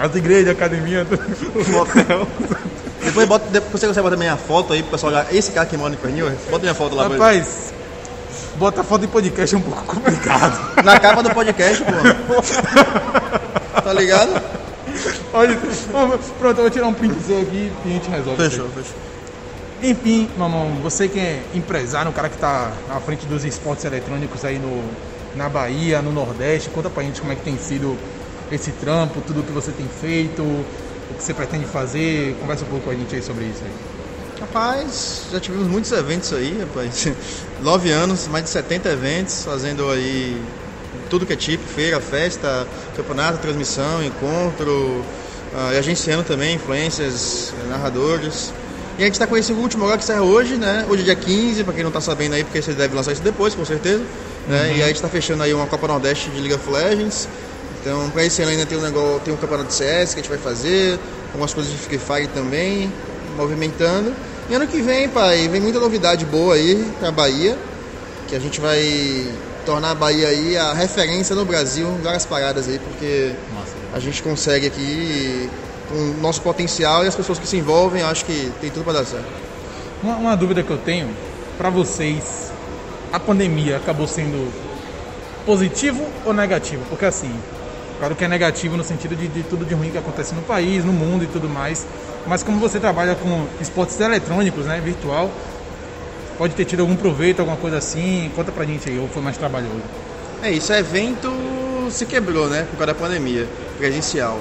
As 0.03 0.14
igrejas, 0.14 0.51
academia, 0.51 1.05
tudo. 1.05 1.22
Motel. 1.70 2.26
Depois, 3.05 3.28
bota, 3.28 3.46
depois 3.51 3.80
você 3.80 3.86
consegue 3.86 4.05
botar 4.05 4.16
minha 4.16 4.36
foto 4.36 4.72
aí 4.72 4.82
pro 4.82 4.92
pessoal 4.92 5.12
olhar. 5.12 5.34
Esse 5.34 5.53
cara 5.53 5.66
que 5.66 5.76
mora 5.76 5.90
no 5.90 5.96
Infernion, 5.96 6.30
bota 6.51 6.61
minha 6.61 6.74
foto 6.74 6.94
lá. 6.94 7.09
Rapaz, 7.09 7.72
botar 8.57 8.82
foto 8.82 9.05
em 9.05 9.09
podcast 9.09 9.55
é 9.55 9.59
um 9.59 9.62
pouco 9.62 9.84
complicado. 9.84 10.82
Na 10.84 10.99
capa 10.99 11.22
do 11.22 11.30
podcast, 11.30 11.82
pô. 11.84 11.92
Tá 13.88 13.92
ligado? 13.94 14.42
Olha, 15.32 15.57
pronto, 16.38 16.59
eu 16.59 16.62
vou 16.62 16.70
tirar 16.70 16.86
um 16.88 16.92
print 16.92 17.14
seu 17.22 17.40
aqui 17.40 17.72
e 17.84 17.88
a 17.88 17.92
gente 17.92 18.11
resolve. 18.11 18.42
Fechou, 18.42 18.66
aí. 18.66 18.70
fechou. 18.72 18.96
Enfim, 19.82 20.28
mamão, 20.36 20.72
você 20.82 21.09
que 21.09 21.18
é 21.18 21.42
empresário, 21.55 22.11
um 22.11 22.12
cara 22.12 22.28
que 22.28 22.36
tá 22.36 22.72
à 22.90 23.01
frente 23.01 23.24
dos 23.26 23.44
esportes 23.44 23.84
eletrônicos 23.84 24.44
aí 24.44 24.59
no, 24.59 24.82
na 25.36 25.49
Bahia, 25.49 26.03
no 26.03 26.12
Nordeste, 26.12 26.68
conta 26.70 26.90
pra 26.90 27.03
gente 27.03 27.20
como 27.20 27.32
é 27.32 27.36
que 27.36 27.42
tem 27.42 27.57
sido 27.57 27.96
esse 28.51 28.70
trampo, 28.72 29.20
tudo 29.20 29.42
que 29.42 29.53
você 29.53 29.70
tem 29.72 29.86
feito, 30.01 30.42
o 30.42 31.14
que 31.16 31.22
você 31.22 31.34
pretende 31.34 31.64
fazer, 31.66 32.36
conversa 32.40 32.64
um 32.64 32.68
pouco 32.68 32.86
com 32.86 32.90
a 32.90 32.94
gente 32.94 33.14
aí 33.14 33.22
sobre 33.22 33.44
isso 33.44 33.62
aí. 33.64 33.99
Rapaz, 34.40 35.22
já 35.32 35.40
tivemos 35.40 35.66
muitos 35.66 35.90
eventos 35.92 36.32
aí, 36.32 36.59
rapaz. 36.61 37.09
Nove 37.61 37.90
anos, 37.90 38.28
mais 38.28 38.44
de 38.44 38.51
70 38.51 38.88
eventos, 38.88 39.44
fazendo 39.44 39.90
aí 39.90 40.40
tudo 41.11 41.26
que 41.26 41.32
é 41.32 41.36
tipo, 41.36 41.66
feira, 41.66 42.01
festa, 42.01 42.66
campeonato, 42.96 43.38
transmissão, 43.38 44.03
encontro, 44.03 45.03
ah, 45.55 45.74
e 45.74 45.78
agenciando 45.78 46.22
também 46.22 46.55
influências, 46.55 47.53
narradores. 47.68 48.53
E 48.99 49.03
a 49.03 49.05
gente 49.05 49.14
está 49.14 49.26
com 49.26 49.36
esse 49.36 49.53
último 49.53 49.84
agora 49.84 49.99
que 49.99 50.05
sai 50.05 50.20
hoje, 50.20 50.57
né? 50.57 50.84
Hoje 50.88 51.03
é 51.03 51.05
dia 51.05 51.16
15, 51.16 51.64
para 51.64 51.72
quem 51.72 51.82
não 51.82 51.88
está 51.88 52.01
sabendo 52.01 52.34
aí, 52.34 52.42
porque 52.42 52.61
vocês 52.61 52.76
devem 52.76 52.96
lançar 52.96 53.12
isso 53.12 53.22
depois, 53.22 53.55
com 53.55 53.64
certeza. 53.64 54.03
Né? 54.49 54.70
E 54.70 54.74
aí 54.74 54.82
a 54.82 54.86
gente 54.86 54.96
está 54.96 55.09
fechando 55.09 55.42
aí 55.42 55.55
uma 55.55 55.66
Copa 55.66 55.86
Nordeste 55.86 56.30
de 56.30 56.40
League 56.40 56.55
of 56.55 56.68
Legends. 56.68 57.28
Então, 57.89 58.11
para 58.11 58.22
esse 58.22 58.43
ano 58.43 58.51
ainda 58.51 58.66
tem 58.66 58.76
um 58.76 58.82
negócio, 58.82 59.18
tem 59.20 59.32
um 59.32 59.36
campeonato 59.39 59.68
de 59.68 59.74
CS 59.74 60.12
que 60.12 60.20
a 60.20 60.22
gente 60.22 60.28
vai 60.28 60.36
fazer, 60.36 61.01
algumas 61.28 61.55
coisas 61.55 61.72
de 61.72 61.78
Free 61.78 61.97
Fire 61.97 62.28
também, 62.28 62.93
movimentando. 63.34 64.12
E 64.51 64.55
ano 64.55 64.66
que 64.66 64.82
vem, 64.82 65.09
pai, 65.09 65.49
vem 65.49 65.59
muita 65.59 65.80
novidade 65.80 66.26
boa 66.26 66.55
aí 66.55 66.86
pra 67.01 67.11
Bahia, 67.11 67.57
que 68.28 68.36
a 68.36 68.39
gente 68.39 68.61
vai 68.61 69.32
tornar 69.64 69.93
a 69.93 69.95
Bahia 69.95 70.28
aí 70.28 70.55
a 70.55 70.74
referência 70.74 71.34
no 71.34 71.47
Brasil 71.47 71.89
em 71.89 72.03
várias 72.03 72.26
paradas 72.26 72.68
aí, 72.68 72.78
porque 72.78 73.32
a 73.95 73.99
gente 73.99 74.22
consegue 74.22 74.66
aqui 74.66 75.49
com 75.89 75.95
o 75.95 76.20
nosso 76.20 76.43
potencial 76.43 77.07
e 77.07 77.09
as 77.09 77.16
pessoas 77.16 77.39
que 77.39 77.49
se 77.49 77.57
envolvem, 77.57 78.03
acho 78.03 78.22
que 78.26 78.53
tem 78.61 78.68
tudo 78.68 78.84
para 78.84 78.99
dar 78.99 79.07
certo. 79.07 79.32
Uma, 80.03 80.16
uma 80.16 80.36
dúvida 80.36 80.62
que 80.62 80.70
eu 80.70 80.76
tenho 80.76 81.09
para 81.57 81.70
vocês, 81.70 82.53
a 83.11 83.18
pandemia 83.18 83.78
acabou 83.78 84.07
sendo 84.07 84.53
positivo 85.47 86.07
ou 86.26 86.34
negativo? 86.34 86.84
Porque 86.91 87.07
assim, 87.07 87.32
claro 87.99 88.14
que 88.14 88.24
é 88.24 88.28
negativo 88.28 88.76
no 88.76 88.84
sentido 88.84 89.14
de, 89.16 89.28
de 89.28 89.42
tudo 89.42 89.64
de 89.64 89.74
ruim 89.74 89.90
que 89.90 89.99
acontece 89.99 90.34
no 90.34 90.42
país, 90.42 90.84
no 90.84 90.92
mundo 90.92 91.24
e 91.24 91.26
tudo 91.26 91.49
mais. 91.49 91.86
Mas 92.26 92.42
como 92.42 92.59
você 92.59 92.78
trabalha 92.78 93.14
com 93.14 93.46
esportes 93.61 93.99
eletrônicos, 94.01 94.66
né, 94.66 94.80
virtual, 94.82 95.30
pode 96.36 96.55
ter 96.55 96.64
tido 96.64 96.80
algum 96.80 96.96
proveito, 96.96 97.40
alguma 97.40 97.57
coisa 97.57 97.78
assim? 97.78 98.30
Conta 98.34 98.53
pra 98.53 98.64
gente 98.64 98.88
aí, 98.88 98.99
ou 98.99 99.09
foi 99.09 99.22
mais 99.22 99.36
trabalhoso? 99.36 99.82
É 100.42 100.51
isso, 100.51 100.72
o 100.72 100.76
evento 100.76 101.30
se 101.90 102.07
quebrou, 102.07 102.49
né, 102.49 102.66
por 102.70 102.78
causa 102.78 102.92
da 102.92 102.94
pandemia, 102.94 103.49
presencial. 103.78 104.38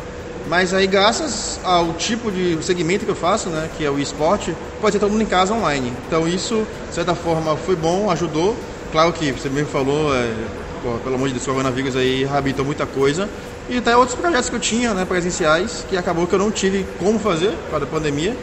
Mas 0.48 0.74
aí, 0.74 0.88
graças 0.88 1.60
ao 1.64 1.94
tipo 1.94 2.32
de 2.32 2.58
segmento 2.64 3.04
que 3.04 3.12
eu 3.12 3.16
faço, 3.16 3.50
né, 3.50 3.70
que 3.78 3.84
é 3.84 3.90
o 3.90 4.00
esporte, 4.00 4.56
pode 4.80 4.94
ser 4.94 5.00
todo 5.00 5.12
mundo 5.12 5.24
em 5.24 5.28
casa 5.28 5.54
online. 5.54 5.92
Então 6.08 6.28
isso, 6.28 6.66
de 6.88 6.96
certa 6.96 7.14
forma, 7.14 7.58
foi 7.58 7.76
bom, 7.76 8.10
ajudou. 8.12 8.56
Claro 8.92 9.12
que 9.12 9.32
você 9.32 9.50
mesmo 9.50 9.70
falou, 9.70 10.16
é, 10.16 10.32
pelo 11.04 11.16
amor 11.16 11.28
de 11.28 11.36
Deus, 11.36 11.48
o 11.48 11.52
coronavírus 11.52 11.96
aí 11.96 12.24
reabilitou 12.24 12.66
muita 12.66 12.86
coisa. 12.86 13.30
E 13.70 13.78
até 13.78 13.96
outros 13.98 14.18
projetos 14.18 14.50
que 14.50 14.56
eu 14.56 14.60
tinha, 14.60 14.94
né, 14.94 15.06
presenciais, 15.06 15.86
que 15.90 15.98
acabou 15.98 16.26
que 16.26 16.34
eu 16.34 16.40
não 16.40 16.52
tive 16.52 16.86
como 17.00 17.20
fazer 17.20 17.52
por 17.52 17.72
causa 17.72 17.86
da 17.86 17.92
pandemia. 17.92 18.36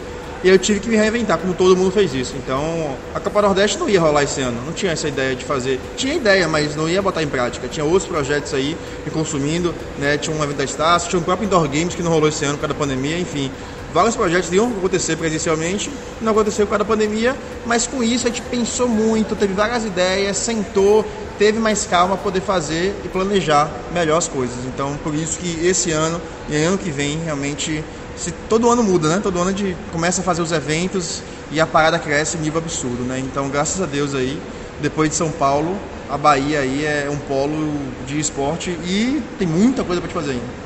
E 0.44 0.48
eu 0.50 0.58
tive 0.58 0.78
que 0.78 0.90
me 0.90 0.96
reinventar, 0.96 1.38
como 1.38 1.54
todo 1.54 1.74
mundo 1.74 1.90
fez 1.90 2.12
isso. 2.12 2.34
Então, 2.36 2.98
a 3.14 3.18
Copa 3.18 3.40
Nordeste 3.40 3.78
não 3.78 3.88
ia 3.88 3.98
rolar 3.98 4.24
esse 4.24 4.42
ano. 4.42 4.60
Não 4.66 4.74
tinha 4.74 4.92
essa 4.92 5.08
ideia 5.08 5.34
de 5.34 5.42
fazer. 5.42 5.80
Tinha 5.96 6.12
ideia, 6.12 6.46
mas 6.46 6.76
não 6.76 6.86
ia 6.86 7.00
botar 7.00 7.22
em 7.22 7.26
prática. 7.26 7.66
Tinha 7.66 7.82
outros 7.82 8.04
projetos 8.04 8.52
aí 8.52 8.76
me 9.06 9.10
consumindo, 9.10 9.74
né? 9.98 10.18
Tinha 10.18 10.36
um 10.36 10.44
evento 10.44 10.58
da 10.58 10.64
Estácio, 10.64 11.08
tinha 11.08 11.18
o 11.18 11.24
próprio 11.24 11.46
Indoor 11.46 11.66
Games 11.66 11.94
que 11.94 12.02
não 12.02 12.10
rolou 12.10 12.28
esse 12.28 12.44
ano 12.44 12.58
por 12.58 12.68
causa 12.68 12.74
da 12.74 12.78
pandemia, 12.78 13.18
enfim. 13.18 13.50
Vários 13.94 14.16
projetos 14.16 14.52
iam 14.52 14.66
acontecer 14.76 15.14
presencialmente, 15.14 15.88
não 16.20 16.32
aconteceu 16.32 16.66
por 16.66 16.70
causa 16.70 16.82
da 16.82 16.90
pandemia, 16.90 17.36
mas 17.64 17.86
com 17.86 18.02
isso 18.02 18.26
a 18.26 18.28
gente 18.28 18.42
pensou 18.42 18.88
muito, 18.88 19.36
teve 19.36 19.54
várias 19.54 19.84
ideias, 19.84 20.36
sentou, 20.36 21.06
teve 21.38 21.60
mais 21.60 21.86
calma 21.86 22.16
para 22.16 22.24
poder 22.24 22.40
fazer 22.40 22.92
e 23.04 23.08
planejar 23.08 23.70
melhor 23.92 24.18
as 24.18 24.26
coisas. 24.26 24.56
Então, 24.66 24.98
por 25.04 25.14
isso 25.14 25.38
que 25.38 25.64
esse 25.64 25.92
ano 25.92 26.20
e 26.48 26.56
ano 26.56 26.76
que 26.76 26.90
vem 26.90 27.20
realmente 27.20 27.84
se 28.16 28.32
todo 28.48 28.68
ano 28.68 28.82
muda, 28.82 29.08
né? 29.08 29.20
Todo 29.22 29.38
ano 29.38 29.50
a 29.50 29.52
gente 29.52 29.76
começa 29.92 30.22
a 30.22 30.24
fazer 30.24 30.42
os 30.42 30.50
eventos 30.50 31.22
e 31.52 31.60
a 31.60 31.66
parada 31.66 31.96
cresce 31.96 32.36
em 32.36 32.40
nível 32.40 32.60
absurdo, 32.60 33.04
né? 33.04 33.20
Então, 33.20 33.48
graças 33.48 33.80
a 33.80 33.86
Deus 33.86 34.12
aí, 34.12 34.42
depois 34.82 35.10
de 35.10 35.14
São 35.14 35.30
Paulo, 35.30 35.78
a 36.10 36.18
Bahia 36.18 36.58
aí 36.58 36.84
é 36.84 37.08
um 37.08 37.18
polo 37.18 37.72
de 38.08 38.18
esporte 38.18 38.70
e 38.70 39.22
tem 39.38 39.46
muita 39.46 39.84
coisa 39.84 40.00
para 40.00 40.08
te 40.08 40.14
fazer 40.14 40.32
ainda. 40.32 40.63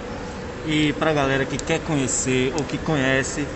E 0.68 0.92
para 0.92 1.12
a 1.12 1.14
galera 1.14 1.46
que 1.46 1.56
quer 1.56 1.80
conhecer 1.80 2.52
ou 2.58 2.62
que 2.62 2.76
conhece, 2.76 3.46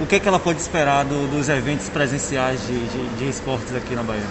o 0.00 0.06
que, 0.06 0.14
é 0.14 0.18
que 0.18 0.26
ela 0.26 0.38
pode 0.38 0.58
esperar 0.58 1.04
do, 1.04 1.30
dos 1.30 1.50
eventos 1.50 1.90
presenciais 1.90 2.66
de, 2.66 2.78
de, 2.78 3.08
de, 3.18 3.28
esportes 3.28 3.76
aqui 3.76 3.94
na 3.94 4.02
Bahia? 4.02 4.24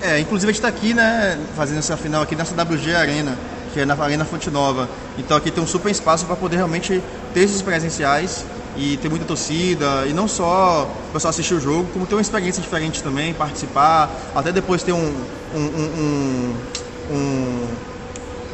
É, 0.00 0.18
inclusive 0.18 0.48
a 0.48 0.52
gente 0.54 0.64
está 0.64 0.68
aqui, 0.68 0.94
né, 0.94 1.38
fazendo 1.54 1.80
essa 1.80 1.98
final 1.98 2.22
aqui 2.22 2.34
nessa 2.34 2.54
WG 2.54 2.94
Arena, 2.94 3.36
que 3.74 3.80
é 3.80 3.84
na 3.84 3.92
Arena 4.02 4.24
Fonte 4.24 4.50
Nova. 4.50 4.88
Então 5.18 5.36
aqui 5.36 5.50
tem 5.50 5.62
um 5.62 5.66
super 5.66 5.90
espaço 5.90 6.24
para 6.24 6.34
poder 6.34 6.56
realmente 6.56 7.02
ter 7.34 7.40
esses 7.40 7.60
presenciais 7.60 8.42
e 8.74 8.96
ter 8.96 9.10
muita 9.10 9.26
torcida 9.26 10.06
e 10.08 10.14
não 10.14 10.26
só 10.26 10.90
o 11.10 11.12
pessoal 11.12 11.28
assistir 11.28 11.52
o 11.52 11.60
jogo, 11.60 11.86
como 11.92 12.06
ter 12.06 12.14
uma 12.14 12.22
experiência 12.22 12.62
diferente 12.62 13.02
também, 13.02 13.34
participar, 13.34 14.08
até 14.34 14.50
depois 14.50 14.82
ter 14.82 14.92
um, 14.92 15.14
um, 15.54 15.60
um, 15.60 16.54
um 17.10 17.68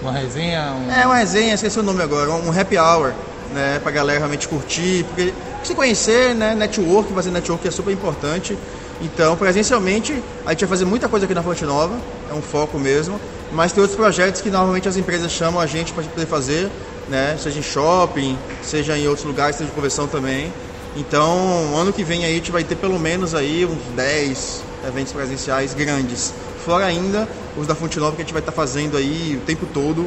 uma 0.02 0.12
resenha? 0.12 0.72
Um... 0.72 0.92
É, 0.92 1.06
uma 1.06 1.16
resenha, 1.16 1.54
esqueci 1.54 1.78
o 1.78 1.82
nome 1.82 2.02
agora, 2.02 2.30
um 2.30 2.58
happy 2.58 2.78
hour, 2.78 3.12
né, 3.52 3.80
pra 3.82 3.90
galera 3.90 4.18
realmente 4.18 4.48
curtir, 4.48 5.04
porque 5.04 5.32
se 5.62 5.74
conhecer, 5.74 6.34
né, 6.34 6.54
network, 6.54 7.12
fazer 7.12 7.30
network 7.30 7.66
é 7.66 7.70
super 7.70 7.92
importante. 7.92 8.56
Então, 9.00 9.36
presencialmente, 9.36 10.22
a 10.44 10.50
gente 10.50 10.60
vai 10.60 10.68
fazer 10.70 10.84
muita 10.84 11.08
coisa 11.08 11.26
aqui 11.26 11.34
na 11.34 11.42
Fonte 11.42 11.64
Nova, 11.64 11.94
é 12.30 12.34
um 12.34 12.40
foco 12.40 12.78
mesmo, 12.78 13.20
mas 13.52 13.72
tem 13.72 13.82
outros 13.82 13.96
projetos 13.96 14.40
que 14.40 14.50
normalmente 14.50 14.88
as 14.88 14.96
empresas 14.96 15.30
chamam 15.30 15.60
a 15.60 15.66
gente 15.66 15.92
para 15.92 16.02
poder 16.04 16.26
fazer, 16.26 16.70
né? 17.08 17.36
Seja 17.38 17.58
em 17.58 17.62
shopping, 17.62 18.38
seja 18.62 18.96
em 18.96 19.06
outros 19.06 19.26
lugares, 19.26 19.56
seja 19.56 19.68
de 19.68 19.74
conversão 19.74 20.06
também. 20.06 20.52
Então, 20.96 21.76
ano 21.76 21.92
que 21.92 22.02
vem 22.02 22.24
aí 22.24 22.32
a 22.32 22.34
gente 22.34 22.50
vai 22.50 22.64
ter 22.64 22.74
pelo 22.74 22.98
menos 22.98 23.34
aí 23.34 23.66
uns 23.66 23.94
10 23.94 24.62
eventos 24.88 25.12
presenciais 25.12 25.74
grandes. 25.74 26.32
Fora 26.64 26.86
ainda 26.86 27.28
os 27.56 27.66
da 27.66 27.74
Fonte 27.74 27.98
Nova 27.98 28.16
que 28.16 28.22
a 28.22 28.24
gente 28.24 28.32
vai 28.32 28.42
estar 28.42 28.52
tá 28.52 28.56
fazendo 28.56 28.96
aí 28.96 29.38
o 29.42 29.46
tempo 29.46 29.66
todo, 29.66 30.04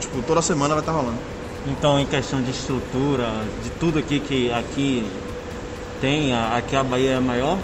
tipo, 0.00 0.22
toda 0.22 0.42
semana 0.42 0.74
vai 0.74 0.82
estar 0.82 0.92
tá 0.92 0.98
rolando. 0.98 1.18
Então, 1.66 1.98
em 1.98 2.06
questão 2.06 2.42
de 2.42 2.50
estrutura, 2.50 3.28
de 3.62 3.70
tudo 3.70 3.98
aqui 3.98 4.20
que 4.20 4.52
aqui 4.52 5.06
tem, 6.00 6.34
aqui 6.34 6.74
a 6.74 6.82
Bahia 6.82 7.12
é 7.12 7.20
maior, 7.20 7.58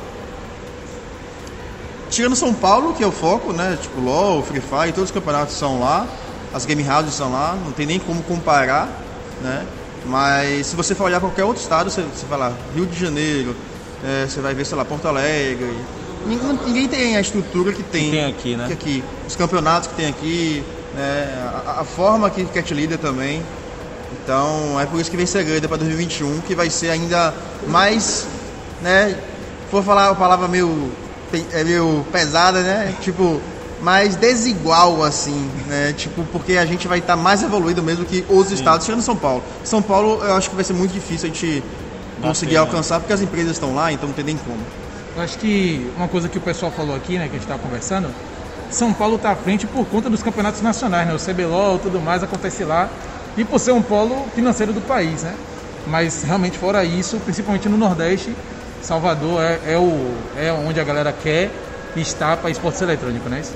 Tirando 2.11 2.35
São 2.35 2.55
Paulo, 2.55 2.95
que 2.95 3.05
é 3.05 3.07
o 3.07 3.13
foco, 3.13 3.53
né? 3.53 3.79
Tipo, 3.81 4.01
LoL, 4.01 4.43
Free 4.43 4.61
Fire, 4.61 4.93
todos 4.93 5.11
os 5.11 5.11
campeonatos 5.11 5.55
são 5.55 5.79
lá. 5.79 6.07
As 6.55 6.65
game 6.65 6.83
houses 6.89 7.13
são 7.15 7.31
lá, 7.31 7.57
não 7.63 7.73
tem 7.73 7.85
nem 7.85 7.99
como 7.99 8.23
comparar, 8.23 8.89
né? 9.43 9.67
Mas 10.07 10.69
se 10.69 10.77
você 10.77 10.95
for 10.95 11.05
olhar 11.05 11.21
qualquer 11.21 11.45
outro 11.45 11.61
estado, 11.61 11.91
você, 11.91 12.03
você 12.03 12.25
vai 12.27 12.39
lá, 12.39 12.53
Rio 12.75 12.87
de 12.87 12.99
Janeiro, 12.99 13.55
é, 14.03 14.27
você 14.27 14.41
vai 14.41 14.55
ver, 14.55 14.65
sei 14.65 14.77
lá, 14.79 14.85
Porto 14.85 15.07
Alegre. 15.07 15.77
Ninguém, 16.27 16.59
ninguém 16.67 16.89
tem 16.89 17.17
a 17.17 17.21
estrutura 17.21 17.73
que 17.73 17.83
tem, 17.83 18.05
que 18.05 18.11
tem 18.11 18.25
aqui, 18.25 18.57
né? 18.57 18.69
aqui. 18.71 19.05
Os 19.27 19.37
campeonatos 19.37 19.89
que 19.89 19.95
tem 19.95 20.07
aqui, 20.07 20.65
né? 20.95 21.51
a, 21.67 21.81
a 21.81 21.85
forma 21.85 22.29
que 22.31 22.45
Cat 22.47 22.73
Leader 22.75 22.99
também. 22.99 23.43
Então 24.23 24.81
é 24.81 24.87
por 24.87 25.01
isso 25.01 25.11
que 25.11 25.17
vem 25.17 25.27
segredo 25.27 25.69
para 25.69 25.79
2021, 25.79 26.41
que 26.41 26.55
vai 26.55 26.71
ser 26.71 26.91
ainda 26.91 27.35
mais, 27.67 28.27
né? 28.83 29.17
For 29.71 29.83
falar 29.83 30.11
a 30.11 30.15
palavra 30.15 30.49
meio 30.49 30.91
é 31.53 31.65
meio 31.65 32.05
pesada, 32.11 32.63
né? 32.63 32.95
Tipo, 33.01 33.41
mais 33.83 34.17
desigual, 34.17 35.03
assim, 35.03 35.51
né? 35.67 35.93
Tipo, 35.97 36.25
porque 36.33 36.57
a 36.57 36.65
gente 36.65 36.89
vai 36.89 36.99
estar 36.99 37.17
tá 37.17 37.23
mais 37.23 37.43
evoluído 37.43 37.83
mesmo 37.83 38.05
que 38.05 38.25
os 38.29 38.49
Sim. 38.49 38.55
estados, 38.55 38.85
tirando 38.85 39.03
São 39.03 39.17
Paulo. 39.17 39.43
São 39.63 39.83
Paulo, 39.83 40.23
eu 40.25 40.35
acho 40.35 40.49
que 40.49 40.57
vai 40.57 40.65
ser 40.65 40.73
muito 40.73 40.93
difícil 40.93 41.29
a 41.29 41.33
gente 41.33 41.63
conseguir 42.21 42.57
alcançar, 42.57 42.99
porque 43.01 43.13
as 43.13 43.21
empresas 43.21 43.53
estão 43.53 43.75
lá, 43.75 43.93
então 43.93 44.09
não 44.09 44.15
tem 44.15 44.25
nem 44.25 44.37
como. 44.37 44.59
Eu 45.19 45.25
acho 45.25 45.37
que 45.37 45.91
uma 45.97 46.07
coisa 46.07 46.29
que 46.29 46.39
o 46.39 46.41
pessoal 46.41 46.71
falou 46.71 46.95
aqui, 46.95 47.19
né, 47.19 47.25
que 47.25 47.31
a 47.31 47.33
gente 47.33 47.41
estava 47.41 47.61
conversando, 47.61 48.09
São 48.71 48.93
Paulo 48.93 49.17
está 49.17 49.33
à 49.33 49.35
frente 49.35 49.67
por 49.67 49.85
conta 49.85 50.09
dos 50.09 50.23
campeonatos 50.23 50.63
nacionais, 50.63 51.09
né? 51.09 51.13
O 51.13 51.19
CBLOL 51.19 51.75
e 51.75 51.79
tudo 51.81 52.01
mais 52.01 52.23
acontece 52.23 52.63
lá, 52.63 52.89
e 53.37 53.45
por 53.45 53.59
ser 53.59 53.73
um 53.73 53.83
polo 53.83 54.29
financeiro 54.37 54.73
do 54.73 54.81
país, 54.81 55.25
né? 55.25 55.35
Mas 55.89 56.23
realmente, 56.23 56.57
fora 56.57 56.85
isso, 56.85 57.19
principalmente 57.25 57.69
no 57.69 57.77
Nordeste, 57.77 58.33
Salvador 58.81 59.43
é, 59.43 59.73
é, 59.73 59.77
o, 59.77 60.15
é 60.37 60.53
onde 60.53 60.79
a 60.79 60.85
galera 60.85 61.13
quer 61.13 61.51
estar 61.97 62.37
para 62.37 62.49
esportes 62.49 62.81
eletrônicos, 62.81 63.29
não 63.29 63.39
é 63.39 63.41
isso? 63.41 63.55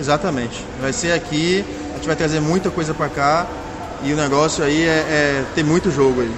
Exatamente. 0.00 0.64
Vai 0.80 0.92
ser 0.92 1.12
aqui, 1.12 1.64
a 1.92 1.96
gente 1.98 2.06
vai 2.08 2.16
trazer 2.16 2.40
muita 2.40 2.68
coisa 2.68 2.92
para 2.92 3.08
cá 3.08 3.46
e 4.02 4.12
o 4.12 4.16
negócio 4.16 4.64
aí 4.64 4.82
é, 4.82 4.90
é 4.90 5.44
ter 5.54 5.62
muito 5.62 5.88
jogo 5.88 6.22
aí. 6.22 6.34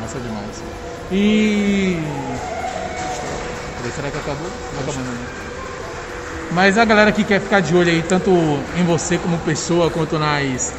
Massa 0.00 0.20
demais. 0.20 0.62
E. 1.10 1.98
Será 3.94 4.10
que 4.10 4.18
acabou? 4.18 4.48
Não 4.74 4.80
acabou, 4.80 5.04
não. 5.04 5.12
Né? 5.12 5.26
Mas 6.50 6.78
a 6.78 6.84
galera 6.84 7.12
que 7.12 7.24
quer 7.24 7.40
ficar 7.40 7.60
de 7.60 7.74
olho 7.74 7.90
aí, 7.90 8.02
tanto 8.02 8.30
em 8.76 8.84
você 8.84 9.18
como 9.18 9.36
pessoa, 9.38 9.90
quanto 9.90 10.18
nas, 10.18 10.72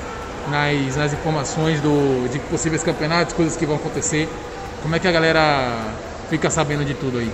nas, 0.49 0.95
nas 0.95 1.13
informações 1.13 1.79
do, 1.79 2.27
de 2.29 2.39
possíveis 2.39 2.81
campeonatos, 2.81 3.33
coisas 3.33 3.55
que 3.55 3.65
vão 3.65 3.75
acontecer, 3.75 4.27
como 4.81 4.95
é 4.95 4.99
que 4.99 5.07
a 5.07 5.11
galera 5.11 5.93
fica 6.29 6.49
sabendo 6.49 6.83
de 6.83 6.95
tudo 6.95 7.19
aí? 7.19 7.31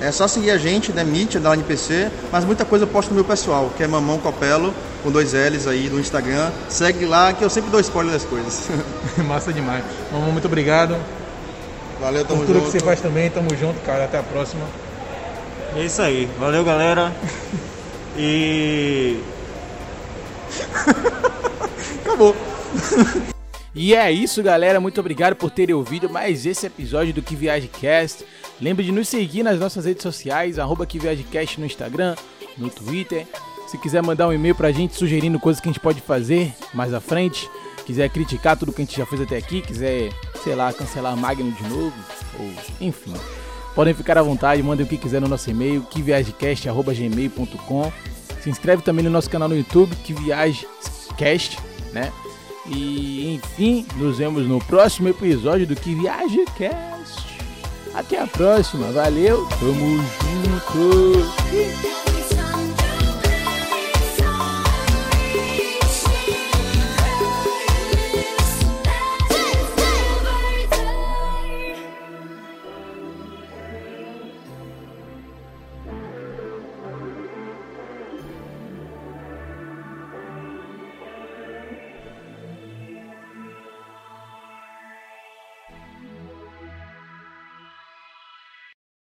É 0.00 0.10
só 0.10 0.26
seguir 0.26 0.50
a 0.50 0.56
gente, 0.56 0.92
né? 0.92 1.04
Meet, 1.04 1.36
da 1.36 1.52
NPC, 1.52 2.10
mas 2.32 2.44
muita 2.44 2.64
coisa 2.64 2.84
eu 2.84 2.88
posto 2.88 3.10
no 3.10 3.16
meu 3.16 3.24
pessoal, 3.24 3.70
que 3.76 3.82
é 3.82 3.86
Mamão 3.86 4.18
Copelo, 4.18 4.74
com 5.02 5.10
dois 5.10 5.34
L's 5.34 5.66
aí 5.66 5.90
no 5.90 6.00
Instagram. 6.00 6.50
Segue 6.70 7.04
lá 7.04 7.32
que 7.34 7.44
eu 7.44 7.50
sempre 7.50 7.70
dou 7.70 7.78
spoiler 7.80 8.12
das 8.12 8.24
coisas. 8.24 8.62
Massa 9.28 9.52
demais. 9.52 9.84
Mamão, 10.10 10.32
muito 10.32 10.46
obrigado. 10.46 10.96
Valeu, 12.00 12.24
tamo 12.24 12.40
Por 12.40 12.46
tudo 12.46 12.58
junto. 12.60 12.66
que 12.66 12.78
você 12.78 12.80
faz 12.80 13.00
também, 13.00 13.28
tamo 13.28 13.54
junto, 13.54 13.78
cara. 13.84 14.04
Até 14.04 14.18
a 14.18 14.22
próxima. 14.22 14.64
É 15.76 15.84
isso 15.84 16.02
aí. 16.02 16.26
Valeu, 16.38 16.64
galera. 16.64 17.12
E. 18.16 19.20
Acabou. 22.04 22.34
E 23.74 23.94
é 23.94 24.10
isso, 24.10 24.42
galera. 24.42 24.80
Muito 24.80 25.00
obrigado 25.00 25.36
por 25.36 25.50
terem 25.50 25.74
ouvido 25.74 26.10
mais 26.10 26.44
esse 26.44 26.66
episódio 26.66 27.14
do 27.14 27.22
Que 27.22 27.36
Viagem 27.36 27.70
Cast. 27.80 28.24
Lembre 28.60 28.84
de 28.84 28.92
nos 28.92 29.08
seguir 29.08 29.42
nas 29.42 29.58
nossas 29.58 29.84
redes 29.84 30.02
sociais, 30.02 30.58
arroba 30.58 30.84
Que 30.84 30.98
Viagem 30.98 31.24
Cast 31.30 31.60
no 31.60 31.66
Instagram, 31.66 32.16
no 32.58 32.68
Twitter. 32.68 33.26
Se 33.68 33.78
quiser 33.78 34.02
mandar 34.02 34.26
um 34.26 34.32
e-mail 34.32 34.54
pra 34.54 34.72
gente 34.72 34.96
sugerindo 34.96 35.38
coisas 35.38 35.62
que 35.62 35.68
a 35.68 35.72
gente 35.72 35.80
pode 35.80 36.00
fazer 36.00 36.52
mais 36.74 36.92
à 36.92 37.00
frente, 37.00 37.48
quiser 37.86 38.10
criticar 38.10 38.56
tudo 38.56 38.72
que 38.72 38.82
a 38.82 38.84
gente 38.84 38.98
já 38.98 39.06
fez 39.06 39.22
até 39.22 39.36
aqui, 39.36 39.62
quiser, 39.62 40.10
sei 40.42 40.56
lá, 40.56 40.72
cancelar 40.72 41.16
Magno 41.16 41.52
de 41.52 41.62
novo, 41.68 41.94
ou 42.38 42.52
enfim. 42.80 43.14
Podem 43.74 43.94
ficar 43.94 44.18
à 44.18 44.22
vontade, 44.22 44.62
mandem 44.62 44.84
o 44.84 44.88
que 44.88 44.96
quiser 44.96 45.20
no 45.20 45.28
nosso 45.28 45.50
e-mail, 45.50 45.82
queviagecast.gmail.com 45.82 47.92
Se 48.42 48.50
inscreve 48.50 48.82
também 48.82 49.04
no 49.04 49.10
nosso 49.10 49.30
canal 49.30 49.48
no 49.48 49.56
YouTube, 49.56 49.94
Que 49.96 50.12
Viagem 50.12 50.68
Cast, 51.16 51.58
né? 51.92 52.12
E 52.66 53.34
enfim, 53.34 53.86
nos 53.96 54.18
vemos 54.18 54.46
no 54.46 54.62
próximo 54.64 55.08
episódio 55.08 55.66
do 55.66 55.74
Que 55.74 55.94
Viaja 55.94 56.44
Cast. 56.56 57.30
Até 57.94 58.20
a 58.20 58.26
próxima, 58.26 58.92
valeu, 58.92 59.46
tamo 59.58 59.98
junto. 59.98 62.09